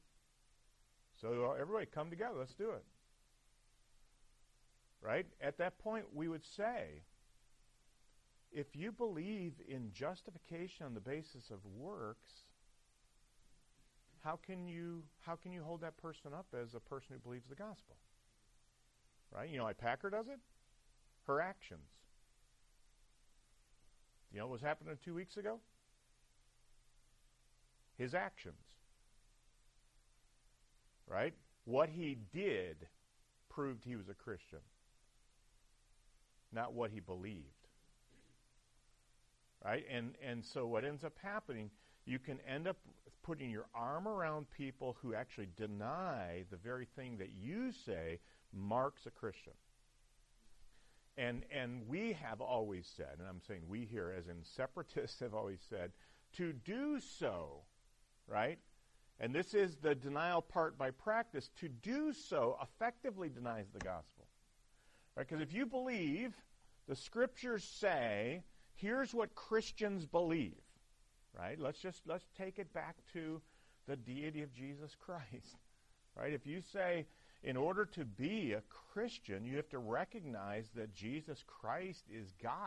So 1.20 1.54
everybody 1.60 1.86
come 1.86 2.08
together. 2.08 2.36
Let's 2.38 2.54
do 2.54 2.70
it 2.70 2.84
right? 5.02 5.26
At 5.40 5.58
that 5.58 5.78
point, 5.78 6.04
we 6.14 6.28
would 6.28 6.44
say, 6.56 7.02
if 8.52 8.74
you 8.74 8.92
believe 8.92 9.54
in 9.68 9.90
justification 9.92 10.86
on 10.86 10.94
the 10.94 11.00
basis 11.00 11.50
of 11.50 11.58
works, 11.78 12.32
how 14.22 14.38
can 14.44 14.66
you 14.66 15.02
how 15.20 15.34
can 15.34 15.50
you 15.52 15.62
hold 15.62 15.80
that 15.80 15.96
person 15.96 16.32
up 16.34 16.46
as 16.60 16.74
a 16.74 16.80
person 16.80 17.08
who 17.12 17.18
believes 17.18 17.48
the 17.48 17.54
gospel? 17.54 17.96
Right? 19.34 19.48
You 19.48 19.58
know 19.58 19.64
why 19.64 19.72
Packer 19.72 20.10
does 20.10 20.26
it? 20.28 20.40
Her 21.30 21.40
actions. 21.40 21.86
You 24.32 24.40
know 24.40 24.46
what 24.46 24.54
was 24.54 24.62
happening 24.62 24.98
two 25.04 25.14
weeks 25.14 25.36
ago? 25.36 25.60
His 27.96 28.14
actions. 28.14 28.56
Right? 31.06 31.34
What 31.66 31.88
he 31.88 32.18
did 32.32 32.88
proved 33.48 33.84
he 33.84 33.94
was 33.94 34.08
a 34.08 34.14
Christian 34.14 34.58
not 36.52 36.72
what 36.72 36.90
he 36.90 36.98
believed. 36.98 37.44
Right? 39.64 39.84
And, 39.88 40.14
and 40.26 40.44
so 40.44 40.66
what 40.66 40.84
ends 40.84 41.04
up 41.04 41.12
happening, 41.22 41.70
you 42.06 42.18
can 42.18 42.38
end 42.48 42.66
up 42.66 42.76
putting 43.22 43.50
your 43.50 43.66
arm 43.72 44.08
around 44.08 44.46
people 44.50 44.96
who 45.00 45.14
actually 45.14 45.48
deny 45.56 46.44
the 46.50 46.56
very 46.56 46.88
thing 46.96 47.18
that 47.18 47.30
you 47.40 47.70
say 47.86 48.18
marks 48.52 49.06
a 49.06 49.10
Christian. 49.10 49.52
And, 51.20 51.42
and 51.54 51.86
we 51.86 52.14
have 52.14 52.40
always 52.40 52.90
said, 52.96 53.16
and 53.18 53.28
I'm 53.28 53.42
saying 53.46 53.64
we 53.68 53.84
here, 53.84 54.14
as 54.16 54.26
in 54.28 54.42
separatists 54.56 55.20
have 55.20 55.34
always 55.34 55.60
said, 55.68 55.92
to 56.38 56.54
do 56.54 56.98
so, 57.18 57.60
right? 58.26 58.58
And 59.18 59.34
this 59.34 59.52
is 59.52 59.76
the 59.76 59.94
denial 59.94 60.40
part 60.40 60.78
by 60.78 60.92
practice. 60.92 61.50
To 61.60 61.68
do 61.68 62.14
so 62.14 62.56
effectively 62.62 63.28
denies 63.28 63.66
the 63.70 63.84
gospel. 63.84 64.28
Right? 65.14 65.28
Because 65.28 65.42
if 65.42 65.52
you 65.52 65.66
believe, 65.66 66.34
the 66.88 66.96
scriptures 66.96 67.64
say, 67.64 68.42
here's 68.76 69.12
what 69.12 69.34
Christians 69.34 70.06
believe. 70.06 70.62
Right? 71.38 71.60
Let's 71.60 71.80
just 71.80 72.00
let's 72.06 72.24
take 72.38 72.58
it 72.58 72.72
back 72.72 72.96
to 73.12 73.42
the 73.86 73.96
deity 73.96 74.42
of 74.42 74.54
Jesus 74.54 74.96
Christ. 74.98 75.24
Right? 76.16 76.32
If 76.32 76.44
you 76.44 76.60
say 76.60 77.06
in 77.42 77.56
order 77.56 77.84
to 77.86 78.04
be 78.04 78.52
a 78.52 78.62
Christian, 78.92 79.44
you 79.44 79.56
have 79.56 79.68
to 79.70 79.78
recognize 79.78 80.68
that 80.74 80.94
Jesus 80.94 81.42
Christ 81.46 82.04
is 82.12 82.34
God. 82.42 82.60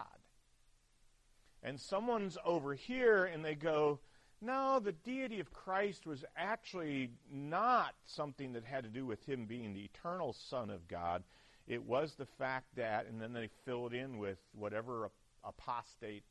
And 1.62 1.80
someone's 1.80 2.38
over 2.44 2.74
here 2.74 3.26
and 3.26 3.46
they 3.46 3.56
go, 3.56 4.00
no, 4.42 4.80
the 4.80 4.92
deity 4.92 5.40
of 5.40 5.54
Christ 5.54 6.06
was 6.06 6.26
actually 6.36 7.12
not 7.32 7.94
something 8.06 8.54
that 8.54 8.66
had 8.66 8.84
to 8.84 8.90
do 8.90 9.06
with 9.06 9.24
him 9.26 9.46
being 9.46 9.74
the 9.74 9.86
eternal 9.86 10.34
Son 10.34 10.70
of 10.70 10.88
God. 10.88 11.24
It 11.66 11.84
was 11.84 12.16
the 12.16 12.26
fact 12.26 12.66
that, 12.76 13.06
and 13.08 13.22
then 13.22 13.32
they 13.32 13.50
fill 13.64 13.88
it 13.88 13.94
in 13.94 14.18
with 14.18 14.38
whatever 14.54 15.12
apostate 15.46 16.24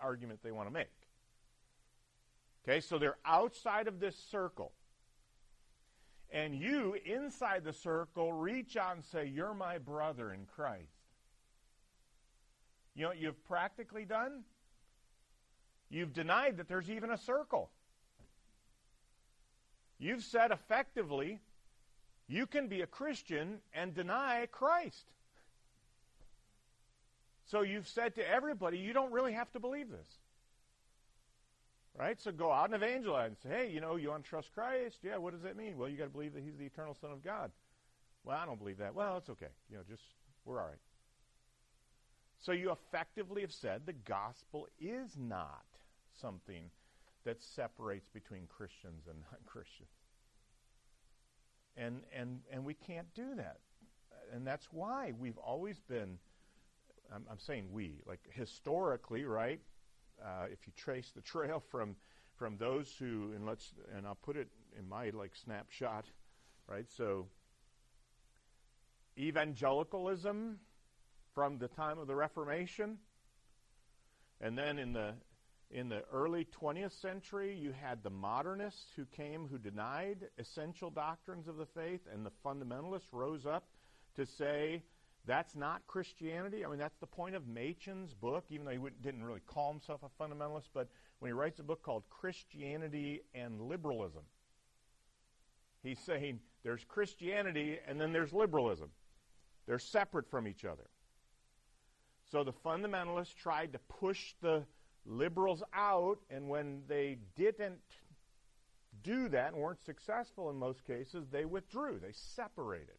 argument 0.00 0.40
they 0.44 0.52
want 0.52 0.68
to 0.68 0.72
make. 0.72 0.86
Okay, 2.64 2.80
so 2.80 2.98
they're 2.98 3.18
outside 3.24 3.88
of 3.88 3.98
this 3.98 4.16
circle. 4.30 4.72
And 6.30 6.54
you, 6.54 6.96
inside 7.04 7.64
the 7.64 7.72
circle, 7.72 8.32
reach 8.32 8.76
out 8.76 8.96
and 8.96 9.04
say, 9.04 9.26
You're 9.26 9.54
my 9.54 9.78
brother 9.78 10.32
in 10.32 10.46
Christ. 10.54 10.82
You 12.94 13.02
know 13.02 13.08
what 13.08 13.18
you've 13.18 13.44
practically 13.46 14.04
done? 14.04 14.42
You've 15.90 16.12
denied 16.12 16.58
that 16.58 16.68
there's 16.68 16.90
even 16.90 17.10
a 17.10 17.16
circle. 17.16 17.70
You've 19.98 20.22
said 20.22 20.50
effectively, 20.50 21.40
you 22.28 22.46
can 22.46 22.68
be 22.68 22.82
a 22.82 22.86
Christian 22.86 23.58
and 23.72 23.94
deny 23.94 24.46
Christ. 24.50 25.06
So 27.46 27.62
you've 27.62 27.88
said 27.88 28.14
to 28.16 28.30
everybody, 28.30 28.78
you 28.78 28.92
don't 28.92 29.12
really 29.12 29.32
have 29.32 29.50
to 29.52 29.60
believe 29.60 29.90
this. 29.90 30.06
Right? 31.98 32.20
So 32.20 32.30
go 32.30 32.52
out 32.52 32.66
and 32.66 32.74
evangelize 32.74 33.30
and 33.30 33.36
say, 33.42 33.48
hey, 33.48 33.70
you 33.72 33.80
know, 33.80 33.96
you 33.96 34.10
want 34.10 34.22
to 34.22 34.30
trust 34.30 34.52
Christ? 34.54 34.98
Yeah, 35.02 35.16
what 35.16 35.32
does 35.32 35.42
that 35.42 35.56
mean? 35.56 35.76
Well, 35.76 35.88
you 35.88 35.96
got 35.96 36.04
to 36.04 36.10
believe 36.10 36.32
that 36.34 36.44
He's 36.44 36.56
the 36.56 36.64
eternal 36.64 36.96
Son 37.00 37.10
of 37.10 37.24
God. 37.24 37.50
Well, 38.24 38.38
I 38.40 38.46
don't 38.46 38.58
believe 38.58 38.78
that. 38.78 38.94
Well, 38.94 39.16
it's 39.16 39.28
okay. 39.30 39.48
You 39.68 39.78
know, 39.78 39.82
just, 39.88 40.02
we're 40.44 40.60
all 40.60 40.68
right. 40.68 40.78
So 42.40 42.52
you 42.52 42.70
effectively 42.70 43.40
have 43.42 43.52
said 43.52 43.82
the 43.84 43.92
gospel 43.92 44.68
is 44.80 45.16
not 45.18 45.64
something 46.20 46.70
that 47.24 47.42
separates 47.42 48.08
between 48.08 48.46
Christians 48.46 49.06
and 49.08 49.16
non 49.16 49.40
Christians. 49.44 49.88
And, 51.76 52.00
and, 52.16 52.40
and 52.52 52.64
we 52.64 52.74
can't 52.74 53.12
do 53.14 53.34
that. 53.36 53.58
And 54.32 54.46
that's 54.46 54.68
why 54.72 55.12
we've 55.18 55.38
always 55.38 55.78
been, 55.80 56.18
I'm, 57.12 57.24
I'm 57.30 57.38
saying 57.38 57.66
we, 57.72 58.02
like 58.06 58.20
historically, 58.32 59.24
right? 59.24 59.60
Uh, 60.22 60.46
if 60.50 60.66
you 60.66 60.72
trace 60.76 61.10
the 61.14 61.20
trail 61.32 61.62
from 61.70 61.96
from 62.36 62.56
those 62.56 62.94
who 62.98 63.32
and 63.34 63.46
let's 63.46 63.72
and 63.96 64.06
I'll 64.06 64.14
put 64.14 64.36
it 64.36 64.48
in 64.78 64.88
my 64.88 65.10
like 65.10 65.34
snapshot, 65.34 66.06
right? 66.68 66.86
So 66.96 67.26
evangelicalism 69.18 70.58
from 71.34 71.58
the 71.58 71.68
time 71.68 71.98
of 71.98 72.06
the 72.06 72.14
Reformation, 72.14 72.98
and 74.40 74.56
then 74.56 74.78
in 74.78 74.92
the 74.92 75.14
in 75.70 75.88
the 75.90 76.02
early 76.12 76.46
20th 76.60 76.98
century, 76.98 77.54
you 77.54 77.72
had 77.72 78.02
the 78.02 78.10
modernists 78.10 78.86
who 78.96 79.04
came 79.04 79.46
who 79.48 79.58
denied 79.58 80.28
essential 80.38 80.90
doctrines 80.90 81.46
of 81.46 81.56
the 81.56 81.66
faith, 81.66 82.00
and 82.12 82.24
the 82.24 82.32
fundamentalists 82.44 83.12
rose 83.12 83.44
up 83.44 83.64
to 84.16 84.24
say 84.24 84.82
that's 85.28 85.54
not 85.54 85.86
Christianity. 85.86 86.64
I 86.64 86.68
mean, 86.68 86.78
that's 86.78 86.96
the 86.98 87.06
point 87.06 87.34
of 87.34 87.46
Machen's 87.46 88.14
book, 88.14 88.46
even 88.48 88.64
though 88.64 88.72
he 88.72 88.78
didn't 89.02 89.22
really 89.22 89.42
call 89.46 89.70
himself 89.70 90.00
a 90.02 90.22
fundamentalist. 90.22 90.70
But 90.72 90.88
when 91.18 91.28
he 91.28 91.34
writes 91.34 91.60
a 91.60 91.62
book 91.62 91.82
called 91.82 92.04
Christianity 92.08 93.20
and 93.34 93.60
Liberalism, 93.60 94.22
he's 95.82 95.98
saying 95.98 96.40
there's 96.64 96.82
Christianity 96.84 97.78
and 97.86 98.00
then 98.00 98.10
there's 98.10 98.32
liberalism. 98.32 98.88
They're 99.66 99.78
separate 99.78 100.30
from 100.30 100.48
each 100.48 100.64
other. 100.64 100.88
So 102.32 102.42
the 102.42 102.52
fundamentalists 102.52 103.34
tried 103.34 103.74
to 103.74 103.78
push 103.80 104.34
the 104.40 104.64
liberals 105.04 105.62
out, 105.74 106.18
and 106.30 106.48
when 106.48 106.82
they 106.88 107.18
didn't 107.36 107.80
do 109.02 109.28
that 109.28 109.52
and 109.52 109.62
weren't 109.62 109.84
successful 109.84 110.48
in 110.48 110.56
most 110.56 110.86
cases, 110.86 111.26
they 111.30 111.44
withdrew. 111.44 111.98
They 111.98 112.12
separated. 112.12 112.96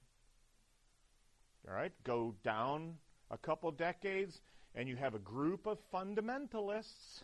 All 1.69 1.75
right, 1.75 1.91
go 2.03 2.33
down 2.43 2.95
a 3.29 3.37
couple 3.37 3.69
decades, 3.69 4.35
and 4.73 4.89
you 4.89 4.95
have 4.95 5.13
a 5.13 5.19
group 5.19 5.67
of 5.67 5.77
fundamentalists 5.93 7.21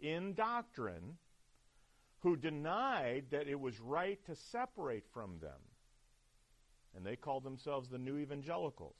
in 0.00 0.34
doctrine 0.34 1.16
who 2.20 2.36
denied 2.36 3.24
that 3.30 3.48
it 3.48 3.58
was 3.58 3.78
right 3.80 4.18
to 4.26 4.36
separate 4.50 5.04
from 5.14 5.38
them. 5.40 5.60
And 6.94 7.06
they 7.06 7.16
called 7.16 7.42
themselves 7.42 7.88
the 7.88 7.96
New 7.96 8.18
Evangelicals, 8.18 8.96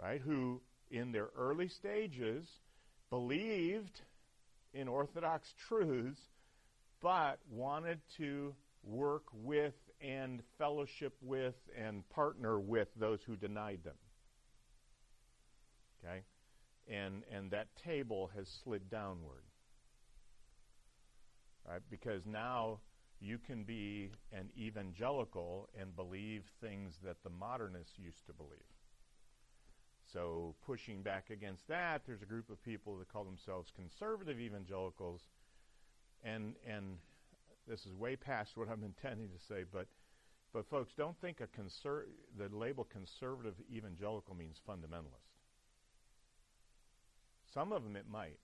right? 0.00 0.20
Who, 0.22 0.62
in 0.90 1.12
their 1.12 1.28
early 1.36 1.68
stages, 1.68 2.48
believed 3.10 4.00
in 4.72 4.88
Orthodox 4.88 5.46
truths, 5.68 6.20
but 7.02 7.38
wanted 7.50 8.00
to 8.16 8.54
work 8.82 9.24
with 9.32 9.74
and 10.00 10.42
fellowship 10.58 11.14
with 11.20 11.56
and 11.76 12.08
partner 12.08 12.60
with 12.60 12.88
those 12.96 13.20
who 13.26 13.36
denied 13.36 13.80
them. 13.84 13.96
Okay? 16.04 16.22
And, 16.86 17.22
and 17.32 17.50
that 17.50 17.68
table 17.84 18.30
has 18.36 18.48
slid 18.62 18.90
downward. 18.90 19.42
Right? 21.68 21.82
Because 21.90 22.22
now 22.24 22.80
you 23.20 23.38
can 23.38 23.64
be 23.64 24.10
an 24.32 24.48
evangelical 24.56 25.68
and 25.78 25.94
believe 25.94 26.44
things 26.60 26.94
that 27.04 27.16
the 27.24 27.30
modernists 27.30 27.98
used 27.98 28.24
to 28.26 28.32
believe. 28.32 28.62
So, 30.12 30.54
pushing 30.64 31.02
back 31.02 31.28
against 31.30 31.68
that, 31.68 32.02
there's 32.06 32.22
a 32.22 32.26
group 32.26 32.48
of 32.48 32.62
people 32.62 32.96
that 32.96 33.12
call 33.12 33.24
themselves 33.24 33.70
conservative 33.76 34.40
evangelicals, 34.40 35.20
and 36.24 36.54
and 36.66 36.96
this 37.68 37.86
is 37.86 37.92
way 37.94 38.16
past 38.16 38.56
what 38.56 38.68
I'm 38.68 38.84
intending 38.84 39.28
to 39.28 39.38
say, 39.38 39.64
but 39.70 39.86
but 40.52 40.66
folks, 40.68 40.92
don't 40.96 41.18
think 41.20 41.40
a 41.40 41.46
conser- 41.46 42.06
the 42.36 42.48
label 42.54 42.84
conservative 42.84 43.54
evangelical 43.70 44.34
means 44.34 44.60
fundamentalist. 44.66 45.28
Some 47.52 47.72
of 47.72 47.82
them 47.82 47.96
it 47.96 48.08
might. 48.08 48.38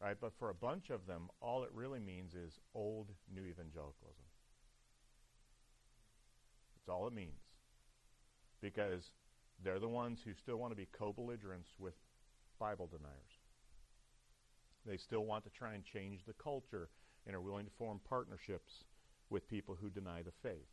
Right? 0.00 0.16
But 0.20 0.32
for 0.38 0.50
a 0.50 0.54
bunch 0.54 0.90
of 0.90 1.06
them, 1.06 1.28
all 1.40 1.62
it 1.62 1.70
really 1.72 2.00
means 2.00 2.34
is 2.34 2.58
old 2.74 3.10
new 3.32 3.44
evangelicalism. 3.44 4.24
That's 6.74 6.88
all 6.88 7.06
it 7.06 7.14
means. 7.14 7.40
Because 8.60 9.12
they're 9.62 9.78
the 9.78 9.88
ones 9.88 10.20
who 10.24 10.34
still 10.34 10.56
want 10.56 10.72
to 10.72 10.76
be 10.76 10.88
co 10.92 11.12
belligerents 11.12 11.70
with 11.78 11.94
Bible 12.58 12.88
deniers. 12.88 13.33
They 14.94 14.98
still 14.98 15.24
want 15.24 15.42
to 15.42 15.50
try 15.50 15.74
and 15.74 15.82
change 15.84 16.20
the 16.24 16.34
culture 16.34 16.88
and 17.26 17.34
are 17.34 17.40
willing 17.40 17.64
to 17.64 17.72
form 17.72 18.00
partnerships 18.08 18.84
with 19.28 19.50
people 19.50 19.76
who 19.80 19.90
deny 19.90 20.22
the 20.22 20.30
faith. 20.40 20.70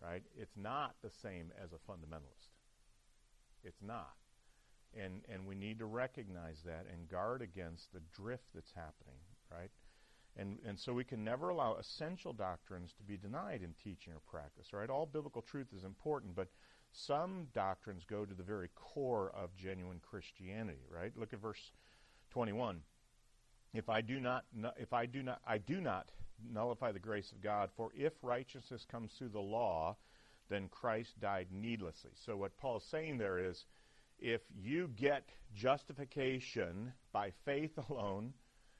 Right? 0.00 0.22
It's 0.38 0.56
not 0.56 0.94
the 1.02 1.10
same 1.10 1.50
as 1.60 1.72
a 1.72 1.90
fundamentalist. 1.90 2.54
It's 3.64 3.82
not. 3.82 4.14
And, 4.96 5.22
and 5.28 5.44
we 5.44 5.56
need 5.56 5.80
to 5.80 5.86
recognize 5.86 6.62
that 6.64 6.86
and 6.88 7.08
guard 7.08 7.42
against 7.42 7.92
the 7.92 8.02
drift 8.14 8.44
that's 8.54 8.70
happening, 8.76 9.18
right? 9.50 9.72
And, 10.36 10.58
and 10.64 10.78
so 10.78 10.92
we 10.92 11.02
can 11.02 11.24
never 11.24 11.48
allow 11.48 11.74
essential 11.74 12.32
doctrines 12.32 12.92
to 12.98 13.02
be 13.02 13.16
denied 13.16 13.62
in 13.64 13.74
teaching 13.82 14.12
or 14.12 14.20
practice, 14.30 14.72
right? 14.72 14.88
All 14.88 15.06
biblical 15.06 15.42
truth 15.42 15.72
is 15.76 15.82
important, 15.82 16.36
but 16.36 16.46
some 16.92 17.48
doctrines 17.52 18.04
go 18.08 18.24
to 18.24 18.34
the 18.34 18.44
very 18.44 18.68
core 18.76 19.32
of 19.34 19.56
genuine 19.56 20.00
Christianity, 20.00 20.86
right? 20.88 21.10
Look 21.16 21.32
at 21.32 21.40
verse 21.40 21.72
21. 22.34 22.80
If 23.74 23.88
I 23.88 24.00
do 24.00 24.18
not, 24.18 24.44
if 24.76 24.92
I 24.92 25.06
do 25.06 25.22
not, 25.22 25.40
I 25.46 25.58
do 25.58 25.80
not 25.80 26.10
nullify 26.52 26.90
the 26.90 26.98
grace 26.98 27.30
of 27.30 27.40
God. 27.40 27.70
For 27.76 27.90
if 27.96 28.12
righteousness 28.22 28.84
comes 28.90 29.12
through 29.16 29.28
the 29.28 29.40
law, 29.40 29.96
then 30.50 30.68
Christ 30.68 31.18
died 31.20 31.46
needlessly. 31.52 32.10
So 32.26 32.36
what 32.36 32.56
Paul's 32.58 32.84
saying 32.90 33.18
there 33.18 33.38
is, 33.38 33.64
if 34.18 34.40
you 34.60 34.90
get 34.96 35.28
justification 35.54 36.92
by 37.12 37.32
faith 37.44 37.78
alone, 37.88 38.34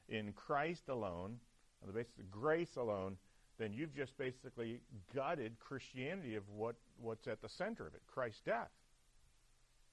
in 0.09 0.33
Christ 0.33 0.89
alone, 0.89 1.39
on 1.81 1.87
the 1.87 1.93
basis 1.93 2.19
of 2.19 2.31
grace 2.31 2.77
alone, 2.77 3.17
then 3.59 3.73
you've 3.73 3.95
just 3.95 4.19
basically 4.19 4.81
gutted 5.15 5.59
Christianity 5.61 6.35
of 6.35 6.43
what, 6.49 6.75
what's 7.01 7.29
at 7.29 7.41
the 7.41 7.49
center 7.49 7.87
of 7.87 7.95
it, 7.95 8.03
Christ's 8.07 8.43
death. 8.45 8.71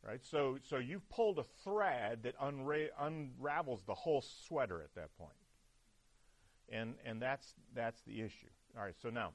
Right? 0.05 0.21
So, 0.23 0.57
so 0.63 0.77
you've 0.77 1.07
pulled 1.09 1.37
a 1.37 1.45
thread 1.63 2.23
that 2.23 2.37
unra- 2.39 2.89
unravels 2.99 3.83
the 3.85 3.93
whole 3.93 4.23
sweater 4.47 4.81
at 4.81 4.95
that 4.95 5.15
point. 5.17 5.31
And, 6.69 6.95
and 7.05 7.21
that's, 7.21 7.53
that's 7.75 8.01
the 8.07 8.21
issue. 8.21 8.47
All 8.75 8.83
right, 8.83 8.95
so 9.01 9.09
now, 9.09 9.33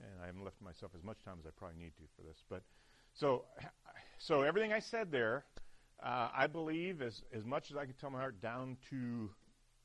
and 0.00 0.22
I 0.22 0.26
haven't 0.26 0.42
left 0.42 0.60
myself 0.60 0.92
as 0.96 1.04
much 1.04 1.22
time 1.24 1.36
as 1.38 1.46
I 1.46 1.50
probably 1.56 1.78
need 1.78 1.94
to 1.96 2.02
for 2.16 2.22
this, 2.22 2.42
but 2.48 2.62
so, 3.12 3.44
so 4.18 4.42
everything 4.42 4.72
I 4.72 4.80
said 4.80 5.12
there, 5.12 5.44
uh, 6.02 6.30
I 6.34 6.46
believe 6.48 7.00
as, 7.00 7.22
as 7.32 7.44
much 7.44 7.70
as 7.70 7.76
I 7.76 7.84
can 7.84 7.94
tell 7.94 8.10
my 8.10 8.18
heart 8.18 8.40
down 8.40 8.76
to 8.90 9.30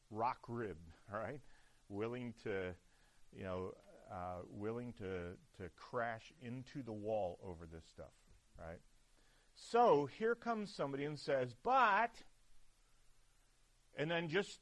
rock 0.09 0.39
rib, 0.47 0.77
all 1.13 1.19
right? 1.19 1.39
Willing 1.89 2.33
to, 2.43 2.73
you 3.31 3.43
know, 3.43 3.73
uh, 4.11 4.41
willing 4.49 4.93
to, 4.93 5.35
to 5.57 5.69
crash 5.75 6.33
into 6.41 6.81
the 6.83 6.91
wall 6.91 7.37
over 7.45 7.67
this 7.71 7.83
stuff, 7.93 8.13
right? 8.57 8.79
So 9.71 10.09
here 10.17 10.35
comes 10.35 10.73
somebody 10.73 11.05
and 11.05 11.19
says, 11.19 11.53
but, 11.63 12.11
and 13.97 14.09
then 14.09 14.29
just 14.29 14.59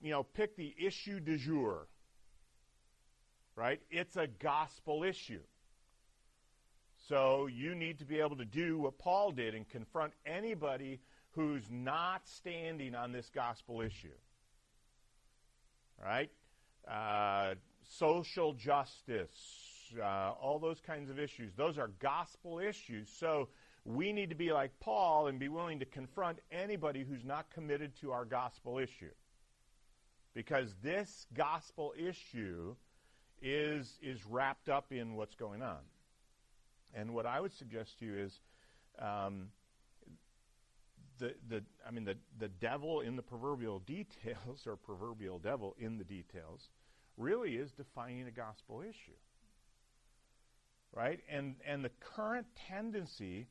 you 0.00 0.10
know, 0.10 0.22
pick 0.22 0.56
the 0.56 0.74
issue 0.78 1.20
du 1.20 1.36
jour, 1.36 1.86
right? 3.54 3.80
It's 3.90 4.16
a 4.16 4.26
gospel 4.26 5.04
issue. 5.04 5.42
So 7.08 7.46
you 7.46 7.74
need 7.74 7.98
to 7.98 8.04
be 8.04 8.20
able 8.20 8.36
to 8.36 8.44
do 8.44 8.78
what 8.78 8.98
Paul 8.98 9.32
did 9.32 9.54
and 9.54 9.68
confront 9.68 10.12
anybody 10.24 11.00
who's 11.32 11.64
not 11.70 12.26
standing 12.26 12.94
on 12.94 13.12
this 13.12 13.30
gospel 13.34 13.80
issue. 13.80 14.08
Right? 16.02 16.30
uh, 16.88 17.54
social 17.98 18.52
justice, 18.54 19.92
uh, 20.00 20.32
all 20.40 20.58
those 20.58 20.80
kinds 20.80 21.10
of 21.10 21.18
issues. 21.18 21.52
Those 21.56 21.78
are 21.78 21.88
gospel 22.00 22.58
issues. 22.58 23.08
So 23.18 23.48
we 23.84 24.12
need 24.12 24.30
to 24.30 24.36
be 24.36 24.52
like 24.52 24.78
Paul 24.80 25.28
and 25.28 25.38
be 25.38 25.48
willing 25.48 25.78
to 25.80 25.86
confront 25.86 26.38
anybody 26.50 27.04
who's 27.08 27.24
not 27.24 27.50
committed 27.50 27.98
to 28.00 28.12
our 28.12 28.24
gospel 28.24 28.78
issue. 28.78 29.10
Because 30.34 30.74
this 30.82 31.26
gospel 31.34 31.94
issue 31.98 32.74
is, 33.42 33.98
is 34.02 34.24
wrapped 34.26 34.68
up 34.68 34.92
in 34.92 35.16
what's 35.16 35.34
going 35.34 35.62
on. 35.62 35.78
And 36.94 37.14
what 37.14 37.26
I 37.26 37.40
would 37.40 37.52
suggest 37.52 37.98
to 37.98 38.04
you 38.04 38.16
is 38.18 38.40
um, 38.98 39.46
the, 41.18 41.34
the, 41.48 41.62
I 41.86 41.90
mean, 41.90 42.04
the, 42.04 42.16
the 42.38 42.48
devil 42.48 43.00
in 43.00 43.16
the 43.16 43.22
proverbial 43.22 43.78
details, 43.86 44.66
or 44.66 44.76
proverbial 44.76 45.38
devil 45.38 45.74
in 45.78 45.98
the 45.98 46.04
details, 46.04 46.68
really 47.16 47.56
is 47.56 47.72
defining 47.72 48.26
a 48.26 48.32
gospel 48.32 48.82
issue. 48.82 49.16
Right? 50.92 51.20
And, 51.30 51.54
and 51.66 51.84
the 51.84 51.90
current 52.00 52.46
tendency 52.68 53.46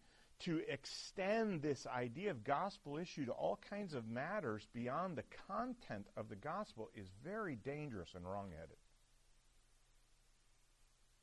to 0.46 0.62
extend 0.70 1.62
this 1.62 1.86
idea 1.86 2.32
of 2.32 2.44
gospel 2.44 2.98
issue 2.98 3.26
to 3.26 3.32
all 3.32 3.60
kinds 3.70 3.94
of 3.94 4.08
matters 4.08 4.66
beyond 4.74 5.18
the 5.18 5.24
content 5.48 6.08
of 6.16 6.30
the 6.30 6.36
gospel 6.36 6.90
is 6.96 7.08
very 7.24 7.56
dangerous 7.56 8.10
and 8.16 8.26
wrongheaded. 8.26 8.78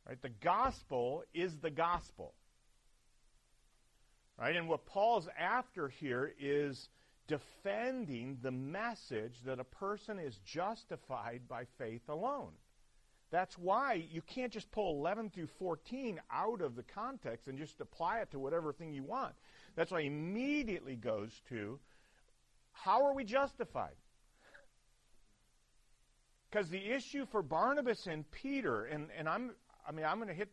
Right? 0.07 0.21
The 0.21 0.29
gospel 0.29 1.25
is 1.35 1.57
the 1.57 1.71
gospel. 1.71 2.35
Right? 4.39 4.55
And 4.55 4.69
what 4.69 4.87
Paul's 4.87 5.29
after 5.39 5.89
here 5.89 6.33
is 6.39 6.89
defending 7.27 8.39
the 8.43 8.53
message 8.53 9.35
that 9.47 9.59
a 9.59 9.65
person 9.65 10.19
is 10.19 10.37
justified 10.45 11.43
by 11.49 11.65
faith 11.79 12.09
alone. 12.09 12.53
That's 13.31 13.59
why 13.59 14.05
you 14.11 14.23
can't 14.23 14.53
just 14.53 14.71
pull 14.71 14.99
11 14.99 15.31
through 15.31 15.49
14 15.59 16.21
out 16.31 16.61
of 16.61 16.77
the 16.77 16.85
context 16.85 17.49
and 17.49 17.59
just 17.59 17.81
apply 17.81 18.21
it 18.21 18.31
to 18.31 18.39
whatever 18.39 18.73
thing 18.73 18.93
you 18.93 19.03
want. 19.03 19.35
That's 19.75 19.91
why 19.91 20.01
immediately 20.01 20.97
goes 20.97 21.31
to 21.49 21.79
how 22.73 23.05
are 23.07 23.15
we 23.15 23.25
justified? 23.25 23.97
Because 26.51 26.69
the 26.69 26.93
issue 26.93 27.27
for 27.33 27.43
Barnabas 27.43 28.07
and 28.07 28.31
Peter, 28.31 28.85
and, 28.85 29.09
and 29.19 29.29
I'm 29.29 29.53
I 29.87 29.93
mean 29.93 30.07
I'm 30.07 30.17
going 30.17 30.29
to 30.29 30.35
hit 30.35 30.51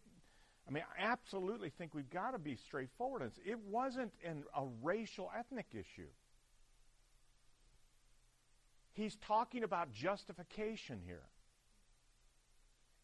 I 0.68 0.72
mean, 0.72 0.84
I 0.98 1.12
absolutely 1.12 1.72
think 1.78 1.94
we've 1.94 2.10
got 2.10 2.32
to 2.32 2.40
be 2.40 2.56
straightforward. 2.56 3.30
It 3.46 3.60
wasn't 3.70 4.14
an, 4.26 4.44
a 4.56 4.64
racial 4.82 5.30
ethnic 5.38 5.68
issue. 5.74 6.08
He's 8.94 9.18
talking 9.28 9.64
about 9.64 9.92
justification 9.92 11.02
here. 11.06 11.24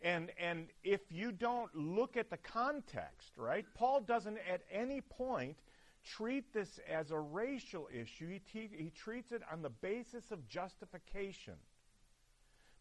And, 0.01 0.31
and 0.39 0.67
if 0.83 1.01
you 1.09 1.31
don't 1.31 1.73
look 1.75 2.15
at 2.15 2.29
the 2.29 2.37
context, 2.37 3.33
right, 3.37 3.65
Paul 3.75 4.01
doesn't 4.01 4.37
at 4.49 4.61
any 4.71 5.01
point 5.01 5.57
treat 6.05 6.53
this 6.53 6.79
as 6.89 7.11
a 7.11 7.19
racial 7.19 7.89
issue. 7.93 8.29
He, 8.29 8.39
te- 8.39 8.75
he 8.75 8.91
treats 8.91 9.31
it 9.33 9.41
on 9.51 9.61
the 9.61 9.69
basis 9.69 10.31
of 10.31 10.47
justification. 10.47 11.55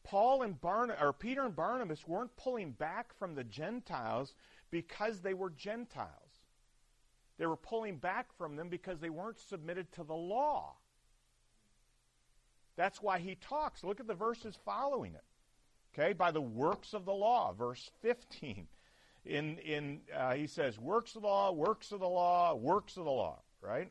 Paul 0.05 0.43
and 0.43 0.61
Barn- 0.61 0.95
or 1.01 1.13
Peter 1.13 1.45
and 1.45 1.57
Barnabas 1.57 2.07
weren't 2.07 2.37
pulling 2.37 2.71
back 2.71 3.13
from 3.19 3.35
the 3.35 3.45
Gentiles 3.45 4.35
because 4.71 5.21
they 5.21 5.35
were 5.35 5.51
Gentiles. 5.51 6.09
They 7.37 7.47
were 7.47 7.57
pulling 7.57 7.97
back 7.97 8.33
from 8.37 8.57
them 8.57 8.69
because 8.69 9.01
they 9.01 9.11
weren't 9.11 9.39
submitted 9.39 9.91
to 9.93 10.05
the 10.05 10.15
law. 10.15 10.77
That's 12.77 13.03
why 13.03 13.19
he 13.19 13.35
talks. 13.35 13.83
Look 13.83 13.99
at 14.01 14.07
the 14.07 14.15
verses 14.15 14.57
following 14.65 15.15
it. 15.15 15.25
Okay, 15.99 16.13
by 16.13 16.31
the 16.31 16.41
works 16.41 16.95
of 16.95 17.05
the 17.05 17.13
law, 17.13 17.53
verse 17.53 17.91
15. 18.03 18.69
In, 19.25 19.59
in 19.59 20.01
uh, 20.17 20.35
he 20.35 20.47
says, 20.47 20.79
works 20.79 21.17
of 21.17 21.23
the 21.23 21.29
law, 21.29 21.51
works 21.51 21.91
of 21.91 21.99
the 22.01 22.09
law, 22.09 22.55
works 22.55 22.97
of 22.97 23.05
the 23.05 23.11
law, 23.11 23.41
right? 23.61 23.91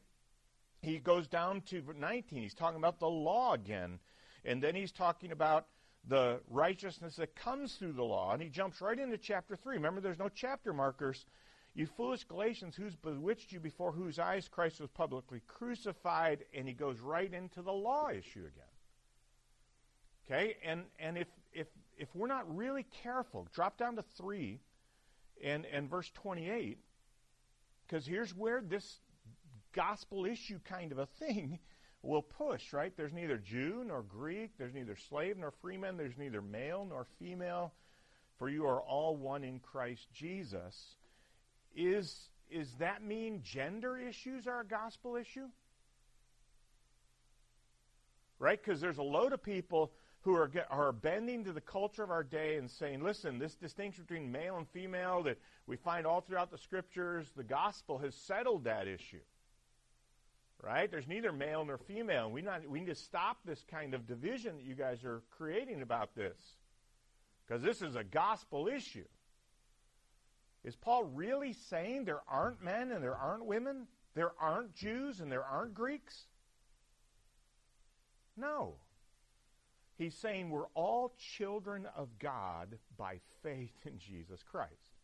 He 0.81 0.99
goes 0.99 1.27
down 1.27 1.61
to 1.69 1.83
19. 1.97 2.41
He's 2.41 2.53
talking 2.53 2.77
about 2.77 2.99
the 2.99 3.09
law 3.09 3.53
again. 3.53 3.99
And 4.45 4.63
then 4.63 4.73
he's 4.73 4.93
talking 4.93 5.33
about 5.33 5.67
the 6.07 6.39
righteousness 6.49 7.17
that 7.17 7.35
comes 7.35 7.73
through 7.73 7.93
the 7.93 8.03
law. 8.03 8.31
And 8.31 8.41
he 8.41 8.47
jumps 8.47 8.79
right 8.79 8.97
into 8.97 9.17
chapter 9.17 9.57
3. 9.57 9.75
Remember, 9.75 9.99
there's 9.99 10.19
no 10.19 10.29
chapter 10.29 10.71
markers. 10.71 11.25
You 11.75 11.87
foolish 11.87 12.23
Galatians, 12.23 12.75
who's 12.75 12.95
bewitched 12.95 13.51
you 13.51 13.59
before 13.59 13.91
whose 13.91 14.17
eyes 14.17 14.47
Christ 14.47 14.79
was 14.79 14.89
publicly 14.91 15.41
crucified? 15.45 16.45
And 16.53 16.69
he 16.69 16.73
goes 16.73 17.01
right 17.01 17.31
into 17.33 17.61
the 17.61 17.73
law 17.73 18.09
issue 18.09 18.45
again. 18.47 18.63
Okay? 20.25 20.55
And, 20.63 20.83
and 20.99 21.17
if, 21.17 21.27
if, 21.51 21.67
if 21.97 22.13
we're 22.15 22.27
not 22.27 22.55
really 22.55 22.85
careful, 23.03 23.47
drop 23.53 23.77
down 23.77 23.95
to 23.95 24.03
3 24.17 24.59
and, 25.43 25.65
and 25.65 25.89
verse 25.89 26.11
28, 26.13 26.77
because 27.85 28.05
here's 28.05 28.35
where 28.35 28.61
this 28.61 28.99
gospel 29.73 30.25
issue 30.25 30.59
kind 30.63 30.91
of 30.91 30.99
a 30.99 31.05
thing 31.05 31.59
will 32.03 32.21
push, 32.21 32.73
right? 32.73 32.95
There's 32.95 33.13
neither 33.13 33.37
Jew 33.37 33.83
nor 33.85 34.03
Greek, 34.03 34.51
there's 34.57 34.73
neither 34.73 34.95
slave 34.95 35.37
nor 35.37 35.51
freeman, 35.51 35.97
there's 35.97 36.17
neither 36.17 36.41
male 36.41 36.85
nor 36.87 37.05
female, 37.19 37.73
for 38.37 38.49
you 38.49 38.65
are 38.65 38.81
all 38.81 39.15
one 39.15 39.43
in 39.43 39.59
Christ 39.59 40.07
Jesus. 40.13 40.95
Is, 41.75 42.29
is 42.49 42.73
that 42.79 43.03
mean 43.03 43.41
gender 43.43 43.97
issues 43.97 44.47
are 44.47 44.61
a 44.61 44.65
gospel 44.65 45.15
issue? 45.15 45.47
Right? 48.39 48.63
Because 48.63 48.79
there's 48.79 48.99
a 48.99 49.03
load 49.03 49.33
of 49.33 49.41
people 49.41 49.91
who 50.21 50.35
are, 50.35 50.51
are 50.69 50.91
bending 50.91 51.43
to 51.45 51.53
the 51.53 51.61
culture 51.61 52.03
of 52.03 52.11
our 52.11 52.23
day 52.23 52.57
and 52.57 52.69
saying, 52.69 53.03
listen, 53.03 53.39
this 53.39 53.55
distinction 53.55 54.03
between 54.03 54.31
male 54.31 54.57
and 54.57 54.67
female 54.69 55.23
that 55.23 55.37
we 55.67 55.77
find 55.77 56.05
all 56.05 56.21
throughout 56.21 56.51
the 56.51 56.57
scriptures, 56.57 57.31
the 57.35 57.43
gospel 57.43 57.97
has 57.99 58.13
settled 58.15 58.65
that 58.65 58.87
issue 58.87 59.19
right? 60.63 60.89
There's 60.89 61.07
neither 61.07 61.31
male 61.31 61.63
nor 61.65 61.77
female. 61.77 62.31
We, 62.31 62.41
not, 62.41 62.67
we 62.67 62.79
need 62.79 62.87
to 62.87 62.95
stop 62.95 63.37
this 63.45 63.63
kind 63.69 63.93
of 63.93 64.07
division 64.07 64.57
that 64.57 64.65
you 64.65 64.75
guys 64.75 65.03
are 65.03 65.21
creating 65.31 65.81
about 65.81 66.15
this 66.15 66.37
because 67.45 67.61
this 67.61 67.81
is 67.81 67.95
a 67.95 68.03
gospel 68.03 68.67
issue. 68.67 69.05
Is 70.63 70.75
Paul 70.75 71.05
really 71.05 71.53
saying 71.53 72.05
there 72.05 72.21
aren't 72.27 72.63
men 72.63 72.91
and 72.91 73.03
there 73.03 73.15
aren't 73.15 73.45
women? 73.45 73.87
There 74.15 74.31
aren't 74.39 74.73
Jews 74.73 75.19
and 75.21 75.31
there 75.31 75.45
aren't 75.45 75.73
Greeks? 75.73 76.25
No. 78.35 78.75
He's 79.97 80.15
saying 80.15 80.49
we're 80.49 80.67
all 80.75 81.13
children 81.17 81.87
of 81.95 82.19
God 82.19 82.77
by 82.97 83.19
faith 83.41 83.75
in 83.85 83.97
Jesus 83.97 84.43
Christ. 84.43 84.97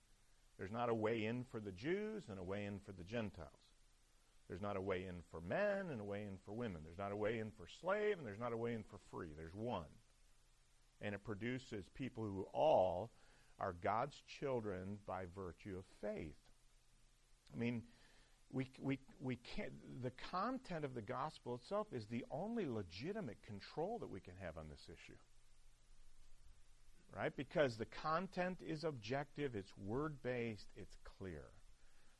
There's 0.57 0.71
not 0.71 0.89
a 0.89 0.93
way 0.93 1.25
in 1.25 1.43
for 1.43 1.59
the 1.59 1.71
Jews 1.71 2.23
and 2.29 2.37
a 2.37 2.43
way 2.43 2.65
in 2.65 2.79
for 2.79 2.91
the 2.91 3.03
Gentiles. 3.03 3.49
There's 4.47 4.61
not 4.61 4.77
a 4.77 4.81
way 4.81 5.05
in 5.07 5.23
for 5.31 5.41
men 5.41 5.89
and 5.91 5.99
a 5.99 6.03
way 6.03 6.21
in 6.23 6.37
for 6.45 6.51
women. 6.51 6.81
There's 6.83 6.97
not 6.97 7.11
a 7.11 7.15
way 7.15 7.39
in 7.39 7.49
for 7.57 7.65
slave 7.81 8.19
and 8.19 8.27
there's 8.27 8.39
not 8.39 8.53
a 8.53 8.57
way 8.57 8.73
in 8.73 8.83
for 8.83 8.99
free. 9.09 9.29
There's 9.35 9.55
one. 9.55 9.89
And 11.01 11.15
it 11.15 11.23
produces 11.23 11.85
people 11.95 12.23
who 12.23 12.45
all 12.53 13.09
are 13.59 13.73
God's 13.81 14.21
children 14.27 14.99
by 15.07 15.23
virtue 15.35 15.77
of 15.77 15.85
faith. 16.01 16.35
I 17.53 17.57
mean, 17.57 17.83
we, 18.53 18.67
we, 18.79 18.99
we 19.19 19.35
can't, 19.55 19.71
the 20.03 20.11
content 20.31 20.85
of 20.85 20.93
the 20.93 21.01
gospel 21.01 21.55
itself 21.55 21.87
is 21.91 22.05
the 22.05 22.23
only 22.29 22.65
legitimate 22.65 23.37
control 23.45 23.97
that 23.99 24.09
we 24.09 24.19
can 24.19 24.35
have 24.41 24.57
on 24.57 24.65
this 24.69 24.85
issue. 24.85 25.17
Right? 27.15 27.35
Because 27.35 27.77
the 27.77 27.85
content 27.85 28.59
is 28.65 28.83
objective, 28.83 29.55
it's 29.55 29.71
word 29.77 30.21
based, 30.23 30.67
it's 30.77 30.95
clear. 31.17 31.45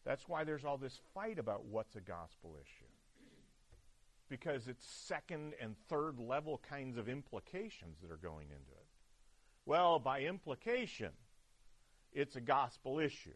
That's 0.06 0.28
why 0.28 0.44
there's 0.44 0.66
all 0.66 0.78
this 0.78 1.00
fight 1.14 1.40
about 1.40 1.66
what's 1.66 1.96
a 1.96 2.02
gospel 2.02 2.58
issue. 2.60 2.90
Because 4.28 4.68
it's 4.68 4.86
second 4.86 5.54
and 5.62 5.76
third 5.88 6.20
level 6.20 6.60
kinds 6.68 6.98
of 6.98 7.08
implications 7.08 7.98
that 8.02 8.12
are 8.12 8.18
going 8.18 8.48
into 8.48 8.72
it. 8.72 8.88
Well, 9.66 10.00
by 10.00 10.22
implication, 10.22 11.12
it's 12.12 12.36
a 12.36 12.42
gospel 12.42 13.00
issue. 13.00 13.34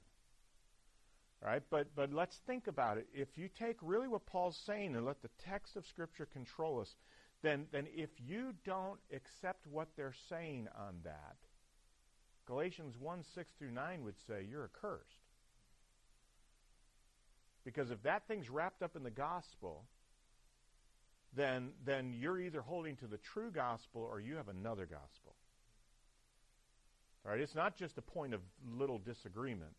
Right? 1.43 1.61
But 1.69 1.95
but 1.95 2.11
let's 2.11 2.35
think 2.47 2.67
about 2.67 2.97
it. 2.97 3.07
If 3.13 3.27
you 3.35 3.47
take 3.47 3.77
really 3.81 4.07
what 4.07 4.25
Paul's 4.25 4.59
saying 4.65 4.95
and 4.95 5.05
let 5.05 5.21
the 5.21 5.29
text 5.45 5.75
of 5.75 5.85
Scripture 5.85 6.25
control 6.25 6.79
us, 6.79 6.95
then 7.43 7.67
then 7.71 7.85
if 7.95 8.09
you 8.17 8.53
don't 8.65 8.99
accept 9.13 9.67
what 9.67 9.89
they're 9.95 10.15
saying 10.29 10.67
on 10.75 10.95
that, 11.03 11.37
Galatians 12.47 12.95
1, 12.99 13.23
6 13.35 13.51
through 13.59 13.71
9 13.71 14.03
would 14.03 14.15
say 14.25 14.47
you're 14.49 14.63
accursed. 14.63 15.19
Because 17.65 17.91
if 17.91 18.01
that 18.03 18.25
thing's 18.27 18.49
wrapped 18.49 18.81
up 18.81 18.95
in 18.95 19.03
the 19.03 19.11
gospel, 19.11 19.83
then, 21.35 21.71
then 21.85 22.13
you're 22.13 22.39
either 22.39 22.61
holding 22.61 22.95
to 22.97 23.07
the 23.07 23.17
true 23.17 23.51
gospel 23.51 24.01
or 24.01 24.21
you 24.21 24.37
have 24.37 24.47
another 24.47 24.85
gospel. 24.85 25.35
All 27.25 27.31
right, 27.31 27.41
it's 27.41 27.55
not 27.55 27.75
just 27.75 27.97
a 27.97 28.01
point 28.01 28.33
of 28.33 28.39
little 28.65 28.99
disagreement. 28.99 29.75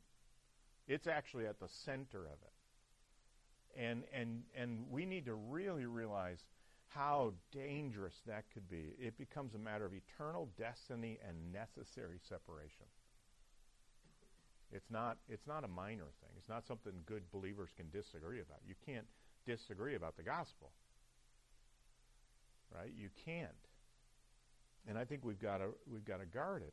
It's 0.89 1.07
actually 1.07 1.47
at 1.47 1.61
the 1.61 1.69
center 1.85 2.25
of 2.25 2.39
it. 2.43 3.81
And, 3.81 4.03
and, 4.13 4.43
and 4.57 4.87
we 4.91 5.05
need 5.05 5.27
to 5.27 5.35
really 5.35 5.87
realize 5.87 6.43
how 6.89 7.35
dangerous 7.53 8.15
that 8.27 8.45
could 8.53 8.69
be. 8.69 8.95
It 8.99 9.17
becomes 9.19 9.55
a 9.55 9.59
matter 9.59 9.85
of 9.85 9.93
eternal 9.93 10.49
destiny 10.59 11.19
and 11.27 11.53
necessary 11.53 12.19
separation. 12.29 12.87
It's 14.73 14.91
not, 14.91 15.19
it's 15.29 15.47
not 15.47 15.65
a 15.65 15.69
minor 15.69 16.09
thing. 16.21 16.31
It's 16.39 16.49
not 16.49 16.67
something 16.67 16.93
good 17.07 17.31
believers 17.31 17.71
can 17.77 17.91
disagree 17.91 18.41
about. 18.41 18.59
You 18.67 18.75
can't 18.85 19.07
disagree 19.47 19.95
about 19.95 20.17
the 20.17 20.23
gospel. 20.23 20.73
Right? 22.75 22.93
You 22.97 23.09
can't. 23.25 23.49
And 24.89 24.99
I 24.99 25.05
think 25.05 25.25
we've 25.25 25.41
got 25.41 25.59
to 25.59 25.69
we've 25.91 26.05
got 26.05 26.21
to 26.21 26.27
guard 26.27 26.63
it. 26.63 26.73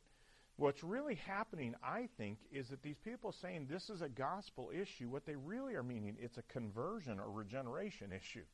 What's 0.58 0.82
really 0.82 1.16
happening, 1.16 1.74
I 1.84 2.08
think, 2.16 2.38
is 2.50 2.68
that 2.68 2.82
these 2.82 2.98
people 3.04 3.32
saying 3.42 3.66
this 3.68 3.90
is 3.90 4.00
a 4.00 4.08
gospel 4.08 4.70
issue, 4.74 5.08
what 5.08 5.26
they 5.26 5.36
really 5.36 5.74
are 5.74 5.82
meaning, 5.82 6.16
it's 6.18 6.38
a 6.38 6.42
conversion 6.42 7.20
or 7.20 7.30
regeneration 7.30 8.10
issue. 8.10 8.44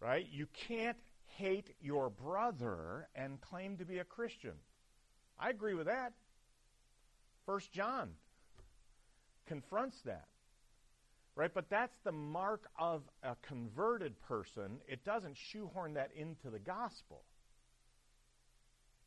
Right? 0.00 0.26
You 0.30 0.46
can't 0.68 0.98
hate 1.38 1.74
your 1.80 2.10
brother 2.10 3.08
and 3.14 3.40
claim 3.40 3.78
to 3.78 3.86
be 3.86 3.98
a 3.98 4.04
Christian. 4.04 4.52
I 5.38 5.48
agree 5.48 5.74
with 5.74 5.86
that. 5.86 6.12
First 7.46 7.72
John 7.72 8.10
confronts 9.46 9.96
that. 10.04 10.26
Right? 11.36 11.52
But 11.52 11.70
that's 11.70 11.96
the 12.04 12.12
mark 12.12 12.68
of 12.78 13.02
a 13.22 13.34
converted 13.40 14.20
person. 14.20 14.78
It 14.86 15.04
doesn't 15.04 15.38
shoehorn 15.38 15.94
that 15.94 16.10
into 16.14 16.50
the 16.50 16.58
gospel. 16.58 17.22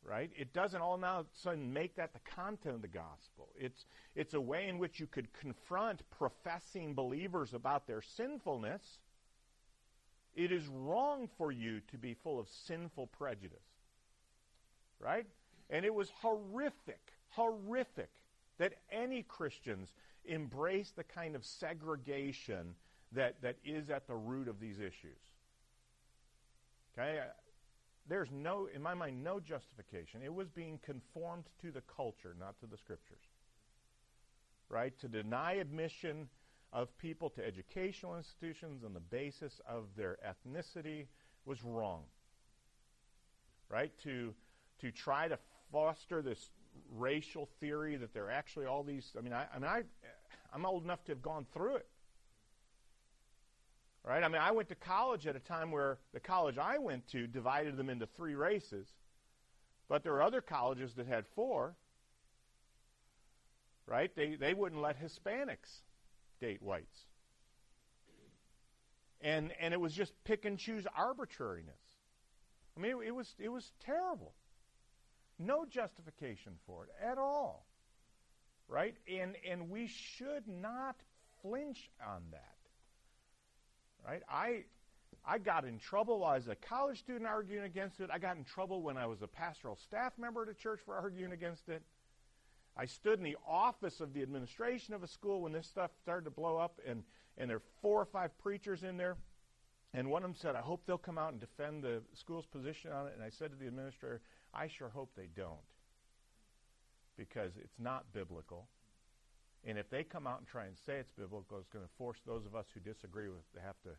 Right? 0.08 0.30
It 0.34 0.54
doesn't 0.54 0.80
all 0.80 0.96
now 0.96 1.26
sudden 1.34 1.70
make 1.72 1.96
that 1.96 2.14
the 2.14 2.20
content 2.34 2.76
of 2.76 2.82
the 2.82 2.88
gospel. 2.88 3.48
It's, 3.58 3.84
it's 4.14 4.32
a 4.32 4.40
way 4.40 4.66
in 4.66 4.78
which 4.78 4.98
you 4.98 5.06
could 5.06 5.28
confront 5.34 6.00
professing 6.10 6.94
believers 6.94 7.52
about 7.52 7.86
their 7.86 8.00
sinfulness. 8.00 8.82
It 10.34 10.50
is 10.50 10.66
wrong 10.66 11.28
for 11.36 11.52
you 11.52 11.80
to 11.90 11.98
be 11.98 12.14
full 12.14 12.40
of 12.40 12.48
sinful 12.48 13.08
prejudice. 13.08 13.58
Right? 14.98 15.26
And 15.68 15.84
it 15.84 15.92
was 15.92 16.10
horrific, 16.22 17.12
horrific 17.28 18.10
that 18.56 18.74
any 18.90 19.22
Christians 19.22 19.92
embrace 20.24 20.92
the 20.96 21.04
kind 21.04 21.36
of 21.36 21.44
segregation 21.44 22.74
that, 23.12 23.40
that 23.42 23.56
is 23.64 23.90
at 23.90 24.06
the 24.06 24.14
root 24.14 24.48
of 24.48 24.58
these 24.58 24.78
issues. 24.78 25.20
Okay? 26.96 27.20
There's 28.08 28.28
no, 28.32 28.68
in 28.74 28.82
my 28.82 28.94
mind, 28.94 29.22
no 29.22 29.38
justification. 29.38 30.22
It 30.24 30.32
was 30.32 30.48
being 30.48 30.78
conformed 30.84 31.44
to 31.62 31.70
the 31.70 31.82
culture, 31.94 32.34
not 32.38 32.58
to 32.60 32.66
the 32.66 32.78
scriptures. 32.78 33.22
Right? 34.70 34.98
To 35.00 35.08
deny 35.08 35.54
admission 35.54 36.28
of 36.72 36.96
people 36.98 37.30
to 37.30 37.46
educational 37.46 38.16
institutions 38.16 38.82
on 38.84 38.94
the 38.94 39.00
basis 39.00 39.60
of 39.68 39.84
their 39.96 40.18
ethnicity 40.26 41.06
was 41.44 41.62
wrong. 41.62 42.02
Right? 43.70 43.92
To, 44.04 44.34
to 44.80 44.90
try 44.90 45.28
to 45.28 45.38
foster 45.70 46.22
this 46.22 46.50
racial 46.96 47.48
theory 47.60 47.96
that 47.96 48.14
there 48.14 48.26
are 48.26 48.30
actually 48.30 48.66
all 48.66 48.82
these. 48.82 49.12
I 49.18 49.20
mean, 49.20 49.32
I, 49.32 49.46
I 49.54 49.58
mean, 49.58 49.68
I, 49.68 49.82
I'm 50.54 50.64
old 50.64 50.84
enough 50.84 51.04
to 51.04 51.12
have 51.12 51.22
gone 51.22 51.46
through 51.52 51.76
it. 51.76 51.86
Right? 54.08 54.24
I 54.24 54.28
mean, 54.28 54.40
I 54.40 54.52
went 54.52 54.70
to 54.70 54.74
college 54.74 55.26
at 55.26 55.36
a 55.36 55.40
time 55.40 55.70
where 55.70 55.98
the 56.14 56.20
college 56.20 56.56
I 56.56 56.78
went 56.78 57.06
to 57.08 57.26
divided 57.26 57.76
them 57.76 57.90
into 57.90 58.06
three 58.16 58.34
races, 58.34 58.88
but 59.86 60.02
there 60.02 60.12
were 60.12 60.22
other 60.22 60.40
colleges 60.40 60.94
that 60.94 61.06
had 61.06 61.26
four. 61.34 61.74
Right? 63.86 64.10
They 64.16 64.36
they 64.36 64.54
wouldn't 64.54 64.80
let 64.80 64.96
Hispanics 64.98 65.82
date 66.40 66.62
whites. 66.62 67.04
And 69.20 69.52
and 69.60 69.74
it 69.74 69.80
was 69.80 69.92
just 69.92 70.14
pick 70.24 70.46
and 70.46 70.58
choose 70.58 70.86
arbitrariness. 70.96 71.82
I 72.78 72.80
mean, 72.80 72.92
it, 72.92 73.08
it 73.08 73.14
was 73.14 73.34
it 73.38 73.50
was 73.50 73.70
terrible. 73.84 74.32
No 75.38 75.66
justification 75.66 76.54
for 76.66 76.84
it 76.84 76.90
at 77.06 77.18
all. 77.18 77.66
Right? 78.68 78.94
And, 79.06 79.36
and 79.46 79.68
we 79.68 79.86
should 79.86 80.48
not 80.48 80.96
flinch 81.42 81.90
on 82.06 82.22
that. 82.32 82.57
Right? 84.08 84.22
I, 84.30 84.64
I 85.26 85.36
got 85.36 85.66
in 85.66 85.78
trouble 85.78 86.26
as 86.26 86.48
a 86.48 86.54
college 86.54 86.98
student 86.98 87.26
arguing 87.26 87.64
against 87.64 88.00
it. 88.00 88.08
I 88.10 88.18
got 88.18 88.38
in 88.38 88.44
trouble 88.44 88.80
when 88.80 88.96
I 88.96 89.04
was 89.04 89.20
a 89.20 89.26
pastoral 89.26 89.76
staff 89.76 90.12
member 90.18 90.42
at 90.42 90.48
a 90.48 90.54
church 90.54 90.80
for 90.86 90.94
arguing 90.94 91.32
against 91.32 91.68
it. 91.68 91.82
I 92.74 92.86
stood 92.86 93.18
in 93.18 93.24
the 93.24 93.36
office 93.46 94.00
of 94.00 94.14
the 94.14 94.22
administration 94.22 94.94
of 94.94 95.02
a 95.02 95.08
school 95.08 95.42
when 95.42 95.52
this 95.52 95.66
stuff 95.66 95.90
started 96.00 96.24
to 96.24 96.30
blow 96.30 96.56
up, 96.56 96.80
and, 96.88 97.02
and 97.36 97.50
there 97.50 97.58
are 97.58 97.62
four 97.82 98.00
or 98.00 98.06
five 98.06 98.30
preachers 98.38 98.82
in 98.82 98.96
there. 98.96 99.16
And 99.92 100.08
one 100.08 100.22
of 100.22 100.30
them 100.30 100.38
said, 100.40 100.54
I 100.54 100.60
hope 100.60 100.82
they'll 100.86 100.96
come 100.96 101.18
out 101.18 101.32
and 101.32 101.40
defend 101.40 101.82
the 101.82 102.00
school's 102.14 102.46
position 102.46 102.92
on 102.92 103.08
it. 103.08 103.12
And 103.14 103.22
I 103.22 103.28
said 103.30 103.50
to 103.50 103.56
the 103.56 103.66
administrator, 103.66 104.22
I 104.54 104.68
sure 104.68 104.88
hope 104.88 105.10
they 105.16 105.28
don't. 105.36 105.58
Because 107.18 107.52
it's 107.62 107.78
not 107.78 108.06
biblical. 108.14 108.68
And 109.68 109.78
if 109.78 109.88
they 109.90 110.02
come 110.02 110.26
out 110.26 110.38
and 110.38 110.48
try 110.48 110.64
and 110.64 110.76
say 110.84 110.94
it's 110.94 111.12
biblical, 111.12 111.58
it's 111.58 111.68
going 111.68 111.84
to 111.84 111.90
force 111.96 112.18
those 112.26 112.44
of 112.46 112.56
us 112.56 112.66
who 112.74 112.80
disagree 112.80 113.28
with 113.28 113.38
it 113.38 113.58
to 113.58 113.64
have 113.64 113.80
to 113.82 113.90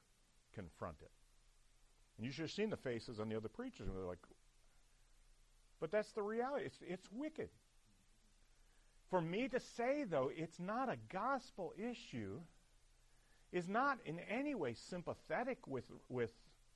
confront 0.53 0.97
it. 1.01 1.11
And 2.17 2.25
you 2.25 2.33
should 2.33 2.43
have 2.43 2.51
seen 2.51 2.69
the 2.69 2.77
faces 2.77 3.19
on 3.19 3.29
the 3.29 3.37
other 3.37 3.47
preachers, 3.47 3.87
and 3.87 3.95
they're 3.95 4.03
like, 4.03 4.19
but 5.79 5.91
that's 5.91 6.11
the 6.11 6.21
reality. 6.21 6.65
It's, 6.65 6.79
it's 6.81 7.07
wicked. 7.11 7.49
For 9.09 9.21
me 9.21 9.47
to 9.47 9.59
say, 9.77 10.03
though, 10.03 10.29
it's 10.35 10.59
not 10.59 10.89
a 10.89 10.97
gospel 11.11 11.73
issue 11.77 12.39
is 13.53 13.69
not 13.69 13.99
in 14.05 14.19
any 14.29 14.53
way 14.53 14.73
sympathetic 14.73 15.65
with, 15.67 15.85
with 16.09 16.31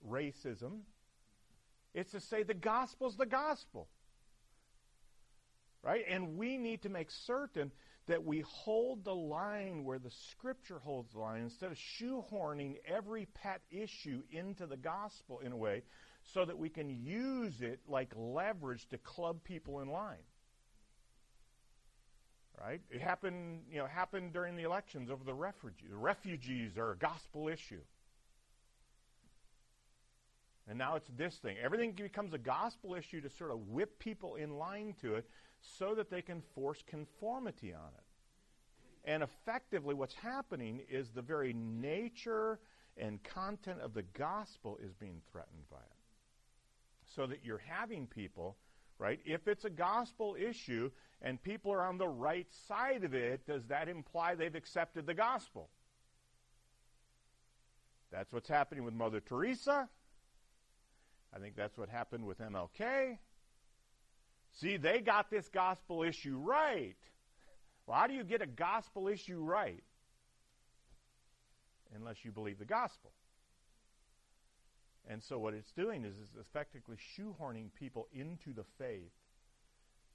racism 0.10 0.82
it's 1.94 2.12
to 2.12 2.20
say 2.20 2.44
the 2.44 2.54
gospel's 2.54 3.18
the 3.18 3.26
gospel. 3.26 3.88
Right? 5.84 6.04
And 6.10 6.38
we 6.38 6.58
need 6.58 6.82
to 6.84 6.90
make 6.90 7.12
certain 7.12 7.72
that 8.08 8.26
we 8.26 8.42
hold 8.42 9.06
the 9.06 9.16
line 9.16 9.86
where 9.86 10.00
the 10.00 10.12
scripture 10.32 10.80
holds 10.80 11.14
the 11.14 11.20
line 11.20 11.44
instead 11.44 11.72
of 11.72 11.78
shoehorning 11.78 12.76
every 12.86 13.28
pet 13.34 13.62
issue 13.72 14.22
into 14.32 14.66
the 14.66 14.78
gospel 14.78 15.40
in 15.40 15.52
a 15.52 15.58
way 15.58 15.84
so 16.34 16.44
that 16.46 16.58
we 16.58 16.70
can 16.70 16.90
use 16.90 17.62
it 17.62 17.80
like 17.88 18.12
leverage 18.16 18.88
to 18.90 18.98
club 18.98 19.44
people 19.44 19.80
in 19.80 19.90
line. 19.90 20.18
Right? 22.60 22.82
It 22.92 23.02
happened, 23.02 23.62
you 23.72 23.80
know, 23.80 23.88
happened 23.88 24.34
during 24.34 24.56
the 24.56 24.64
elections 24.64 25.10
over 25.10 25.24
the 25.24 25.34
refugees. 25.34 25.90
The 25.90 25.98
refugees 25.98 26.78
are 26.78 26.92
a 26.92 26.98
gospel 26.98 27.48
issue. 27.48 27.82
And 30.68 30.78
now 30.78 30.96
it's 30.96 31.10
this 31.18 31.36
thing. 31.42 31.58
Everything 31.62 31.92
becomes 31.92 32.34
a 32.34 32.38
gospel 32.38 32.96
issue 32.96 33.22
to 33.22 33.30
sort 33.38 33.52
of 33.52 33.68
whip 33.68 34.00
people 34.00 34.36
in 34.36 34.58
line 34.58 34.96
to 35.02 35.16
it 35.16 35.28
so 35.78 35.96
that 35.96 36.10
they 36.10 36.22
can 36.22 36.42
force 36.54 36.84
conformity 36.86 37.74
on 37.74 37.90
it. 37.98 38.04
And 39.06 39.24
effectively, 39.24 39.94
what's 39.94 40.14
happening 40.14 40.82
is 40.90 41.10
the 41.10 41.22
very 41.22 41.54
nature 41.54 42.60
and 42.98 43.22
content 43.24 43.82
of 43.82 43.94
the 43.94 44.04
gospel 44.04 44.78
is 44.84 44.94
being 44.94 45.22
threatened 45.32 45.70
by 45.70 45.78
it. 45.78 47.12
So 47.16 47.28
that 47.28 47.40
you're 47.44 47.62
having 47.68 48.08
people, 48.08 48.56
right? 48.98 49.20
If 49.26 49.48
it's 49.48 49.66
a 49.66 49.70
gospel 49.70 50.36
issue 50.40 50.90
and 51.22 51.42
people 51.42 51.72
are 51.72 51.86
on 51.86 51.98
the 51.98 52.08
right 52.08 52.48
side 52.68 53.04
of 53.04 53.14
it, 53.14 53.46
does 53.46 53.66
that 53.66 53.90
imply 53.90 54.36
they've 54.36 54.56
accepted 54.56 55.06
the 55.06 55.14
gospel? 55.14 55.70
That's 58.12 58.32
what's 58.32 58.50
happening 58.50 58.84
with 58.84 58.94
Mother 58.94 59.20
Teresa. 59.20 59.90
I 61.36 61.40
think 61.40 61.56
that's 61.56 61.78
what 61.78 61.90
happened 61.90 62.26
with 62.26 62.40
MLK. 62.40 63.18
See, 64.54 64.78
they 64.78 65.00
got 65.00 65.30
this 65.30 65.50
gospel 65.50 66.04
issue 66.04 66.38
right. 66.38 66.96
Well, 67.86 67.98
how 67.98 68.08
do 68.08 68.14
you 68.14 68.24
get 68.24 68.42
a 68.42 68.48
gospel 68.48 69.08
issue 69.08 69.40
right? 69.40 69.84
Unless 71.96 72.24
you 72.24 72.32
believe 72.32 72.60
the 72.60 72.66
gospel. 72.66 73.12
And 75.10 75.22
so 75.22 75.38
what 75.38 75.54
it's 75.54 75.72
doing 75.72 76.06
is 76.06 76.16
it's 76.22 76.36
effectively 76.40 76.96
shoehorning 77.18 77.70
people 77.78 78.08
into 78.14 78.54
the 78.54 78.64
faith 78.78 79.12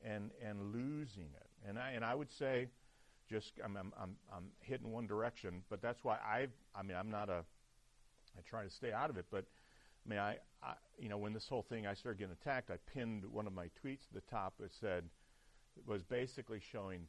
and 0.04 0.30
and 0.42 0.72
losing 0.72 1.28
it. 1.34 1.46
And 1.68 1.78
I 1.78 1.90
and 1.90 2.04
I 2.04 2.14
would 2.14 2.30
say 2.30 2.68
just 3.28 3.52
I'm 3.62 3.76
I'm 3.76 3.92
I'm, 4.00 4.16
I'm 4.34 4.44
hitting 4.60 4.90
one 4.92 5.06
direction, 5.06 5.62
but 5.68 5.82
that's 5.82 6.02
why 6.04 6.16
I 6.16 6.46
I 6.74 6.82
mean 6.82 6.96
I'm 6.96 7.10
not 7.10 7.28
a 7.28 7.44
I 8.36 8.40
try 8.48 8.64
to 8.64 8.70
stay 8.70 8.92
out 8.92 9.10
of 9.10 9.16
it, 9.18 9.26
but 9.30 9.44
I 10.08 10.10
mean, 10.10 10.20
I, 10.20 10.36
I, 10.62 10.72
you 10.98 11.10
know, 11.10 11.18
when 11.18 11.34
this 11.34 11.46
whole 11.48 11.62
thing, 11.68 11.86
I 11.86 11.92
started 11.92 12.18
getting 12.18 12.36
attacked, 12.40 12.70
I 12.70 12.76
pinned 12.94 13.24
one 13.26 13.46
of 13.46 13.52
my 13.52 13.66
tweets 13.84 14.06
at 14.08 14.14
the 14.14 14.22
top 14.30 14.54
that 14.58 14.72
said, 14.80 15.04
it 15.76 15.86
was 15.86 16.02
basically 16.02 16.60
showing 16.72 17.02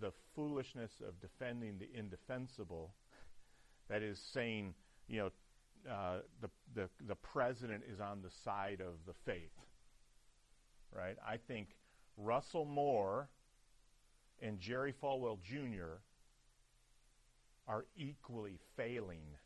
the 0.00 0.10
foolishness 0.34 0.90
of 1.06 1.20
defending 1.20 1.78
the 1.78 1.88
indefensible. 1.94 2.94
that 3.88 4.02
is 4.02 4.18
saying, 4.32 4.74
you 5.06 5.18
know, 5.18 5.30
uh, 5.90 6.20
the, 6.40 6.48
the, 6.74 6.88
the 7.06 7.14
president 7.14 7.84
is 7.92 8.00
on 8.00 8.22
the 8.22 8.30
side 8.42 8.80
of 8.80 8.94
the 9.06 9.12
faith. 9.26 9.52
Right? 10.94 11.16
I 11.26 11.36
think 11.36 11.68
Russell 12.16 12.64
Moore 12.64 13.28
and 14.40 14.58
Jerry 14.58 14.94
Falwell 15.02 15.38
Jr. 15.42 16.00
are 17.68 17.84
equally 17.96 18.58
failing 18.76 19.36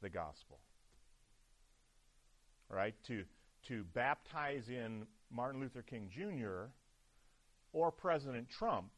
the 0.00 0.08
gospel. 0.08 0.58
Right? 2.70 2.94
To 3.08 3.24
to 3.68 3.84
baptize 3.94 4.68
in 4.68 5.06
Martin 5.30 5.60
Luther 5.60 5.82
King 5.82 6.08
Jr. 6.14 6.70
or 7.72 7.90
President 7.90 8.48
Trump 8.58 8.90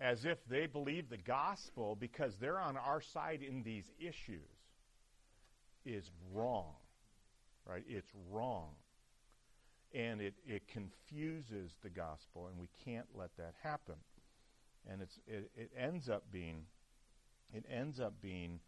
as 0.00 0.24
if 0.24 0.38
they 0.48 0.66
believe 0.66 1.08
the 1.08 1.16
gospel 1.16 1.96
because 1.98 2.32
they're 2.40 2.58
on 2.58 2.76
our 2.76 3.00
side 3.12 3.40
in 3.42 3.62
these 3.62 3.84
issues 3.98 4.50
is 5.84 6.04
wrong. 6.32 6.74
Right? 7.66 7.84
It's 7.88 8.10
wrong. 8.30 8.70
And 9.94 10.20
it, 10.20 10.34
it 10.44 10.62
confuses 10.68 11.70
the 11.82 11.88
gospel, 11.88 12.48
and 12.48 12.58
we 12.58 12.68
can't 12.84 13.06
let 13.14 13.30
that 13.38 13.54
happen. 13.62 13.94
And 14.90 15.00
it's, 15.00 15.18
it, 15.26 15.50
it 15.56 15.70
ends 15.78 16.08
up 16.08 16.24
being 16.32 16.66
it 17.52 17.64
ends 17.70 18.00
up 18.00 18.14
being 18.20 18.58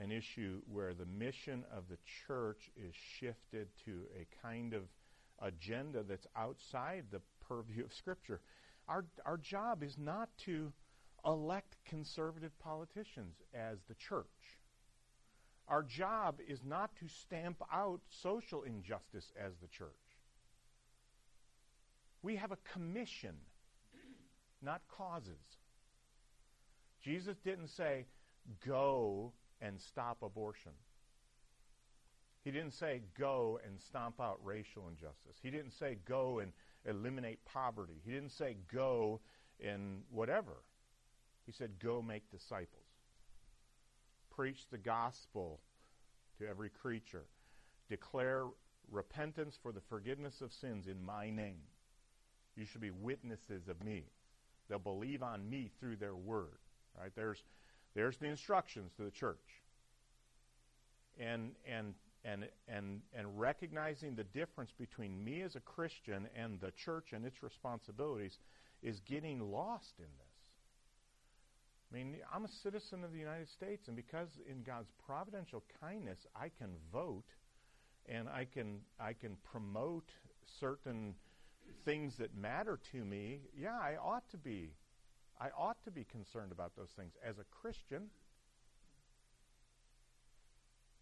an 0.00 0.12
issue 0.12 0.60
where 0.70 0.94
the 0.94 1.06
mission 1.06 1.64
of 1.74 1.84
the 1.88 1.98
church 2.26 2.70
is 2.76 2.94
shifted 3.18 3.68
to 3.84 4.02
a 4.14 4.26
kind 4.46 4.74
of 4.74 4.82
agenda 5.40 6.02
that's 6.02 6.26
outside 6.36 7.04
the 7.10 7.20
purview 7.48 7.84
of 7.84 7.92
Scripture. 7.92 8.40
Our, 8.88 9.04
our 9.24 9.36
job 9.36 9.82
is 9.82 9.96
not 9.98 10.28
to 10.44 10.72
elect 11.24 11.76
conservative 11.86 12.56
politicians 12.60 13.34
as 13.54 13.78
the 13.88 13.94
church. 13.94 14.26
Our 15.68 15.82
job 15.82 16.38
is 16.46 16.60
not 16.64 16.94
to 17.00 17.08
stamp 17.08 17.60
out 17.72 18.00
social 18.22 18.62
injustice 18.62 19.32
as 19.42 19.52
the 19.60 19.66
church. 19.66 19.90
We 22.22 22.36
have 22.36 22.52
a 22.52 22.58
commission, 22.72 23.34
not 24.62 24.82
causes. 24.96 25.40
Jesus 27.02 27.36
didn't 27.44 27.68
say, 27.68 28.06
go 28.66 29.32
and 29.60 29.80
stop 29.80 30.22
abortion. 30.22 30.72
He 32.44 32.50
didn't 32.52 32.74
say, 32.74 33.02
go 33.18 33.58
and 33.66 33.80
stomp 33.80 34.20
out 34.20 34.38
racial 34.44 34.88
injustice. 34.88 35.36
He 35.42 35.50
didn't 35.50 35.72
say, 35.72 35.98
go 36.06 36.38
and 36.38 36.52
eliminate 36.84 37.44
poverty. 37.44 38.00
He 38.04 38.12
didn't 38.12 38.30
say, 38.30 38.56
go 38.72 39.20
and 39.64 40.02
whatever. 40.10 40.62
He 41.44 41.52
said, 41.52 41.78
go 41.82 42.00
make 42.00 42.30
disciples. 42.30 42.84
Preach 44.30 44.68
the 44.70 44.78
gospel 44.78 45.60
to 46.38 46.46
every 46.46 46.68
creature. 46.68 47.24
Declare 47.88 48.44
repentance 48.90 49.58
for 49.60 49.72
the 49.72 49.80
forgiveness 49.80 50.40
of 50.40 50.52
sins 50.52 50.86
in 50.86 51.04
my 51.04 51.30
name. 51.30 51.62
You 52.56 52.64
should 52.64 52.80
be 52.80 52.90
witnesses 52.90 53.68
of 53.68 53.82
me. 53.82 54.04
They'll 54.68 54.78
believe 54.78 55.22
on 55.22 55.48
me 55.48 55.70
through 55.80 55.96
their 55.96 56.14
word. 56.14 56.58
Right? 56.98 57.10
There's 57.14 57.42
there's 57.96 58.18
the 58.18 58.26
instructions 58.26 58.92
to 58.98 59.02
the 59.02 59.10
church. 59.10 59.64
And 61.18 61.52
and 61.66 61.94
and 62.24 62.46
and 62.68 63.00
and 63.16 63.40
recognizing 63.40 64.14
the 64.14 64.24
difference 64.24 64.70
between 64.78 65.24
me 65.24 65.40
as 65.40 65.56
a 65.56 65.60
Christian 65.60 66.28
and 66.36 66.60
the 66.60 66.70
church 66.72 67.12
and 67.12 67.24
its 67.24 67.42
responsibilities 67.42 68.38
is 68.82 69.00
getting 69.00 69.40
lost 69.50 69.94
in 69.98 70.04
this. 70.04 70.26
I 71.90 71.96
mean, 71.96 72.16
I'm 72.34 72.44
a 72.44 72.50
citizen 72.62 73.02
of 73.02 73.12
the 73.12 73.18
United 73.18 73.48
States, 73.48 73.86
and 73.86 73.96
because 73.96 74.28
in 74.50 74.62
God's 74.62 74.90
providential 75.06 75.62
kindness 75.80 76.18
I 76.36 76.50
can 76.50 76.72
vote 76.92 77.24
and 78.06 78.28
I 78.28 78.44
can 78.44 78.80
I 79.00 79.14
can 79.14 79.36
promote 79.50 80.10
certain 80.60 81.14
things 81.86 82.14
that 82.18 82.36
matter 82.36 82.78
to 82.92 83.04
me, 83.04 83.40
yeah, 83.58 83.78
I 83.80 83.96
ought 83.96 84.28
to 84.32 84.36
be 84.36 84.74
I 85.40 85.48
ought 85.56 85.82
to 85.84 85.90
be 85.90 86.04
concerned 86.04 86.52
about 86.52 86.76
those 86.76 86.90
things 86.96 87.12
as 87.24 87.38
a 87.38 87.44
Christian. 87.50 88.04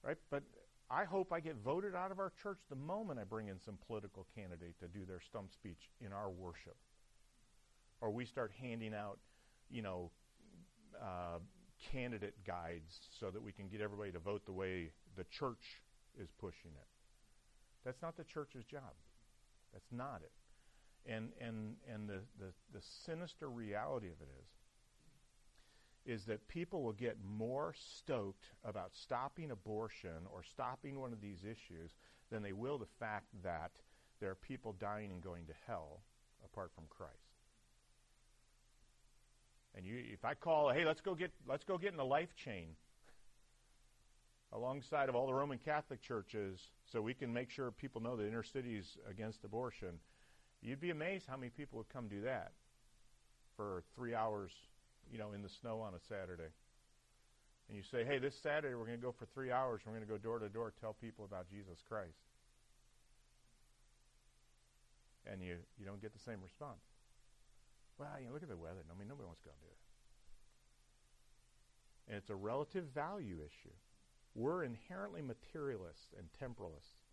Right? 0.02 0.18
But 0.30 0.42
I 0.90 1.04
hope 1.04 1.32
I 1.32 1.40
get 1.40 1.56
voted 1.64 1.94
out 1.94 2.10
of 2.10 2.18
our 2.18 2.32
church 2.42 2.58
the 2.68 2.76
moment 2.76 3.18
I 3.18 3.24
bring 3.24 3.48
in 3.48 3.58
some 3.64 3.78
political 3.86 4.26
candidate 4.34 4.78
to 4.80 4.88
do 4.88 5.04
their 5.06 5.20
stump 5.20 5.52
speech 5.52 5.90
in 6.00 6.12
our 6.12 6.30
worship. 6.30 6.76
Or 8.00 8.10
we 8.10 8.26
start 8.26 8.52
handing 8.60 8.92
out, 8.92 9.18
you 9.70 9.82
know, 9.82 10.10
uh, 11.00 11.38
candidate 11.90 12.34
guides 12.46 13.00
so 13.18 13.30
that 13.30 13.42
we 13.42 13.52
can 13.52 13.68
get 13.68 13.80
everybody 13.80 14.12
to 14.12 14.18
vote 14.18 14.44
the 14.46 14.52
way 14.52 14.90
the 15.16 15.24
church 15.24 15.82
is 16.20 16.28
pushing 16.38 16.70
it. 16.74 16.86
That's 17.84 18.00
not 18.02 18.16
the 18.16 18.24
church's 18.24 18.64
job. 18.64 18.94
That's 19.72 19.90
not 19.90 20.20
it. 20.22 20.32
And 21.06 21.30
and 21.40 21.76
and 21.92 22.08
the, 22.08 22.20
the, 22.38 22.52
the 22.72 22.80
sinister 23.04 23.48
reality 23.48 24.06
of 24.06 24.20
it 24.20 24.28
is 24.40 24.48
is 26.06 26.24
that 26.26 26.46
people 26.48 26.82
will 26.82 26.92
get 26.92 27.16
more 27.24 27.74
stoked 27.96 28.44
about 28.62 28.94
stopping 28.94 29.50
abortion 29.50 30.26
or 30.30 30.42
stopping 30.42 31.00
one 31.00 31.12
of 31.14 31.20
these 31.20 31.44
issues 31.44 31.92
than 32.30 32.42
they 32.42 32.52
will 32.52 32.76
the 32.76 32.86
fact 32.98 33.26
that 33.42 33.70
there 34.20 34.30
are 34.30 34.34
people 34.34 34.74
dying 34.78 35.10
and 35.10 35.22
going 35.22 35.46
to 35.46 35.52
hell 35.66 36.00
apart 36.44 36.70
from 36.74 36.84
Christ. 36.90 37.12
And 39.74 39.86
you, 39.86 39.96
if 40.12 40.24
I 40.24 40.34
call, 40.34 40.70
hey, 40.70 40.84
let's 40.84 41.00
go 41.00 41.14
get 41.14 41.32
let's 41.48 41.64
go 41.64 41.78
get 41.78 41.90
in 41.90 41.96
the 41.96 42.04
life 42.04 42.34
chain 42.36 42.68
alongside 44.52 45.08
of 45.08 45.16
all 45.16 45.26
the 45.26 45.34
Roman 45.34 45.58
Catholic 45.58 46.00
churches, 46.00 46.60
so 46.92 47.02
we 47.02 47.12
can 47.12 47.32
make 47.32 47.50
sure 47.50 47.72
people 47.72 48.00
know 48.00 48.16
that 48.16 48.30
Intercity's 48.30 48.96
against 49.10 49.42
abortion. 49.42 49.98
You'd 50.64 50.80
be 50.80 50.90
amazed 50.90 51.26
how 51.28 51.36
many 51.36 51.50
people 51.50 51.76
would 51.76 51.90
come 51.92 52.08
do 52.08 52.22
that 52.22 52.52
for 53.56 53.84
three 53.94 54.14
hours, 54.14 54.50
you 55.12 55.18
know, 55.18 55.32
in 55.32 55.42
the 55.42 55.50
snow 55.60 55.80
on 55.80 55.92
a 55.92 56.00
Saturday. 56.08 56.48
And 57.68 57.76
you 57.76 57.84
say, 57.92 58.04
hey, 58.04 58.18
this 58.18 58.34
Saturday 58.42 58.74
we're 58.74 58.86
going 58.86 58.98
to 58.98 59.04
go 59.04 59.14
for 59.18 59.26
three 59.34 59.52
hours. 59.52 59.82
We're 59.84 59.92
going 59.92 60.06
to 60.06 60.10
go 60.10 60.16
door 60.16 60.38
to 60.38 60.48
door, 60.48 60.72
tell 60.80 60.94
people 60.94 61.26
about 61.26 61.50
Jesus 61.50 61.78
Christ. 61.86 62.16
And 65.26 65.42
you, 65.42 65.56
you 65.78 65.84
don't 65.84 66.00
get 66.00 66.12
the 66.12 66.24
same 66.24 66.40
response. 66.42 66.80
Well, 67.98 68.08
you 68.18 68.26
know, 68.26 68.32
look 68.32 68.42
at 68.42 68.48
the 68.48 68.56
weather. 68.56 68.80
I 68.88 68.98
mean, 68.98 69.08
nobody 69.08 69.26
wants 69.26 69.40
to 69.42 69.48
go 69.48 69.54
do 69.60 69.68
it. 69.68 69.80
And 72.08 72.16
it's 72.16 72.30
a 72.30 72.34
relative 72.34 72.84
value 72.94 73.36
issue. 73.40 73.72
We're 74.34 74.64
inherently 74.64 75.22
materialists 75.22 76.12
and 76.18 76.26
temporalists. 76.40 77.03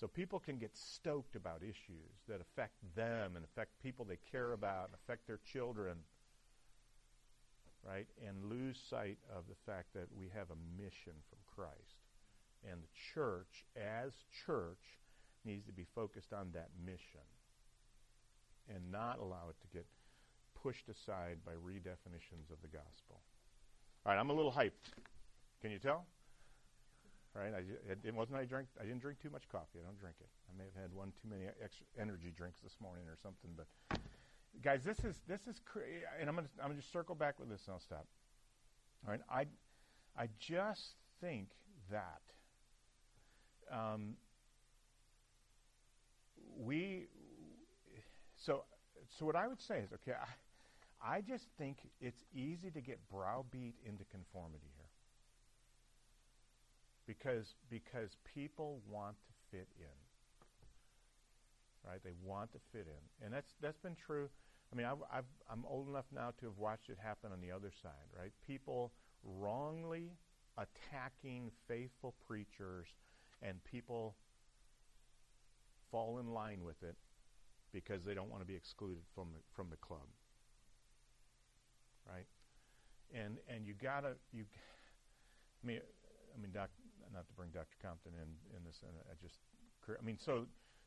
So 0.00 0.08
people 0.08 0.40
can 0.40 0.56
get 0.56 0.74
stoked 0.74 1.36
about 1.36 1.60
issues 1.62 2.24
that 2.26 2.40
affect 2.40 2.72
them 2.96 3.36
and 3.36 3.44
affect 3.44 3.82
people 3.82 4.06
they 4.06 4.16
care 4.32 4.52
about 4.52 4.86
and 4.86 4.94
affect 4.94 5.26
their 5.26 5.40
children, 5.52 5.98
right? 7.86 8.06
And 8.26 8.46
lose 8.46 8.80
sight 8.88 9.18
of 9.36 9.44
the 9.46 9.70
fact 9.70 9.92
that 9.92 10.06
we 10.16 10.30
have 10.34 10.46
a 10.50 10.82
mission 10.82 11.12
from 11.28 11.38
Christ. 11.54 12.00
And 12.66 12.80
the 12.80 12.88
church, 13.14 13.66
as 13.76 14.12
church, 14.46 14.80
needs 15.44 15.66
to 15.66 15.72
be 15.72 15.84
focused 15.94 16.32
on 16.32 16.48
that 16.54 16.70
mission 16.82 17.28
and 18.74 18.90
not 18.90 19.18
allow 19.18 19.50
it 19.50 19.56
to 19.60 19.76
get 19.76 19.84
pushed 20.62 20.88
aside 20.88 21.36
by 21.44 21.52
redefinitions 21.52 22.50
of 22.50 22.56
the 22.62 22.68
gospel. 22.68 23.20
All 24.06 24.12
right, 24.12 24.18
I'm 24.18 24.30
a 24.30 24.34
little 24.34 24.52
hyped. 24.52 24.96
Can 25.60 25.70
you 25.70 25.78
tell? 25.78 26.06
Right, 27.32 27.52
I, 27.54 27.62
it 28.06 28.12
wasn't 28.12 28.38
I 28.38 28.44
drank. 28.44 28.66
I 28.80 28.82
didn't 28.82 29.00
drink 29.00 29.20
too 29.20 29.30
much 29.30 29.48
coffee. 29.52 29.78
I 29.80 29.86
don't 29.86 29.98
drink 30.00 30.16
it. 30.20 30.26
I 30.50 30.58
may 30.58 30.64
have 30.64 30.74
had 30.82 30.92
one 30.92 31.12
too 31.22 31.28
many 31.30 31.44
extra 31.62 31.86
energy 31.98 32.32
drinks 32.36 32.58
this 32.60 32.74
morning 32.82 33.04
or 33.06 33.16
something. 33.22 33.52
But 33.56 33.66
guys, 34.64 34.82
this 34.82 35.04
is 35.04 35.20
this 35.28 35.46
is 35.46 35.60
cra- 35.64 35.82
and 36.18 36.28
I'm 36.28 36.34
gonna 36.34 36.48
I'm 36.60 36.70
gonna 36.70 36.80
just 36.80 36.92
circle 36.92 37.14
back 37.14 37.38
with 37.38 37.48
this 37.48 37.62
and 37.66 37.74
I'll 37.74 37.80
stop. 37.80 38.06
All 39.06 39.12
right, 39.12 39.20
I 39.30 39.46
I 40.20 40.28
just 40.40 40.96
think 41.20 41.50
that 41.92 42.20
um, 43.70 44.16
we 46.58 47.06
so 48.36 48.64
so 49.18 49.24
what 49.24 49.36
I 49.36 49.46
would 49.46 49.60
say 49.60 49.78
is 49.78 49.92
okay. 49.92 50.18
I, 50.18 51.16
I 51.16 51.20
just 51.20 51.46
think 51.56 51.78
it's 52.00 52.24
easy 52.34 52.70
to 52.70 52.80
get 52.80 52.98
browbeat 53.08 53.76
into 53.86 54.04
conformity 54.10 54.68
because 57.10 57.56
because 57.68 58.10
people 58.24 58.80
want 58.88 59.16
to 59.26 59.32
fit 59.50 59.66
in 59.80 59.98
right? 61.86 62.00
They 62.04 62.12
want 62.22 62.52
to 62.52 62.58
fit 62.72 62.86
in. 62.86 63.24
And 63.24 63.32
that's 63.34 63.54
that's 63.60 63.78
been 63.78 63.96
true. 63.96 64.28
I 64.72 64.76
mean 64.76 64.86
I've, 64.86 65.24
i'm 65.50 65.64
old 65.66 65.88
enough 65.88 66.04
now 66.14 66.30
to 66.38 66.46
have 66.46 66.56
watched 66.56 66.90
it 66.90 66.98
happen 67.02 67.32
on 67.32 67.40
the 67.40 67.50
other 67.50 67.72
side 67.82 68.08
right? 68.16 68.32
People 68.46 68.92
wrongly 69.24 70.12
attacking 70.56 71.50
faithful 71.66 72.14
preachers 72.28 72.86
and 73.42 73.62
people 73.64 74.14
fall 75.90 76.18
in 76.18 76.32
line 76.32 76.64
with 76.64 76.82
it 76.82 76.96
because 77.72 78.04
they 78.04 78.14
don't 78.14 78.30
want 78.30 78.42
to 78.42 78.46
be 78.46 78.54
excluded 78.56 79.02
from 79.14 79.28
the, 79.34 79.40
from 79.54 79.68
the 79.70 79.76
club 79.76 80.06
right? 82.08 82.26
And 83.14 83.38
and 83.48 83.66
you 83.66 83.74
gotta 83.74 84.14
you 84.32 84.44
i 85.62 85.66
mean 85.66 85.80
i 86.34 86.40
mean 86.40 86.52
doc 86.52 86.70
not 87.12 87.26
to 87.28 87.34
bring 87.34 87.50
Dr. 87.50 87.76
Compton 87.82 88.12
in 88.14 88.56
in 88.56 88.64
this. 88.64 88.82
And 88.82 88.92
I 89.10 89.14
just, 89.22 89.38
I 89.88 90.04
mean, 90.04 90.18
so 90.18 90.46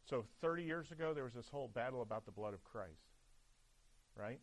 so 0.09 0.25
30 0.41 0.63
years 0.63 0.91
ago 0.91 1.13
there 1.13 1.23
was 1.23 1.33
this 1.33 1.49
whole 1.49 1.67
battle 1.67 2.01
about 2.01 2.25
the 2.25 2.31
blood 2.31 2.53
of 2.53 2.63
Christ, 2.63 3.11
right? 4.15 4.39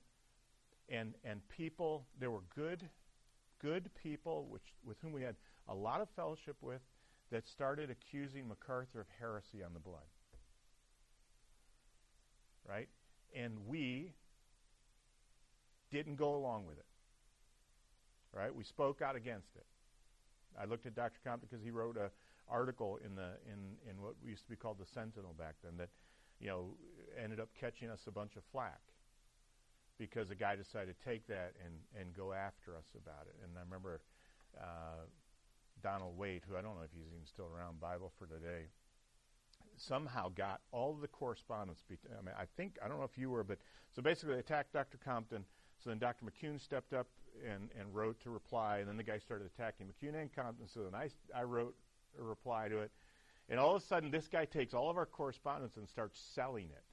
And 0.88 1.14
and 1.24 1.40
people, 1.48 2.06
there 2.18 2.30
were 2.30 2.44
good, 2.54 2.88
good 3.60 3.90
people 4.02 4.46
which 4.48 4.74
with 4.84 4.98
whom 5.00 5.12
we 5.12 5.22
had 5.22 5.36
a 5.68 5.74
lot 5.74 6.00
of 6.00 6.08
fellowship 6.16 6.56
with. 6.60 6.80
that 7.30 7.46
started 7.46 7.90
accusing 7.90 8.48
MacArthur 8.48 9.00
of 9.00 9.06
heresy 9.18 9.62
on 9.62 9.72
the 9.72 9.78
blood. 9.78 10.08
Right? 12.68 12.88
And 13.34 13.66
we 13.66 14.12
didn't 15.90 16.16
go 16.16 16.34
along 16.34 16.66
with 16.66 16.78
it. 16.78 16.86
Right? 18.36 18.54
We 18.54 18.64
spoke 18.64 19.00
out 19.02 19.16
against 19.16 19.54
it. 19.56 19.66
I 20.58 20.64
looked 20.64 20.86
at 20.86 20.94
Dr. 20.94 21.18
Compton 21.24 21.48
because 21.50 21.64
he 21.64 21.70
wrote 21.70 21.96
an 21.96 22.10
article 22.48 22.98
in 23.04 23.14
the 23.14 23.38
in, 23.46 23.76
in 23.88 24.02
what 24.02 24.14
used 24.24 24.44
to 24.44 24.50
be 24.50 24.56
called 24.56 24.78
the 24.78 24.86
Sentinel 24.86 25.34
back 25.38 25.54
then 25.62 25.76
that, 25.78 25.88
you 26.40 26.48
know, 26.48 26.74
ended 27.22 27.40
up 27.40 27.48
catching 27.58 27.90
us 27.90 28.00
a 28.06 28.10
bunch 28.10 28.36
of 28.36 28.42
flack 28.52 28.80
because 29.98 30.30
a 30.30 30.34
guy 30.34 30.56
decided 30.56 30.94
to 30.96 31.04
take 31.04 31.26
that 31.26 31.52
and, 31.64 31.74
and 32.00 32.16
go 32.16 32.32
after 32.32 32.74
us 32.74 32.86
about 32.96 33.26
it. 33.28 33.36
And 33.44 33.52
I 33.56 33.60
remember 33.60 34.00
uh, 34.58 35.04
Donald 35.82 36.16
Waite, 36.16 36.42
who 36.48 36.56
I 36.56 36.62
don't 36.62 36.76
know 36.76 36.82
if 36.84 36.90
he's 36.92 37.06
even 37.12 37.26
still 37.26 37.48
around, 37.54 37.80
Bible 37.80 38.10
for 38.18 38.26
Today, 38.26 38.68
somehow 39.76 40.30
got 40.30 40.60
all 40.72 40.94
the 40.94 41.08
correspondence. 41.08 41.84
Be- 41.88 41.98
I 42.18 42.22
mean, 42.22 42.34
I 42.38 42.44
think, 42.56 42.78
I 42.84 42.88
don't 42.88 42.98
know 42.98 43.04
if 43.04 43.18
you 43.18 43.30
were, 43.30 43.44
but 43.44 43.58
so 43.94 44.02
basically 44.02 44.34
they 44.34 44.40
attacked 44.40 44.72
Dr. 44.72 44.98
Compton. 45.04 45.44
So 45.82 45.90
then 45.90 45.98
Dr. 45.98 46.26
McCune 46.26 46.60
stepped 46.60 46.92
up 46.92 47.06
and, 47.48 47.70
and 47.78 47.94
wrote 47.94 48.20
to 48.20 48.30
reply, 48.30 48.78
and 48.78 48.88
then 48.88 48.96
the 48.96 49.02
guy 49.02 49.18
started 49.18 49.46
attacking 49.46 49.86
McCune 49.86 50.20
and 50.20 50.34
Compton. 50.34 50.68
So 50.68 50.82
then 50.82 50.94
I, 50.94 51.08
I 51.38 51.44
wrote 51.44 51.74
a 52.18 52.22
reply 52.22 52.68
to 52.68 52.78
it. 52.80 52.90
And 53.48 53.58
all 53.58 53.74
of 53.74 53.82
a 53.82 53.84
sudden, 53.84 54.10
this 54.10 54.28
guy 54.28 54.44
takes 54.44 54.74
all 54.74 54.90
of 54.90 54.96
our 54.96 55.06
correspondence 55.06 55.76
and 55.76 55.88
starts 55.88 56.20
selling 56.34 56.66
it 56.66 56.84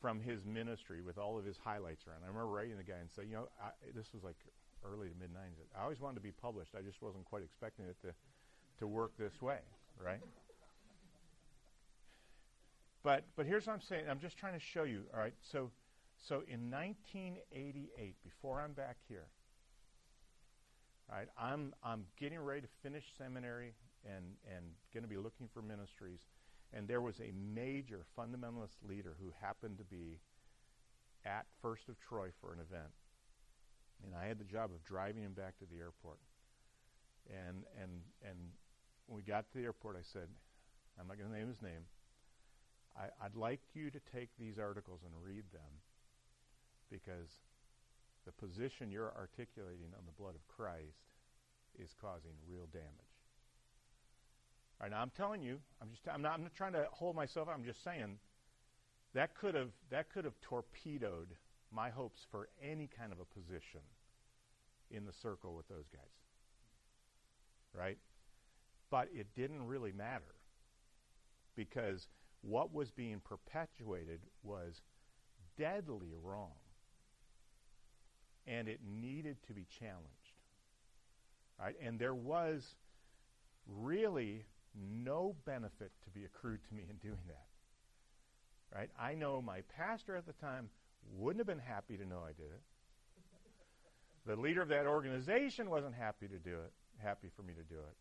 from 0.00 0.20
his 0.20 0.44
ministry 0.46 1.02
with 1.02 1.18
all 1.18 1.38
of 1.38 1.44
his 1.44 1.56
highlights 1.58 2.06
around. 2.06 2.20
I 2.24 2.28
remember 2.28 2.48
writing 2.48 2.76
the 2.76 2.82
guy 2.82 2.98
and 3.00 3.10
saying, 3.10 3.28
you 3.28 3.36
know, 3.36 3.48
I, 3.62 3.70
this 3.94 4.12
was 4.14 4.24
like 4.24 4.36
early 4.84 5.08
to 5.08 5.14
mid 5.20 5.30
90s. 5.30 5.68
I 5.78 5.82
always 5.82 6.00
wanted 6.00 6.14
to 6.16 6.22
be 6.22 6.32
published. 6.32 6.74
I 6.76 6.80
just 6.80 7.02
wasn't 7.02 7.24
quite 7.26 7.42
expecting 7.42 7.84
it 7.84 8.00
to, 8.02 8.08
to 8.78 8.86
work 8.86 9.12
this 9.18 9.42
way, 9.42 9.58
right? 10.02 10.20
But, 13.02 13.24
but 13.36 13.46
here's 13.46 13.66
what 13.66 13.74
I'm 13.74 13.80
saying. 13.80 14.04
I'm 14.10 14.20
just 14.20 14.36
trying 14.36 14.54
to 14.54 14.60
show 14.60 14.84
you, 14.84 15.04
all 15.14 15.20
right? 15.20 15.34
So, 15.40 15.70
so 16.20 16.42
in 16.46 16.70
1988, 16.70 18.14
before 18.22 18.60
I'm 18.60 18.72
back 18.72 18.96
here, 19.08 19.26
right, 21.10 21.28
I'm, 21.38 21.74
I'm 21.82 22.04
getting 22.18 22.38
ready 22.38 22.62
to 22.62 22.68
finish 22.82 23.04
seminary 23.18 23.74
and, 24.04 24.24
and 24.54 24.64
going 24.92 25.02
to 25.02 25.08
be 25.08 25.16
looking 25.16 25.48
for 25.52 25.62
ministries. 25.62 26.20
And 26.72 26.86
there 26.86 27.00
was 27.00 27.18
a 27.20 27.32
major 27.54 28.04
fundamentalist 28.18 28.76
leader 28.88 29.16
who 29.20 29.32
happened 29.40 29.78
to 29.78 29.84
be 29.84 30.20
at 31.24 31.46
First 31.60 31.88
of 31.88 31.96
Troy 31.98 32.28
for 32.40 32.52
an 32.52 32.60
event 32.60 32.92
and 34.04 34.14
I 34.14 34.26
had 34.26 34.38
the 34.38 34.44
job 34.44 34.70
of 34.70 34.82
driving 34.84 35.22
him 35.22 35.32
back 35.32 35.58
to 35.58 35.66
the 35.66 35.78
airport. 35.78 36.18
And 37.28 37.64
and 37.80 38.00
and 38.24 38.38
when 39.06 39.16
we 39.16 39.22
got 39.22 39.46
to 39.52 39.58
the 39.58 39.64
airport, 39.64 39.96
I 39.96 40.04
said, 40.12 40.28
I'm 40.98 41.06
not 41.06 41.18
going 41.18 41.30
to 41.30 41.36
name 41.36 41.48
his 41.48 41.62
name. 41.62 41.84
I, 42.96 43.10
I'd 43.24 43.36
like 43.36 43.60
you 43.74 43.90
to 43.90 44.00
take 44.12 44.30
these 44.38 44.58
articles 44.58 45.00
and 45.04 45.12
read 45.22 45.44
them 45.52 45.70
because 46.90 47.28
the 48.26 48.32
position 48.32 48.90
you're 48.90 49.12
articulating 49.16 49.94
on 49.96 50.04
the 50.06 50.12
blood 50.20 50.34
of 50.34 50.46
Christ 50.48 51.14
is 51.78 51.94
causing 52.00 52.32
real 52.48 52.66
damage. 52.72 52.86
All 54.80 54.84
right, 54.84 54.90
now 54.90 55.02
I'm 55.02 55.12
telling 55.16 55.42
you, 55.42 55.58
I'm 55.80 55.90
just 55.90 56.02
I'm 56.12 56.22
not 56.22 56.34
I'm 56.34 56.42
not 56.42 56.54
trying 56.54 56.72
to 56.72 56.86
hold 56.90 57.16
myself 57.16 57.48
I'm 57.52 57.64
just 57.64 57.84
saying 57.84 58.18
that 59.14 59.34
could 59.34 59.54
have 59.54 59.70
that 59.90 60.12
could 60.12 60.24
have 60.24 60.40
torpedoed 60.40 61.28
my 61.72 61.90
hopes 61.90 62.26
for 62.30 62.48
any 62.62 62.88
kind 62.98 63.12
of 63.12 63.18
a 63.20 63.24
position 63.24 63.80
in 64.90 65.04
the 65.04 65.12
circle 65.12 65.54
with 65.54 65.68
those 65.68 65.86
guys. 65.92 66.02
Right? 67.78 67.98
But 68.90 69.08
it 69.14 69.28
didn't 69.36 69.66
really 69.66 69.92
matter 69.92 70.34
because 71.54 72.08
what 72.42 72.74
was 72.74 72.90
being 72.90 73.20
perpetuated 73.20 74.20
was 74.42 74.80
deadly 75.56 76.12
wrong. 76.22 76.56
And 78.50 78.68
it 78.68 78.80
needed 78.84 79.36
to 79.46 79.54
be 79.54 79.64
challenged. 79.78 80.34
Right? 81.58 81.76
And 81.80 81.98
there 81.98 82.14
was 82.14 82.66
really 83.66 84.44
no 84.74 85.36
benefit 85.44 85.92
to 86.04 86.10
be 86.10 86.24
accrued 86.24 86.60
to 86.68 86.74
me 86.74 86.84
in 86.88 86.96
doing 86.96 87.22
that. 87.28 87.46
Right? 88.76 88.90
I 88.98 89.14
know 89.14 89.40
my 89.42 89.60
pastor 89.76 90.16
at 90.16 90.26
the 90.26 90.32
time 90.32 90.70
wouldn't 91.16 91.40
have 91.40 91.46
been 91.46 91.64
happy 91.64 91.96
to 91.96 92.04
know 92.04 92.20
I 92.26 92.32
did 92.32 92.50
it. 92.52 92.62
The 94.26 94.36
leader 94.36 94.62
of 94.62 94.68
that 94.68 94.86
organization 94.86 95.70
wasn't 95.70 95.94
happy 95.94 96.28
to 96.28 96.38
do 96.38 96.54
it, 96.58 96.72
happy 96.98 97.28
for 97.34 97.42
me 97.42 97.54
to 97.54 97.62
do 97.62 97.78
it. 97.78 97.96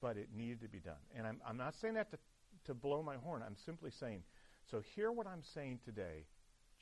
But 0.00 0.16
it 0.16 0.28
needed 0.36 0.60
to 0.62 0.68
be 0.68 0.80
done. 0.80 0.94
And 1.16 1.26
I'm, 1.26 1.40
I'm 1.46 1.56
not 1.56 1.74
saying 1.74 1.94
that 1.94 2.10
to, 2.10 2.18
to 2.66 2.74
blow 2.74 3.02
my 3.02 3.16
horn. 3.16 3.42
I'm 3.46 3.56
simply 3.64 3.90
saying, 3.90 4.22
so 4.70 4.82
hear 4.94 5.12
what 5.12 5.26
I'm 5.26 5.42
saying 5.54 5.80
today, 5.84 6.26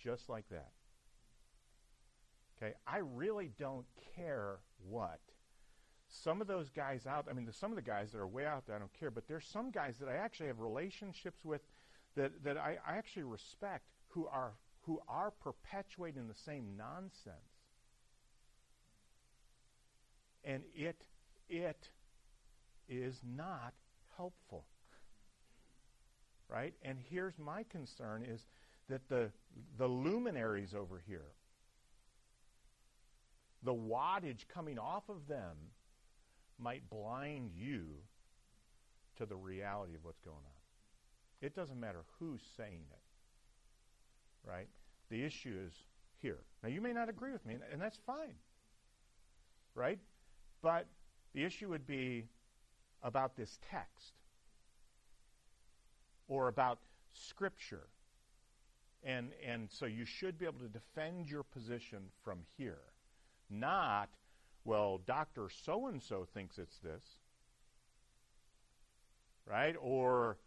just 0.03 0.29
like 0.29 0.49
that. 0.51 0.71
Okay, 2.57 2.75
I 2.87 2.99
really 2.99 3.51
don't 3.59 3.87
care 4.15 4.59
what. 4.89 5.21
Some 6.09 6.41
of 6.41 6.47
those 6.47 6.71
guys 6.71 7.07
out, 7.07 7.27
I 7.29 7.33
mean, 7.33 7.49
some 7.53 7.73
of 7.73 7.77
the 7.77 7.83
guys 7.83 8.13
that 8.13 8.19
are 8.19 8.27
way 8.27 8.47
out 8.47 8.67
there, 8.67 8.77
I 8.77 8.79
don't 8.79 8.93
care, 8.93 9.11
but 9.11 9.27
there's 9.27 9.47
some 9.47 9.71
guys 9.71 9.97
that 9.99 10.09
I 10.09 10.15
actually 10.15 10.47
have 10.47 10.61
relationships 10.61 11.45
with 11.45 11.63
that, 12.15 12.45
that 12.45 12.57
I, 12.57 12.79
I 12.87 12.95
actually 12.97 13.25
respect 13.25 13.85
who 14.09 14.27
are 14.27 14.53
who 14.83 15.01
are 15.09 15.31
perpetuating 15.31 16.29
the 16.29 16.35
same 16.35 16.77
nonsense. 16.77 17.35
And 20.45 20.63
it 20.75 21.03
it 21.49 21.89
is 22.89 23.21
not 23.25 23.73
helpful. 24.17 24.67
Right? 26.49 26.75
And 26.83 26.99
here's 27.11 27.39
my 27.39 27.65
concern 27.71 28.25
is 28.25 28.47
that 28.89 29.09
the 29.09 29.31
the 29.79 29.89
luminaries 29.89 30.75
over 30.75 31.03
here 31.07 31.33
the 33.65 33.75
wattage 33.75 34.47
coming 34.53 34.79
off 34.79 35.09
of 35.09 35.27
them 35.29 35.57
might 36.59 36.89
blind 36.91 37.51
you 37.55 37.85
to 39.17 39.27
the 39.27 39.37
reality 39.37 39.95
of 39.95 40.05
what's 40.05 40.21
going 40.21 40.37
on. 40.37 40.43
It 41.41 41.55
doesn't 41.55 41.79
matter 41.79 42.05
who's 42.19 42.43
saying 42.57 42.85
it 42.91 43.05
right? 44.47 44.69
The 45.11 45.23
issue 45.23 45.55
is 45.67 45.73
here. 46.21 46.39
Now, 46.63 46.69
you 46.69 46.81
may 46.81 46.93
not 46.93 47.09
agree 47.09 47.33
with 47.33 47.45
me, 47.45 47.57
and 47.73 47.81
that's 47.81 47.99
fine, 48.07 48.35
right? 49.75 49.99
But 50.63 50.87
the 51.35 51.45
issue 51.45 51.69
would 51.69 51.87
be 51.87 52.27
about 53.03 53.37
this 53.37 53.59
text 53.71 54.15
or 56.29 56.49
about 56.49 56.79
Scripture. 57.13 57.89
And, 59.03 59.33
and 59.47 59.69
so 59.71 59.85
you 59.85 60.07
should 60.07 60.39
be 60.39 60.47
able 60.47 60.61
to 60.61 60.69
defend 60.69 61.29
your 61.29 61.43
position 61.43 62.05
from 62.23 62.39
here. 62.57 62.79
Not, 63.51 64.09
well, 64.65 65.01
Dr. 65.07 65.49
So 65.65 65.87
and 65.87 66.03
so 66.03 66.27
thinks 66.33 66.59
it's 66.59 66.79
this, 66.79 67.03
right? 69.47 69.77
Or, 69.81 70.39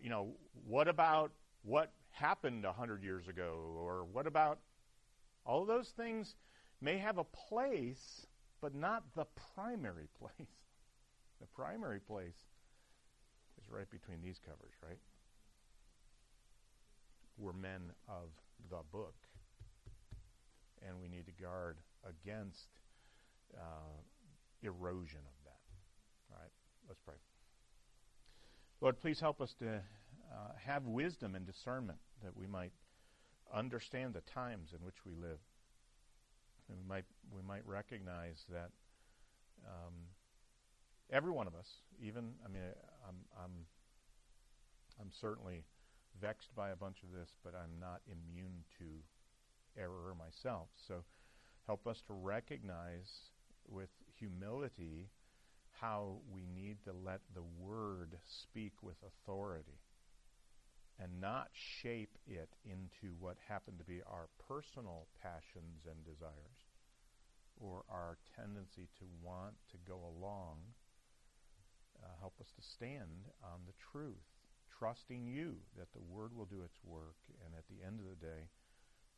you 0.00 0.10
know, 0.10 0.34
what 0.66 0.88
about 0.88 1.32
what 1.62 1.92
happened 2.10 2.64
100 2.64 3.02
years 3.02 3.28
ago? 3.28 3.58
Or 3.78 4.04
what 4.04 4.26
about 4.26 4.58
all 5.44 5.62
of 5.62 5.68
those 5.68 5.88
things 5.90 6.34
may 6.80 6.98
have 6.98 7.18
a 7.18 7.24
place, 7.24 8.26
but 8.60 8.74
not 8.74 9.04
the 9.14 9.26
primary 9.54 10.08
place. 10.18 10.48
The 11.40 11.46
primary 11.54 12.00
place 12.00 12.46
is 13.58 13.70
right 13.70 13.90
between 13.90 14.22
these 14.22 14.38
covers, 14.38 14.72
right? 14.82 14.98
We're 17.38 17.52
men 17.52 17.92
of 18.08 18.30
the 18.70 18.80
book, 18.90 19.14
and 20.86 20.98
we 21.00 21.08
need 21.08 21.26
to 21.26 21.32
guard 21.42 21.76
against 22.08 22.68
uh, 23.54 24.02
erosion 24.62 25.20
of 25.20 25.44
that. 25.44 25.60
All 26.30 26.38
right, 26.40 26.52
let's 26.88 27.00
pray. 27.00 27.16
Lord, 28.80 29.00
please 29.00 29.20
help 29.20 29.40
us 29.40 29.54
to 29.58 29.66
uh, 29.76 30.52
have 30.64 30.84
wisdom 30.86 31.34
and 31.34 31.46
discernment 31.46 31.98
that 32.22 32.36
we 32.36 32.46
might 32.46 32.72
understand 33.54 34.14
the 34.14 34.20
times 34.22 34.70
in 34.72 34.84
which 34.84 35.04
we 35.04 35.14
live. 35.14 35.38
And 36.68 36.78
we 36.78 36.84
might 36.88 37.04
we 37.32 37.42
might 37.42 37.66
recognize 37.66 38.44
that 38.50 38.70
um, 39.64 39.94
every 41.10 41.30
one 41.30 41.46
of 41.46 41.54
us, 41.54 41.68
even 42.02 42.32
I 42.44 42.48
mean, 42.48 42.62
I'm 43.06 43.16
I'm 43.38 43.52
I'm 45.00 45.10
certainly 45.12 45.64
vexed 46.20 46.54
by 46.56 46.70
a 46.70 46.76
bunch 46.76 46.98
of 47.02 47.12
this, 47.12 47.36
but 47.44 47.54
I'm 47.54 47.78
not 47.78 48.00
immune 48.06 48.64
to 48.78 48.84
error 49.80 50.14
myself. 50.18 50.68
So 50.88 51.04
help 51.66 51.86
us 51.86 52.02
to 52.06 52.12
recognize 52.14 53.30
with 53.68 53.90
humility 54.18 55.10
how 55.80 56.16
we 56.32 56.46
need 56.46 56.76
to 56.84 56.92
let 56.92 57.20
the 57.34 57.42
word 57.58 58.16
speak 58.24 58.72
with 58.82 58.96
authority 59.02 59.80
and 60.98 61.20
not 61.20 61.48
shape 61.52 62.16
it 62.26 62.48
into 62.64 63.14
what 63.20 63.36
happen 63.48 63.76
to 63.76 63.84
be 63.84 64.00
our 64.06 64.28
personal 64.48 65.06
passions 65.22 65.84
and 65.84 66.04
desires 66.04 66.64
or 67.60 67.84
our 67.90 68.16
tendency 68.36 68.88
to 68.98 69.04
want 69.22 69.54
to 69.70 69.76
go 69.86 69.98
along 70.18 70.58
Uh, 72.02 72.12
help 72.20 72.34
us 72.40 72.52
to 72.52 72.62
stand 72.62 73.32
on 73.42 73.60
the 73.66 73.72
truth, 73.92 74.28
trusting 74.78 75.26
you 75.26 75.56
that 75.78 75.92
the 75.92 76.00
Word 76.00 76.36
will 76.36 76.44
do 76.44 76.62
its 76.62 76.76
work. 76.84 77.16
And 77.44 77.54
at 77.56 77.64
the 77.68 77.82
end 77.84 78.00
of 78.00 78.06
the 78.06 78.20
day, 78.20 78.48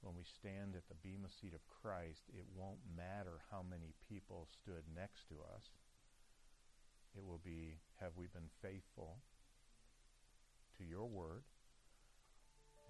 when 0.03 0.14
we 0.14 0.24
stand 0.24 0.74
at 0.76 0.86
the 0.88 0.99
Bema 1.03 1.28
seat 1.28 1.55
of 1.55 1.61
Christ, 1.82 2.22
it 2.30 2.44
won't 2.55 2.78
matter 2.96 3.40
how 3.51 3.62
many 3.62 3.94
people 4.09 4.46
stood 4.62 4.84
next 4.94 5.28
to 5.28 5.36
us. 5.55 5.70
It 7.16 7.24
will 7.24 7.40
be, 7.44 7.78
have 8.01 8.12
we 8.16 8.26
been 8.26 8.51
faithful 8.62 9.18
to 10.78 10.84
your 10.84 11.07
word? 11.07 11.42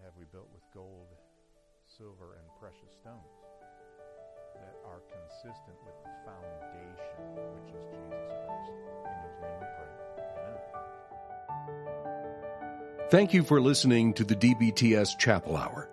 Have 0.05 0.13
we 0.19 0.25
built 0.31 0.49
with 0.53 0.63
gold, 0.75 1.09
silver, 1.97 2.37
and 2.37 2.47
precious 2.61 2.93
stones 3.01 3.49
that 4.55 4.77
are 4.85 5.01
consistent 5.09 5.77
with 5.85 5.97
the 6.05 6.11
foundation, 6.29 7.19
which 7.57 7.71
is 7.75 7.83
Jesus 7.89 8.37
Christ, 8.47 8.77
in 9.05 9.15
whose 9.25 9.39
name 9.43 9.59
we 9.61 9.69
pray. 9.75 9.93
Amen. 10.37 10.59
Thank 13.11 13.33
you 13.35 13.43
for 13.43 13.61
listening 13.61 14.15
to 14.15 14.25
the 14.25 14.37
DBTS 14.37 15.19
Chapel 15.19 15.57
Hour. 15.57 15.89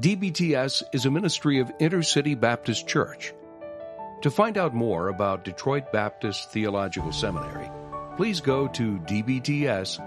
DBTS 0.00 0.84
is 0.92 1.06
a 1.06 1.10
ministry 1.10 1.58
of 1.58 1.76
Intercity 1.78 2.38
Baptist 2.38 2.86
Church. 2.86 3.34
To 4.22 4.30
find 4.30 4.56
out 4.56 4.72
more 4.72 5.08
about 5.08 5.42
Detroit 5.44 5.90
Baptist 5.92 6.52
Theological 6.52 7.10
Seminary, 7.10 7.68
please 8.16 8.40
go 8.40 8.68
to 8.68 9.00
dbts.edu. 9.00 9.98